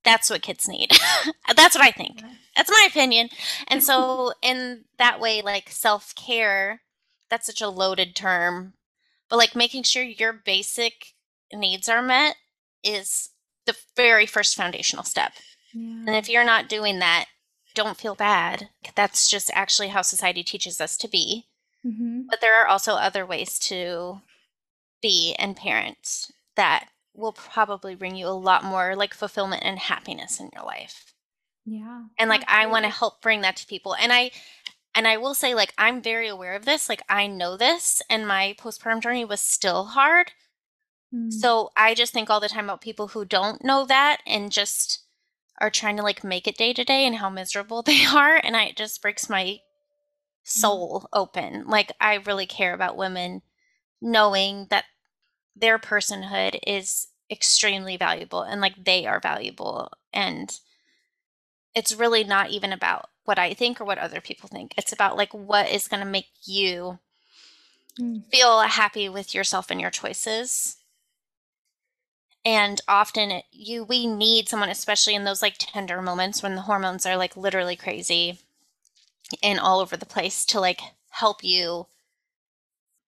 That's 0.04 0.30
what 0.30 0.44
kids 0.44 0.68
need. 0.68 0.92
That's 1.56 1.76
what 1.76 1.84
I 1.84 1.92
think. 1.92 2.22
That's 2.56 2.70
my 2.70 2.88
opinion. 2.88 3.30
And 3.68 3.84
so, 3.84 4.34
in 4.44 4.86
that 5.00 5.20
way, 5.20 5.42
like 5.42 5.70
self 5.72 6.14
care, 6.14 6.82
that's 7.30 7.48
such 7.48 7.62
a 7.62 7.70
loaded 7.70 8.16
term, 8.16 8.74
but 9.30 9.38
like 9.38 9.56
making 9.56 9.84
sure 9.84 10.04
your 10.04 10.32
basic 10.32 11.14
needs 11.52 11.90
are 11.90 12.04
met 12.04 12.36
is 12.84 13.30
the 13.66 13.76
very 13.96 14.28
first 14.28 14.56
foundational 14.56 15.04
step. 15.04 15.34
Yeah. 15.74 16.04
And 16.06 16.16
if 16.16 16.30
you're 16.30 16.46
not 16.46 16.70
doing 16.70 17.00
that, 17.00 17.26
don't 17.76 17.98
feel 17.98 18.16
bad. 18.16 18.70
That's 18.96 19.30
just 19.30 19.52
actually 19.54 19.90
how 19.90 20.02
society 20.02 20.44
teaches 20.44 20.82
us 20.82 20.98
to 20.98 21.08
be. 21.08 21.46
Mm-hmm. 21.86 22.22
But 22.30 22.42
there 22.42 22.60
are 22.60 22.68
also 22.68 22.94
other 22.94 23.26
ways 23.26 23.60
to 23.60 24.22
be 25.02 25.36
and 25.38 25.56
parent 25.56 26.32
that 26.56 26.88
will 27.14 27.34
probably 27.34 27.96
bring 27.96 28.16
you 28.16 28.28
a 28.28 28.30
lot 28.30 28.64
more 28.64 28.96
like 28.96 29.14
fulfillment 29.14 29.64
and 29.64 29.78
happiness 29.78 30.40
in 30.40 30.50
your 30.54 30.64
life. 30.66 31.14
Yeah. 31.66 32.04
And 32.18 32.30
like 32.30 32.44
I 32.48 32.66
want 32.66 32.86
to 32.86 32.90
help 32.90 33.22
bring 33.22 33.42
that 33.42 33.58
to 33.58 33.68
people. 33.68 33.96
And 33.96 34.12
I 34.12 34.32
and 34.96 35.08
I 35.08 35.18
will 35.18 35.34
say 35.34 35.54
like 35.54 35.74
I'm 35.78 36.02
very 36.02 36.28
aware 36.28 36.56
of 36.56 36.66
this. 36.66 36.90
Like 36.90 37.04
I 37.10 37.28
know 37.28 37.58
this 37.58 38.02
and 38.10 38.28
my 38.28 38.56
postpartum 38.60 39.02
journey 39.02 39.26
was 39.26 39.42
still 39.42 39.86
hard. 39.86 40.32
Mm. 41.14 41.32
So 41.32 41.72
I 41.76 41.94
just 41.94 42.14
think 42.14 42.30
all 42.30 42.40
the 42.40 42.50
time 42.50 42.66
about 42.66 42.82
people 42.82 43.10
who 43.10 43.26
don't 43.26 43.64
know 43.64 43.86
that 43.86 44.22
and 44.26 44.52
just 44.52 45.05
are 45.60 45.70
trying 45.70 45.98
to 45.98 46.04
like 46.04 46.24
make 46.24 46.48
it 46.48 46.58
day 46.58 46.74
to 46.74 46.84
day 46.84 47.06
and 47.06 47.18
how 47.18 47.30
miserable 47.30 47.82
they 47.84 48.06
are 48.06 48.40
and 48.44 48.56
I 48.56 48.66
it 48.66 48.78
just 48.78 49.02
breaks 49.02 49.30
my 49.30 49.60
soul 50.44 51.02
mm. 51.02 51.06
open. 51.14 51.66
Like 51.68 51.92
I 52.00 52.16
really 52.16 52.46
care 52.46 52.74
about 52.74 52.98
women 52.98 53.42
knowing 54.02 54.68
that 54.70 54.86
their 55.56 55.80
personhood 55.80 56.60
is 56.66 57.08
extremely 57.32 57.98
valuable 57.98 58.42
and 58.42 58.62
like 58.62 58.84
they 58.84 59.06
are 59.06 59.20
valuable 59.20 59.90
and 60.14 60.60
it's 61.74 61.96
really 61.96 62.24
not 62.24 62.52
even 62.52 62.72
about 62.72 63.10
what 63.26 63.40
I 63.40 63.54
think 63.54 63.82
or 63.82 63.86
what 63.86 63.98
other 63.98 64.22
people 64.22 64.48
think. 64.48 64.74
It's 64.78 64.94
about 64.94 65.18
like 65.18 65.34
what 65.34 65.70
is 65.70 65.88
going 65.88 66.02
to 66.02 66.10
make 66.10 66.28
you 66.46 67.00
mm. 68.00 68.24
feel 68.32 68.62
happy 68.62 69.10
with 69.10 69.34
yourself 69.34 69.70
and 69.70 69.82
your 69.82 69.92
choices. 69.92 70.78
And 72.46 72.80
often 72.88 73.32
it, 73.32 73.46
you 73.52 73.84
we 73.84 74.06
need 74.06 74.48
someone 74.48 74.70
especially 74.70 75.16
in 75.16 75.24
those 75.24 75.42
like 75.42 75.56
tender 75.58 76.02
moments 76.02 76.44
when 76.44 76.56
the 76.56 76.62
hormones 76.62 77.06
are 77.06 77.18
like 77.18 77.36
literally 77.36 77.76
crazy 77.76 78.40
and 79.42 79.60
all 79.60 79.80
over 79.80 79.98
the 79.98 80.06
place 80.06 80.46
to 80.46 80.60
like 80.60 80.82
help 81.10 81.44
you 81.44 81.88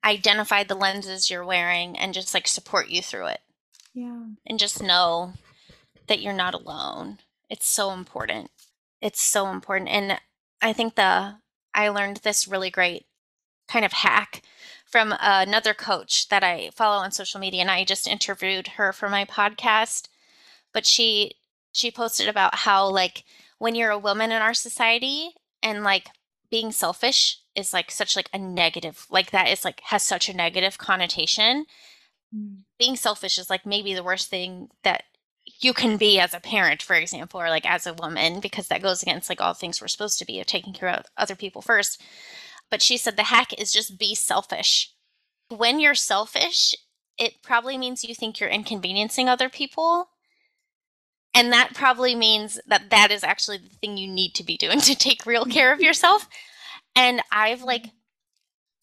identify 0.04 0.64
the 0.64 0.76
lenses 0.76 1.30
you're 1.30 1.46
wearing 1.46 1.98
and 1.98 2.14
just 2.14 2.34
like 2.34 2.48
support 2.48 2.90
you 2.90 3.02
through 3.02 3.28
it. 3.28 3.42
Yeah. 3.94 4.24
And 4.46 4.58
just 4.58 4.82
know 4.82 5.34
that 6.08 6.22
you're 6.22 6.34
not 6.34 6.54
alone. 6.54 7.20
It's 7.50 7.68
so 7.68 7.92
important. 7.92 8.50
It's 9.02 9.22
so 9.22 9.50
important. 9.50 9.90
And 9.90 10.20
I 10.62 10.74
think 10.74 10.96
the 10.96 11.36
I 11.74 11.90
learned 11.90 12.18
this 12.18 12.48
really 12.48 12.72
great 12.72 13.06
kind 13.68 13.86
of 13.86 13.94
hack 13.94 14.42
from 14.88 15.14
another 15.20 15.74
coach 15.74 16.30
that 16.30 16.44
I 16.44 16.72
follow 16.74 16.98
on 16.98 17.12
social 17.12 17.40
media 17.40 17.62
and 17.62 17.72
I 17.72 17.84
just 17.84 18.08
interviewed 18.08 18.68
her 18.70 18.94
for 18.94 19.10
my 19.10 19.26
podcast. 19.26 20.08
But 20.74 20.86
she 20.86 21.36
she 21.72 21.92
posted 21.92 22.28
about 22.28 22.56
how 22.56 22.88
like 22.88 23.24
when 23.60 23.76
you're 23.76 23.92
a 23.92 24.00
woman 24.00 24.32
in 24.32 24.42
our 24.42 24.54
society 24.54 25.32
and 25.62 25.84
like 25.84 26.10
being 26.50 26.72
selfish 26.72 27.40
is 27.56 27.74
like 27.74 27.92
such 27.92 28.16
like 28.16 28.30
a 28.34 28.38
negative 28.38 29.06
like 29.10 29.32
that 29.32 29.50
is 29.50 29.66
like 29.66 29.82
has 29.86 30.04
such 30.04 30.30
a 30.30 30.36
negative 30.36 30.78
connotation 30.78 31.66
mm. 32.36 32.58
being 32.80 32.96
selfish 32.96 33.38
is 33.38 33.50
like 33.50 33.66
maybe 33.66 33.94
the 33.94 34.04
worst 34.04 34.30
thing 34.30 34.70
that 34.84 35.04
you 35.60 35.74
can 35.74 35.98
be 35.98 36.20
as 36.20 36.34
a 36.34 36.40
parent, 36.40 36.82
for 36.82 36.96
example, 36.96 37.42
or 37.42 37.50
like 37.50 37.66
as 37.66 37.88
a 37.88 37.94
woman, 37.94 38.40
because 38.40 38.68
that 38.68 38.82
goes 38.82 39.02
against 39.02 39.30
like 39.30 39.42
all 39.42 39.54
things 39.54 39.82
we're 39.82 39.88
supposed 39.88 40.20
to 40.20 40.26
be 40.26 40.40
of 40.40 40.46
taking 40.46 40.74
care 40.74 40.90
of 40.90 41.06
other 41.18 41.36
people 41.36 41.62
first. 41.62 42.02
But 42.70 42.82
she 42.82 42.98
said 42.98 43.16
the 43.16 43.24
hack 43.24 43.54
is 43.60 43.72
just 43.72 43.98
be 43.98 44.16
selfish. 44.16 44.94
When 45.50 45.80
you're 45.80 45.96
selfish, 45.96 46.76
it 47.18 47.42
probably 47.42 47.78
means 47.78 48.04
you 48.04 48.14
think 48.14 48.40
you're 48.40 48.50
inconveniencing 48.50 49.30
other 49.30 49.50
people. 49.50 50.10
And 51.34 51.52
that 51.54 51.74
probably 51.74 52.16
means 52.16 52.60
that 52.68 52.90
that 52.90 53.12
is 53.12 53.24
actually 53.24 53.60
the 53.60 53.70
thing 53.70 53.98
you 53.98 54.08
need 54.08 54.34
to 54.36 54.44
be 54.44 54.58
doing 54.58 54.80
to 54.82 54.96
take 54.96 55.26
real 55.26 55.46
care 55.46 55.72
of 55.72 55.80
yourself. 55.80 56.28
And 56.96 57.22
I've 57.32 57.62
like 57.62 57.92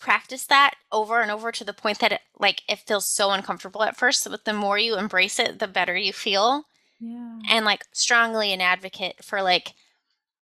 practiced 0.05 0.51
that 0.51 0.74
over 0.93 1.20
and 1.20 1.30
over 1.30 1.51
to 1.51 1.64
the 1.64 1.72
point 1.72 1.99
that 1.99 2.12
it 2.12 2.20
like 2.39 2.62
it 2.68 2.78
feels 2.78 3.09
so 3.09 3.30
uncomfortable 3.30 3.82
at 3.82 3.97
first 3.97 4.28
but 4.28 4.45
the 4.45 4.53
more 4.53 4.76
you 4.76 4.99
embrace 4.99 5.39
it 5.39 5.59
the 5.61 5.66
better 5.66 5.97
you 5.97 6.12
feel 6.12 6.64
yeah 7.01 7.39
and 7.49 7.64
like 7.64 7.82
strongly 7.93 8.53
an 8.53 8.61
advocate 8.61 9.14
for 9.24 9.41
like 9.41 9.72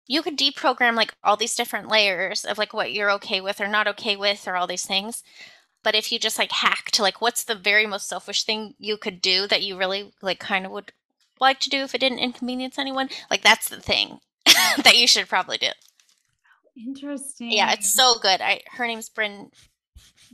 you 0.06 0.22
could 0.22 0.38
deprogram 0.38 0.94
like 0.94 1.14
all 1.22 1.36
these 1.36 1.54
different 1.54 1.88
layers 1.88 2.44
of 2.44 2.58
like 2.58 2.72
what 2.72 2.92
you're 2.92 3.10
okay 3.10 3.40
with 3.40 3.60
or 3.60 3.68
not 3.68 3.88
okay 3.88 4.16
with 4.16 4.46
or 4.46 4.56
all 4.56 4.66
these 4.66 4.86
things 4.86 5.22
but 5.82 5.94
if 5.94 6.10
you 6.10 6.18
just 6.18 6.38
like 6.38 6.52
hack 6.52 6.90
to 6.90 7.02
like 7.02 7.20
what's 7.20 7.44
the 7.44 7.54
very 7.54 7.86
most 7.86 8.08
selfish 8.08 8.44
thing 8.44 8.74
you 8.78 8.96
could 8.96 9.20
do 9.20 9.46
that 9.46 9.62
you 9.62 9.76
really 9.76 10.12
like 10.22 10.38
kind 10.38 10.66
of 10.66 10.72
would 10.72 10.92
like 11.40 11.60
to 11.60 11.70
do 11.70 11.78
if 11.78 11.94
it 11.94 12.00
didn't 12.00 12.18
inconvenience 12.18 12.78
anyone 12.78 13.08
like 13.30 13.42
that's 13.42 13.68
the 13.68 13.80
thing 13.80 14.20
that 14.44 14.96
you 14.96 15.06
should 15.06 15.28
probably 15.28 15.58
do 15.58 15.68
Interesting. 16.76 17.52
Yeah, 17.52 17.72
it's 17.72 17.92
so 17.92 18.18
good. 18.20 18.40
I 18.40 18.60
her 18.72 18.86
name's 18.86 19.08
Bryn 19.08 19.50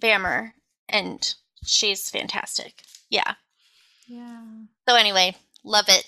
Bammer, 0.01 0.53
and 0.89 1.35
she's 1.64 2.09
fantastic. 2.09 2.83
Yeah. 3.11 3.35
Yeah. 4.07 4.43
So 4.89 4.97
anyway, 4.97 5.37
love 5.64 5.87
it. 5.89 6.07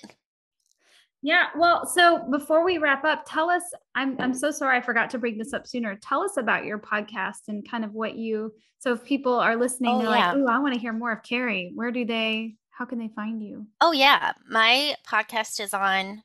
Yeah. 1.23 1.47
Well, 1.55 1.87
so 1.87 2.27
before 2.29 2.65
we 2.65 2.77
wrap 2.77 3.05
up, 3.05 3.23
tell 3.25 3.49
us. 3.49 3.63
I'm 3.95 4.15
I'm 4.19 4.33
so 4.33 4.51
sorry 4.51 4.77
I 4.77 4.81
forgot 4.81 5.09
to 5.11 5.17
bring 5.17 5.37
this 5.37 5.53
up 5.53 5.65
sooner. 5.65 5.95
Tell 5.95 6.21
us 6.21 6.35
about 6.37 6.65
your 6.65 6.77
podcast 6.77 7.47
and 7.47 7.67
kind 7.67 7.85
of 7.85 7.93
what 7.93 8.15
you. 8.15 8.53
So 8.79 8.91
if 8.93 9.03
people 9.05 9.35
are 9.35 9.55
listening, 9.55 9.95
oh, 9.95 9.99
they're 9.99 10.09
yeah. 10.09 10.33
like, 10.33 10.37
"Oh, 10.37 10.47
I 10.47 10.59
want 10.59 10.73
to 10.73 10.79
hear 10.79 10.91
more 10.91 11.13
of 11.13 11.23
Carrie." 11.23 11.71
Where 11.73 11.91
do 11.91 12.05
they? 12.05 12.55
How 12.71 12.83
can 12.83 12.99
they 12.99 13.09
find 13.15 13.41
you? 13.41 13.65
Oh 13.79 13.93
yeah, 13.93 14.33
my 14.49 14.95
podcast 15.07 15.61
is 15.61 15.73
on 15.73 16.23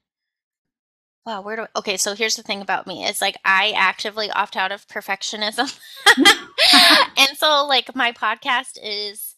wow, 1.28 1.42
where 1.42 1.56
do 1.56 1.62
I, 1.62 1.66
okay, 1.76 1.98
so 1.98 2.14
here's 2.14 2.36
the 2.36 2.42
thing 2.42 2.62
about 2.62 2.86
me 2.86 3.04
is 3.04 3.20
like 3.20 3.36
I 3.44 3.74
actively 3.76 4.30
opt 4.30 4.56
out 4.56 4.72
of 4.72 4.88
perfectionism. 4.88 5.78
and 7.18 7.36
so 7.36 7.66
like 7.66 7.94
my 7.94 8.12
podcast 8.12 8.78
is 8.82 9.36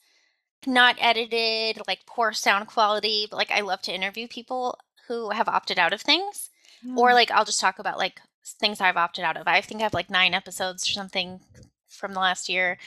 not 0.67 0.97
edited, 1.01 1.83
like 1.89 2.07
poor 2.07 2.33
sound 2.33 2.69
quality, 2.69 3.27
but 3.29 3.37
like 3.37 3.51
I 3.51 3.61
love 3.61 3.83
to 3.83 3.95
interview 3.95 4.29
people 4.29 4.79
who 5.11 5.31
have 5.31 5.49
opted 5.49 5.79
out 5.79 5.93
of 5.93 6.01
things. 6.01 6.51
Mm. 6.87 6.97
Or 6.97 7.13
like 7.13 7.33
I'll 7.33 7.45
just 7.45 7.61
talk 7.61 7.81
about 7.81 7.99
like 7.99 8.21
things 8.45 8.81
I've 8.81 8.97
opted 8.97 9.25
out 9.25 9.37
of. 9.37 9.49
I 9.49 9.61
think 9.61 9.81
I 9.81 9.85
have 9.85 9.95
like 9.95 10.09
9 10.09 10.35
episodes 10.35 10.89
or 10.89 10.93
something 10.93 11.41
from 11.89 12.15
the 12.15 12.21
last 12.21 12.49
year. 12.49 12.79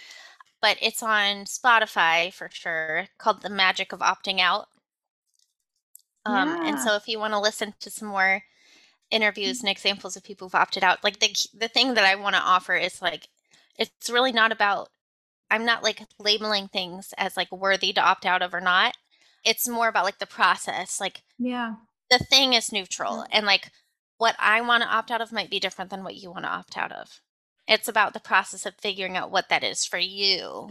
But 0.61 0.77
it's 0.81 1.03
on 1.03 1.43
Spotify 1.43 2.33
for 2.33 2.49
sure, 2.49 3.07
called 3.17 3.41
The 3.41 3.49
Magic 3.49 3.91
of 3.91 3.99
Opting 3.99 4.39
Out. 4.39 4.67
Um, 6.25 6.47
yeah. 6.47 6.67
And 6.69 6.79
so 6.79 6.95
if 6.95 7.09
you 7.09 7.19
want 7.19 7.33
to 7.33 7.39
listen 7.39 7.73
to 7.81 7.89
some 7.89 8.07
more 8.07 8.43
interviews 9.11 9.59
and 9.59 9.69
examples 9.69 10.15
of 10.15 10.23
people 10.23 10.47
who've 10.47 10.55
opted 10.55 10.83
out 10.83 11.03
like 11.03 11.19
the 11.19 11.29
the 11.53 11.67
thing 11.67 11.93
that 11.93 12.03
i 12.03 12.15
want 12.15 12.35
to 12.35 12.41
offer 12.41 12.73
is 12.73 12.99
like 12.99 13.27
it's 13.77 14.09
really 14.09 14.31
not 14.31 14.51
about 14.51 14.89
i'm 15.51 15.65
not 15.65 15.83
like 15.83 16.01
labeling 16.17 16.67
things 16.67 17.13
as 17.15 17.37
like 17.37 17.51
worthy 17.51 17.93
to 17.93 18.01
opt 18.01 18.25
out 18.25 18.41
of 18.41 18.55
or 18.55 18.61
not 18.61 18.97
it's 19.45 19.67
more 19.67 19.87
about 19.87 20.03
like 20.03 20.17
the 20.17 20.25
process 20.25 20.99
like 20.99 21.21
yeah 21.37 21.75
the 22.17 22.23
thing 22.25 22.53
is 22.53 22.71
neutral 22.71 23.17
mm. 23.17 23.27
and 23.31 23.45
like 23.45 23.71
what 24.17 24.35
i 24.39 24.61
want 24.61 24.83
to 24.83 24.89
opt 24.89 25.11
out 25.11 25.21
of 25.21 25.31
might 25.31 25.49
be 25.49 25.59
different 25.59 25.89
than 25.89 26.03
what 26.03 26.15
you 26.15 26.31
want 26.31 26.43
to 26.43 26.51
opt 26.51 26.77
out 26.77 26.91
of 26.91 27.21
it's 27.67 27.87
about 27.87 28.13
the 28.13 28.19
process 28.19 28.65
of 28.65 28.73
figuring 28.79 29.17
out 29.17 29.31
what 29.31 29.49
that 29.49 29.63
is 29.63 29.85
for 29.85 29.97
you 29.97 30.69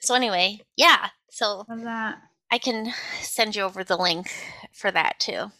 so 0.00 0.14
anyway 0.14 0.58
yeah 0.76 1.08
so 1.30 1.64
that 1.68 2.16
i 2.50 2.58
can 2.58 2.92
send 3.20 3.54
you 3.54 3.62
over 3.62 3.84
the 3.84 3.96
link 3.96 4.30
for 4.72 4.90
that 4.90 5.18
too 5.18 5.50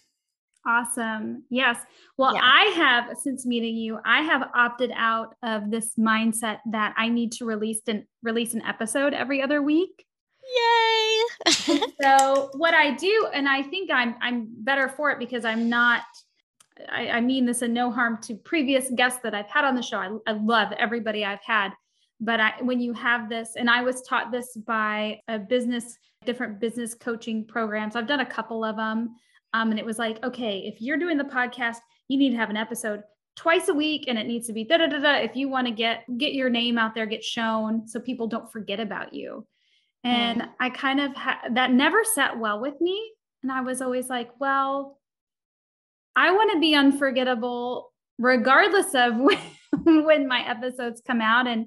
Awesome. 0.67 1.45
Yes. 1.49 1.79
Well, 2.19 2.35
yeah. 2.35 2.41
I 2.43 2.65
have, 2.75 3.17
since 3.19 3.47
meeting 3.47 3.77
you, 3.77 4.01
I 4.05 4.23
have 4.23 4.51
opted 4.53 4.91
out 4.97 5.37
of 5.45 5.71
this 5.71 5.93
mindset 5.97 6.59
that 6.73 6.93
I 6.99 7.09
need 7.09 7.31
to 7.33 7.45
release 7.45 7.81
an 7.87 8.05
release 8.25 8.53
an 8.53 8.63
episode 8.63 9.15
every 9.15 9.41
other 9.41 9.63
week. 9.63 10.06
Yay. 10.55 11.81
so 12.03 12.51
what 12.55 12.75
I 12.75 12.93
do, 12.93 13.29
and 13.33 13.49
I 13.49 13.63
think 13.63 13.91
I'm 13.91 14.15
I'm 14.21 14.49
better 14.59 14.89
for 14.89 15.11
it 15.11 15.19
because 15.19 15.45
I'm 15.45 15.69
not 15.69 16.03
I, 16.91 17.09
I, 17.09 17.21
mean 17.21 17.47
this 17.47 17.63
in 17.63 17.73
no 17.73 17.91
harm 17.91 18.19
to 18.23 18.35
previous 18.35 18.91
guests 18.91 19.21
that 19.23 19.35
I've 19.35 19.49
had 19.49 19.65
on 19.65 19.75
the 19.75 19.83
show. 19.83 19.99
I, 19.99 20.31
I 20.31 20.33
love 20.35 20.73
everybody 20.73 21.25
I've 21.25 21.43
had. 21.45 21.71
But 22.21 22.41
I, 22.41 22.55
when 22.61 22.81
you 22.81 22.93
have 22.95 23.29
this, 23.29 23.53
and 23.57 23.69
I 23.69 23.83
was 23.83 24.03
taught 24.03 24.31
this 24.31 24.57
by 24.57 25.21
a 25.29 25.39
business, 25.39 25.97
different 26.25 26.61
business 26.61 26.95
coaching 26.95 27.47
programs. 27.47 27.97
I've 27.97 28.07
done 28.07 28.21
a 28.21 28.27
couple 28.27 28.65
of 28.65 28.77
them. 28.77 29.15
Um, 29.53 29.71
and 29.71 29.79
it 29.79 29.87
was 29.87 29.99
like, 29.99 30.23
okay, 30.25 30.61
if 30.67 30.81
you're 30.81 30.99
doing 30.99 31.17
the 31.17 31.25
podcast, 31.25 31.79
you 32.09 32.19
need 32.19 32.31
to 32.31 32.37
have 32.37 32.51
an 32.51 32.57
episode 32.57 33.03
twice 33.37 33.69
a 33.69 33.75
week 33.75 34.05
and 34.09 34.19
it 34.19 34.27
needs 34.27 34.47
to 34.47 34.53
be 34.55 34.65
da 34.65 34.79
da 34.79 34.87
da 34.87 34.99
da 34.99 35.17
if 35.17 35.37
you 35.37 35.47
want 35.47 35.67
to 35.67 35.71
get 35.71 36.05
get 36.17 36.33
your 36.33 36.49
name 36.49 36.79
out 36.79 36.95
there 36.95 37.05
get 37.05 37.23
shown 37.23 37.87
so 37.87 38.01
people 38.01 38.27
don't 38.27 38.51
forget 38.51 38.81
about 38.81 39.13
you 39.13 39.47
and 40.07 40.49
i 40.61 40.71
kind 40.71 41.01
of 41.01 41.15
ha- 41.15 41.43
that 41.53 41.73
never 41.73 42.05
sat 42.05 42.39
well 42.39 42.61
with 42.61 42.81
me. 42.81 43.13
And 43.43 43.53
i 43.53 43.61
was 43.61 43.81
always 43.81 44.09
like 44.09 44.31
well 44.41 44.99
i 46.15 46.31
want 46.33 46.53
to 46.53 46.61
be 46.61 46.75
unforgettable 46.75 47.93
regardless 48.19 48.95
of 48.95 49.17
when, 49.85 50.05
when 50.05 50.29
my 50.29 50.49
episodes 50.49 51.03
come 51.07 51.21
out. 51.21 51.47
And 51.47 51.67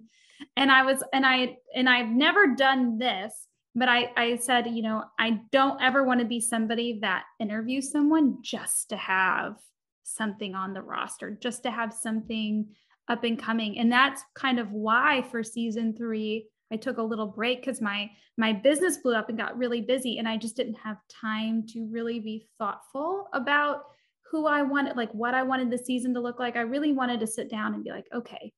and 0.56 0.72
i 0.72 0.84
was 0.84 1.04
and 1.14 1.26
i 1.26 1.58
and 1.76 1.90
i've 1.90 2.08
never 2.08 2.56
done 2.56 2.98
this 2.98 3.48
but 3.76 3.88
I, 3.88 4.12
I 4.18 4.36
said, 4.38 4.68
you 4.68 4.82
know, 4.82 5.04
I 5.20 5.42
don't 5.52 5.82
ever 5.82 6.04
want 6.04 6.20
to 6.20 6.26
be 6.26 6.42
somebody 6.42 7.00
that 7.02 7.24
interviews 7.40 7.92
someone 7.92 8.40
just 8.42 8.90
to 8.90 8.98
have 8.98 9.56
something 10.04 10.56
on 10.56 10.74
the 10.74 10.82
roster, 10.82 11.38
just 11.40 11.64
to 11.64 11.72
have 11.72 11.94
something 11.94 12.68
up 13.08 13.24
and 13.24 13.42
coming. 13.42 13.78
And 13.78 13.92
that's 13.92 14.24
kind 14.36 14.60
of 14.60 14.72
why 14.72 15.26
for 15.30 15.44
season 15.44 15.96
three, 15.96 16.48
I 16.72 16.78
took 16.78 16.98
a 16.98 17.04
little 17.04 17.28
break 17.28 17.62
because 17.62 17.82
my 17.82 18.10
my 18.38 18.54
business 18.54 18.98
blew 18.98 19.16
up 19.16 19.30
and 19.30 19.38
got 19.38 19.58
really 19.58 19.82
busy. 19.82 20.18
And 20.18 20.28
I 20.28 20.38
just 20.38 20.56
didn't 20.56 20.76
have 20.76 20.98
time 21.10 21.66
to 21.74 21.88
really 21.92 22.20
be 22.20 22.48
thoughtful 22.58 23.28
about 23.34 23.84
who 24.32 24.48
I 24.48 24.62
wanted, 24.62 24.96
like 24.96 25.12
what 25.12 25.34
I 25.34 25.44
wanted 25.44 25.72
the 25.72 25.78
season 25.78 26.14
to 26.14 26.22
look 26.22 26.40
like. 26.40 26.56
I 26.56 26.62
really 26.62 26.94
wanted 26.94 27.20
to 27.22 27.28
sit 27.28 27.50
down 27.50 27.74
and 27.74 27.84
be 27.84 27.90
like, 27.90 28.08
okay, 28.14 28.54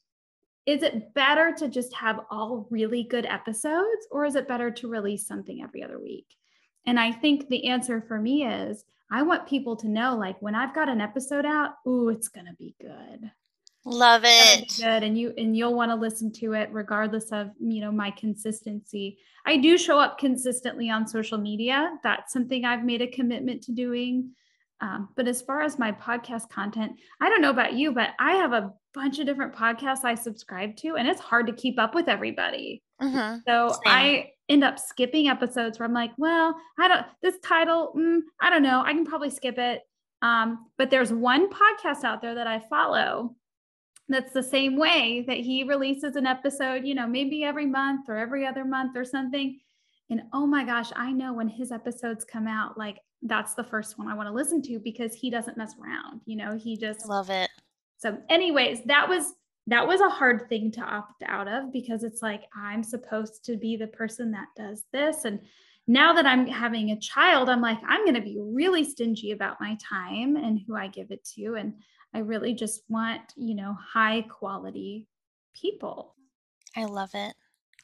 is 0.66 0.84
it 0.84 1.14
better 1.14 1.53
to 1.57 1.68
just 1.68 1.93
have 1.93 2.20
all 2.30 2.68
really 2.70 3.03
good 3.03 3.26
episodes 3.26 4.07
or 4.12 4.26
is 4.26 4.36
it 4.36 4.47
better 4.47 4.70
to 4.70 4.89
release 4.89 5.26
something 5.26 5.62
every 5.64 5.84
other 5.84 5.99
week? 5.99 6.28
And 6.86 6.99
I 6.99 7.12
think 7.12 7.47
the 7.47 7.68
answer 7.68 8.01
for 8.07 8.20
me 8.20 8.45
is 8.45 8.84
I 9.12 9.24
want 9.24 9.47
people 9.47 9.76
to 9.78 9.89
know 9.89 10.18
like 10.18 10.41
when 10.41 10.55
I've 10.55 10.76
got 10.76 10.89
an 10.89 11.01
episode 11.01 11.45
out, 11.45 11.72
ooh, 11.88 12.09
it's 12.09 12.30
to 12.30 12.55
be 12.57 12.76
good. 12.80 13.32
Love 13.84 14.21
it. 14.25 14.75
Good. 14.77 15.03
And 15.03 15.17
you 15.17 15.34
and 15.38 15.57
you'll 15.57 15.73
want 15.73 15.89
to 15.91 15.95
listen 15.95 16.32
to 16.34 16.53
it 16.53 16.69
regardless 16.71 17.32
of, 17.32 17.49
you 17.59 17.82
know, 17.82 17.91
my 17.91 18.11
consistency. 18.11 19.17
I 19.45 19.57
do 19.57 19.77
show 19.77 19.99
up 19.99 20.19
consistently 20.19 20.89
on 20.89 21.07
social 21.07 21.39
media. 21.39 21.91
That's 22.03 22.32
something 22.32 22.63
I've 22.63 22.84
made 22.84 23.01
a 23.01 23.07
commitment 23.07 23.63
to 23.63 23.71
doing. 23.71 24.32
Um, 24.82 25.09
but 25.15 25.27
as 25.27 25.41
far 25.41 25.61
as 25.61 25.79
my 25.79 25.91
podcast 25.91 26.49
content, 26.49 26.93
I 27.21 27.29
don't 27.29 27.41
know 27.41 27.51
about 27.51 27.73
you, 27.73 27.91
but 27.91 28.09
I 28.19 28.34
have 28.34 28.53
a 28.53 28.71
bunch 28.93 29.19
of 29.19 29.25
different 29.25 29.53
podcasts 29.53 30.03
I 30.03 30.15
subscribe 30.15 30.75
to, 30.77 30.95
and 30.95 31.07
it's 31.07 31.21
hard 31.21 31.47
to 31.47 31.53
keep 31.53 31.79
up 31.79 31.93
with 31.93 32.07
everybody. 32.07 32.82
Mm-hmm. 33.01 33.39
So 33.47 33.69
Same. 33.69 33.79
I 33.86 34.32
end 34.49 34.63
up 34.63 34.79
skipping 34.79 35.27
episodes 35.27 35.79
where 35.79 35.88
I'm 35.88 35.93
like, 35.93 36.11
well, 36.17 36.55
I 36.79 36.88
don't, 36.88 37.05
this 37.21 37.39
title, 37.43 37.93
mm, 37.95 38.21
I 38.41 38.49
don't 38.49 38.63
know, 38.63 38.82
I 38.84 38.93
can 38.93 39.05
probably 39.05 39.29
skip 39.29 39.57
it. 39.59 39.82
Um, 40.23 40.65
but 40.77 40.89
there's 40.89 41.13
one 41.13 41.49
podcast 41.51 42.03
out 42.03 42.21
there 42.21 42.36
that 42.36 42.47
I 42.47 42.59
follow 42.69 43.36
that's 44.12 44.34
the 44.34 44.43
same 44.43 44.78
way 44.78 45.24
that 45.28 45.38
he 45.38 45.64
releases 45.64 46.16
an 46.16 46.28
episode, 46.28 46.86
you 46.86 46.95
know, 46.95 47.07
maybe 47.07 47.43
every 47.43 47.66
month 47.66 48.09
or 48.09 48.18
every 48.18 48.45
other 48.45 48.66
month 48.66 48.95
or 48.95 49.05
something. 49.05 49.59
And 50.09 50.24
oh 50.34 50.45
my 50.45 50.64
gosh, 50.64 50.91
I 50.95 51.12
know 51.12 51.34
when 51.34 51.47
his 51.47 51.72
episodes 51.72 52.26
come 52.26 52.47
out, 52.47 52.78
like 52.78 52.99
that's 53.22 53.53
the 53.53 53.64
first 53.64 53.97
one 53.97 54.07
I 54.07 54.16
want 54.16 54.28
to 54.28 54.34
listen 54.34 54.62
to 54.64 54.80
because 54.80 55.14
he 55.14 55.30
doesn't 55.30 55.57
mess 55.57 55.74
around. 55.82 56.22
You 56.26 56.38
know, 56.38 56.57
he 56.57 56.78
just 56.78 57.07
love 57.07 57.30
it. 57.30 57.49
So, 57.97 58.18
anyways, 58.30 58.84
that 58.86 59.07
was 59.07 59.34
that 59.68 59.88
was 59.88 60.01
a 60.01 60.09
hard 60.09 60.49
thing 60.49 60.72
to 60.72 60.82
opt 60.82 61.24
out 61.28 61.47
of 61.47 61.72
because 61.72 62.03
it's 62.03 62.22
like 62.22 62.43
I'm 62.55 62.84
supposed 62.84 63.45
to 63.45 63.57
be 63.57 63.78
the 63.78 63.88
person 63.88 64.32
that 64.32 64.47
does 64.57 64.84
this 64.91 65.26
and 65.26 65.39
now 65.88 66.14
that 66.14 66.26
I'm 66.26 66.47
having 66.47 66.91
a 66.91 66.99
child, 66.99 67.49
I'm 67.49 67.62
like, 67.62 67.80
I'm 67.88 68.05
going 68.05 68.16
to 68.16 68.22
be 68.22 68.38
really 68.39 68.84
stingy 68.84 69.32
about 69.32 69.59
my 69.59 69.78
time 69.82 70.36
and 70.36 70.59
who 70.66 70.76
I 70.76 70.88
give 70.88 71.12
it 71.12 71.24
to. 71.36 71.55
And 71.55 71.74
I 72.14 72.20
really 72.20 72.53
just 72.53 72.82
want, 72.89 73.22
you 73.36 73.55
know, 73.55 73.78
high 73.93 74.24
quality 74.24 75.07
people. 75.53 76.16
I 76.76 76.86
love 76.86 77.12
it. 77.14 77.36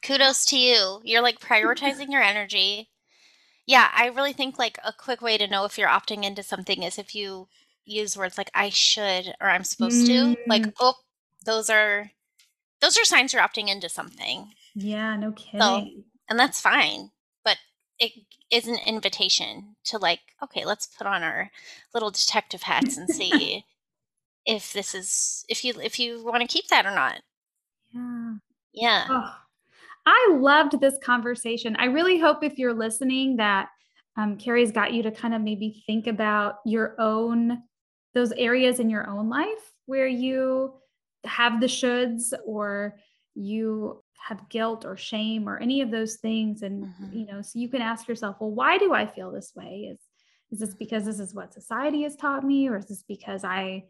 Kudos 0.02 0.44
to 0.46 0.58
you. 0.58 1.00
You're 1.04 1.22
like 1.22 1.40
prioritizing 1.40 2.10
your 2.10 2.22
energy. 2.22 2.90
Yeah, 3.66 3.90
I 3.94 4.06
really 4.06 4.32
think 4.32 4.58
like 4.58 4.78
a 4.84 4.92
quick 4.92 5.20
way 5.20 5.36
to 5.36 5.46
know 5.46 5.64
if 5.64 5.76
you're 5.76 5.88
opting 5.88 6.24
into 6.24 6.42
something 6.42 6.82
is 6.82 6.98
if 6.98 7.14
you 7.14 7.48
use 7.84 8.16
words 8.16 8.38
like 8.38 8.50
I 8.54 8.68
should 8.68 9.34
or 9.40 9.48
I'm 9.48 9.64
supposed 9.64 10.06
mm. 10.06 10.34
to. 10.34 10.36
Like, 10.46 10.66
oh, 10.80 10.94
those 11.44 11.68
are 11.70 12.10
those 12.80 12.96
are 12.96 13.04
signs 13.04 13.32
you're 13.32 13.42
opting 13.42 13.68
into 13.68 13.88
something. 13.88 14.52
Yeah, 14.74 15.16
no 15.16 15.32
kidding. 15.32 15.60
So, 15.60 15.86
and 16.28 16.38
that's 16.38 16.60
fine. 16.60 17.10
But 17.44 17.58
it 17.98 18.12
is 18.50 18.66
an 18.68 18.78
invitation 18.86 19.76
to 19.84 19.98
like, 19.98 20.20
okay, 20.42 20.64
let's 20.64 20.86
put 20.86 21.06
on 21.06 21.22
our 21.22 21.50
little 21.92 22.10
detective 22.10 22.62
hats 22.62 22.96
and 22.96 23.08
see 23.14 23.64
if 24.48 24.72
this 24.72 24.94
is 24.94 25.44
if 25.48 25.62
you 25.62 25.74
if 25.80 26.00
you 26.00 26.24
want 26.24 26.40
to 26.40 26.48
keep 26.48 26.66
that 26.68 26.86
or 26.86 26.94
not. 26.94 27.20
Yeah. 27.92 28.32
Yeah. 28.72 29.06
Oh, 29.10 29.34
I 30.06 30.28
loved 30.32 30.80
this 30.80 30.94
conversation. 31.04 31.76
I 31.78 31.84
really 31.84 32.18
hope 32.18 32.42
if 32.42 32.58
you're 32.58 32.74
listening 32.74 33.36
that 33.36 33.68
um, 34.16 34.38
Carrie's 34.38 34.72
got 34.72 34.92
you 34.92 35.02
to 35.02 35.10
kind 35.10 35.34
of 35.34 35.42
maybe 35.42 35.82
think 35.86 36.06
about 36.06 36.56
your 36.64 36.96
own 36.98 37.62
those 38.14 38.32
areas 38.32 38.80
in 38.80 38.88
your 38.88 39.08
own 39.08 39.28
life 39.28 39.74
where 39.86 40.08
you 40.08 40.72
have 41.24 41.60
the 41.60 41.66
shoulds 41.66 42.32
or 42.46 42.96
you 43.34 44.02
have 44.16 44.48
guilt 44.48 44.84
or 44.84 44.96
shame 44.96 45.48
or 45.48 45.58
any 45.58 45.82
of 45.82 45.90
those 45.90 46.16
things 46.16 46.62
and 46.62 46.84
mm-hmm. 46.84 47.16
you 47.16 47.26
know 47.26 47.40
so 47.40 47.58
you 47.58 47.68
can 47.68 47.82
ask 47.82 48.08
yourself 48.08 48.36
well 48.40 48.50
why 48.50 48.76
do 48.78 48.92
i 48.92 49.06
feel 49.06 49.30
this 49.30 49.52
way 49.54 49.88
is 49.92 49.98
is 50.50 50.58
this 50.58 50.74
because 50.74 51.04
this 51.04 51.20
is 51.20 51.34
what 51.34 51.54
society 51.54 52.02
has 52.02 52.16
taught 52.16 52.44
me 52.44 52.68
or 52.68 52.76
is 52.76 52.86
this 52.86 53.04
because 53.06 53.44
i 53.44 53.84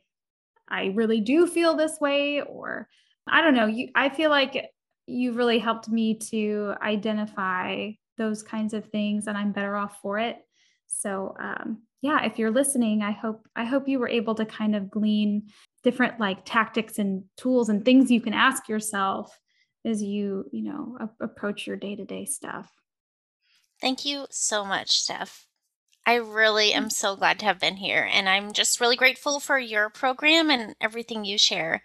i 0.70 0.92
really 0.94 1.20
do 1.20 1.46
feel 1.46 1.74
this 1.74 1.98
way 2.00 2.40
or 2.42 2.88
i 3.26 3.40
don't 3.40 3.54
know 3.54 3.66
you 3.66 3.88
i 3.94 4.08
feel 4.08 4.30
like 4.30 4.70
you've 5.06 5.36
really 5.36 5.58
helped 5.58 5.88
me 5.88 6.14
to 6.14 6.74
identify 6.82 7.90
those 8.18 8.42
kinds 8.42 8.74
of 8.74 8.84
things 8.86 9.26
and 9.26 9.38
i'm 9.38 9.52
better 9.52 9.74
off 9.76 10.00
for 10.02 10.18
it. 10.18 10.36
So 10.86 11.34
um, 11.40 11.82
yeah 12.02 12.24
if 12.24 12.38
you're 12.38 12.50
listening 12.50 13.02
i 13.02 13.10
hope 13.10 13.46
i 13.56 13.64
hope 13.64 13.88
you 13.88 13.98
were 13.98 14.08
able 14.08 14.34
to 14.34 14.44
kind 14.44 14.76
of 14.76 14.90
glean 14.90 15.48
different 15.82 16.20
like 16.20 16.44
tactics 16.44 16.98
and 16.98 17.24
tools 17.36 17.68
and 17.68 17.84
things 17.84 18.10
you 18.10 18.20
can 18.20 18.34
ask 18.34 18.68
yourself 18.68 19.36
as 19.84 20.02
you 20.02 20.44
you 20.52 20.62
know 20.62 20.96
a- 21.00 21.24
approach 21.24 21.66
your 21.66 21.76
day-to-day 21.76 22.24
stuff. 22.24 22.70
Thank 23.80 24.04
you 24.04 24.26
so 24.30 24.64
much 24.64 24.90
steph 24.90 25.47
i 26.08 26.14
really 26.14 26.72
am 26.72 26.88
so 26.88 27.14
glad 27.14 27.38
to 27.38 27.44
have 27.44 27.60
been 27.60 27.76
here 27.76 28.08
and 28.10 28.28
i'm 28.28 28.52
just 28.52 28.80
really 28.80 28.96
grateful 28.96 29.38
for 29.38 29.58
your 29.58 29.90
program 29.90 30.50
and 30.50 30.74
everything 30.80 31.24
you 31.24 31.36
share 31.36 31.82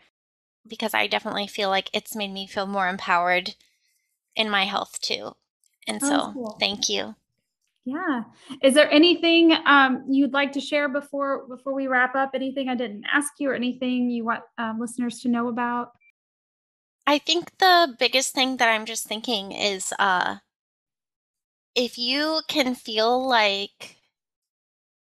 because 0.66 0.94
i 0.94 1.06
definitely 1.06 1.46
feel 1.46 1.70
like 1.70 1.90
it's 1.94 2.16
made 2.16 2.32
me 2.32 2.48
feel 2.48 2.66
more 2.66 2.88
empowered 2.88 3.54
in 4.34 4.50
my 4.50 4.64
health 4.64 5.00
too 5.02 5.34
and 5.88 6.00
oh, 6.02 6.08
so 6.08 6.32
cool. 6.34 6.58
thank 6.60 6.88
you 6.88 7.16
yeah. 7.86 8.24
Is 8.62 8.76
there 8.76 8.90
anything 8.90 9.52
um, 9.66 10.06
you'd 10.08 10.32
like 10.32 10.54
to 10.54 10.62
share 10.62 10.88
before 10.88 11.46
before 11.50 11.74
we 11.74 11.88
wrap 11.88 12.16
up? 12.16 12.32
Anything 12.34 12.70
I 12.70 12.76
didn't 12.76 13.04
ask 13.14 13.34
you, 13.40 13.50
or 13.50 13.56
anything 13.56 14.10
you 14.10 14.24
want 14.24 14.40
um, 14.58 14.80
listeners 14.80 15.20
to 15.20 15.28
know 15.28 15.50
about? 15.50 15.92
I 17.06 17.18
think 17.18 17.58
the 17.58 17.94
biggest 18.00 18.34
thing 18.34 18.56
that 18.56 18.70
I'm 18.70 18.86
just 18.86 19.06
thinking 19.06 19.52
is 19.52 19.94
uh, 20.00 20.38
if 21.76 21.98
you 21.98 22.42
can 22.48 22.76
feel 22.76 23.28
like 23.28 23.98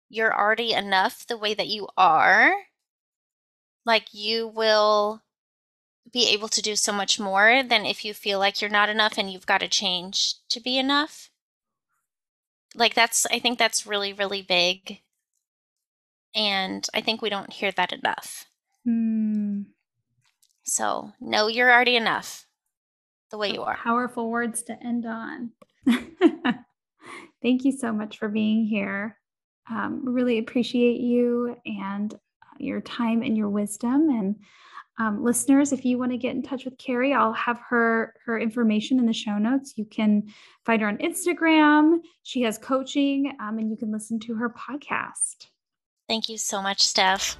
you're 0.09 0.35
already 0.35 0.73
enough 0.73 1.25
the 1.27 1.37
way 1.37 1.53
that 1.53 1.67
you 1.67 1.87
are, 1.97 2.53
like 3.85 4.13
you 4.13 4.47
will 4.47 5.21
be 6.11 6.29
able 6.29 6.47
to 6.47 6.61
do 6.61 6.75
so 6.75 6.91
much 6.91 7.19
more 7.19 7.63
than 7.63 7.85
if 7.85 8.05
you 8.05 8.13
feel 8.13 8.39
like 8.39 8.61
you're 8.61 8.69
not 8.69 8.89
enough 8.89 9.17
and 9.17 9.31
you've 9.31 9.45
got 9.45 9.59
to 9.59 9.67
change 9.67 10.35
to 10.49 10.59
be 10.59 10.77
enough. 10.77 11.29
Like 12.75 12.93
that's 12.93 13.25
i 13.27 13.39
think 13.39 13.57
that's 13.57 13.87
really 13.87 14.13
really 14.13 14.41
big. 14.41 14.99
And 16.35 16.85
i 16.93 17.01
think 17.01 17.21
we 17.21 17.29
don't 17.29 17.53
hear 17.53 17.71
that 17.71 17.91
enough. 17.91 18.45
Mm. 18.87 19.65
so 20.63 21.11
no 21.19 21.47
you're 21.47 21.71
already 21.71 21.97
enough 21.97 22.45
the 23.31 23.37
way 23.37 23.51
you 23.51 23.63
are. 23.63 23.75
powerful 23.75 24.29
words 24.29 24.63
to 24.63 24.81
end 24.81 25.05
on. 25.05 25.51
Thank 27.41 27.65
you 27.65 27.73
so 27.73 27.91
much 27.91 28.17
for 28.17 28.29
being 28.29 28.65
here 28.65 29.17
um, 29.69 30.01
really 30.03 30.39
appreciate 30.39 30.99
you 30.99 31.55
and 31.65 32.17
your 32.57 32.81
time 32.81 33.21
and 33.21 33.37
your 33.37 33.49
wisdom 33.49 34.09
and 34.09 34.35
um, 34.99 35.23
listeners, 35.23 35.73
if 35.73 35.85
you 35.85 35.99
want 35.99 36.11
to 36.11 36.17
get 36.17 36.35
in 36.35 36.41
touch 36.41 36.65
with 36.65 36.77
Carrie, 36.79 37.13
I'll 37.13 37.33
have 37.33 37.59
her 37.69 38.15
her 38.25 38.39
information 38.39 38.97
in 38.97 39.05
the 39.05 39.13
show 39.13 39.37
notes. 39.37 39.73
You 39.75 39.85
can 39.85 40.23
find 40.65 40.81
her 40.81 40.87
on 40.87 40.97
Instagram. 40.97 41.99
She 42.23 42.41
has 42.41 42.57
coaching, 42.57 43.31
um, 43.39 43.59
and 43.59 43.69
you 43.69 43.77
can 43.77 43.91
listen 43.91 44.19
to 44.21 44.33
her 44.35 44.49
podcast. 44.49 45.47
Thank 46.07 46.29
you 46.29 46.37
so 46.37 46.61
much, 46.61 46.81
Steph. 46.81 47.37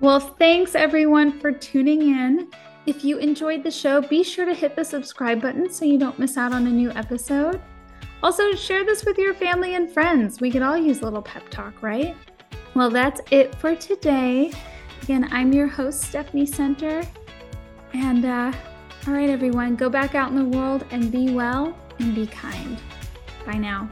Well, 0.00 0.18
thanks 0.18 0.74
everyone 0.74 1.38
for 1.38 1.52
tuning 1.52 2.02
in. 2.02 2.50
If 2.86 3.04
you 3.04 3.18
enjoyed 3.18 3.62
the 3.62 3.70
show, 3.70 4.00
be 4.00 4.24
sure 4.24 4.44
to 4.44 4.54
hit 4.54 4.74
the 4.74 4.84
subscribe 4.84 5.40
button 5.40 5.70
so 5.70 5.84
you 5.84 5.96
don't 5.96 6.18
miss 6.18 6.36
out 6.36 6.52
on 6.52 6.66
a 6.66 6.70
new 6.70 6.90
episode. 6.90 7.62
Also, 8.22 8.54
share 8.54 8.84
this 8.84 9.04
with 9.04 9.18
your 9.18 9.34
family 9.34 9.74
and 9.74 9.90
friends. 9.90 10.40
We 10.40 10.50
could 10.50 10.62
all 10.62 10.76
use 10.76 11.00
a 11.00 11.04
little 11.04 11.22
pep 11.22 11.48
talk, 11.48 11.82
right? 11.82 12.14
Well, 12.74 12.88
that's 12.88 13.20
it 13.30 13.54
for 13.56 13.74
today. 13.74 14.52
Again, 15.02 15.28
I'm 15.32 15.52
your 15.52 15.66
host, 15.66 16.02
Stephanie 16.02 16.46
Center. 16.46 17.02
And 17.92 18.24
uh, 18.24 18.52
all 19.06 19.14
right, 19.14 19.28
everyone, 19.28 19.74
go 19.74 19.90
back 19.90 20.14
out 20.14 20.30
in 20.30 20.36
the 20.36 20.56
world 20.56 20.84
and 20.92 21.10
be 21.10 21.34
well 21.34 21.76
and 21.98 22.14
be 22.14 22.26
kind. 22.26 22.78
Bye 23.44 23.58
now. 23.58 23.90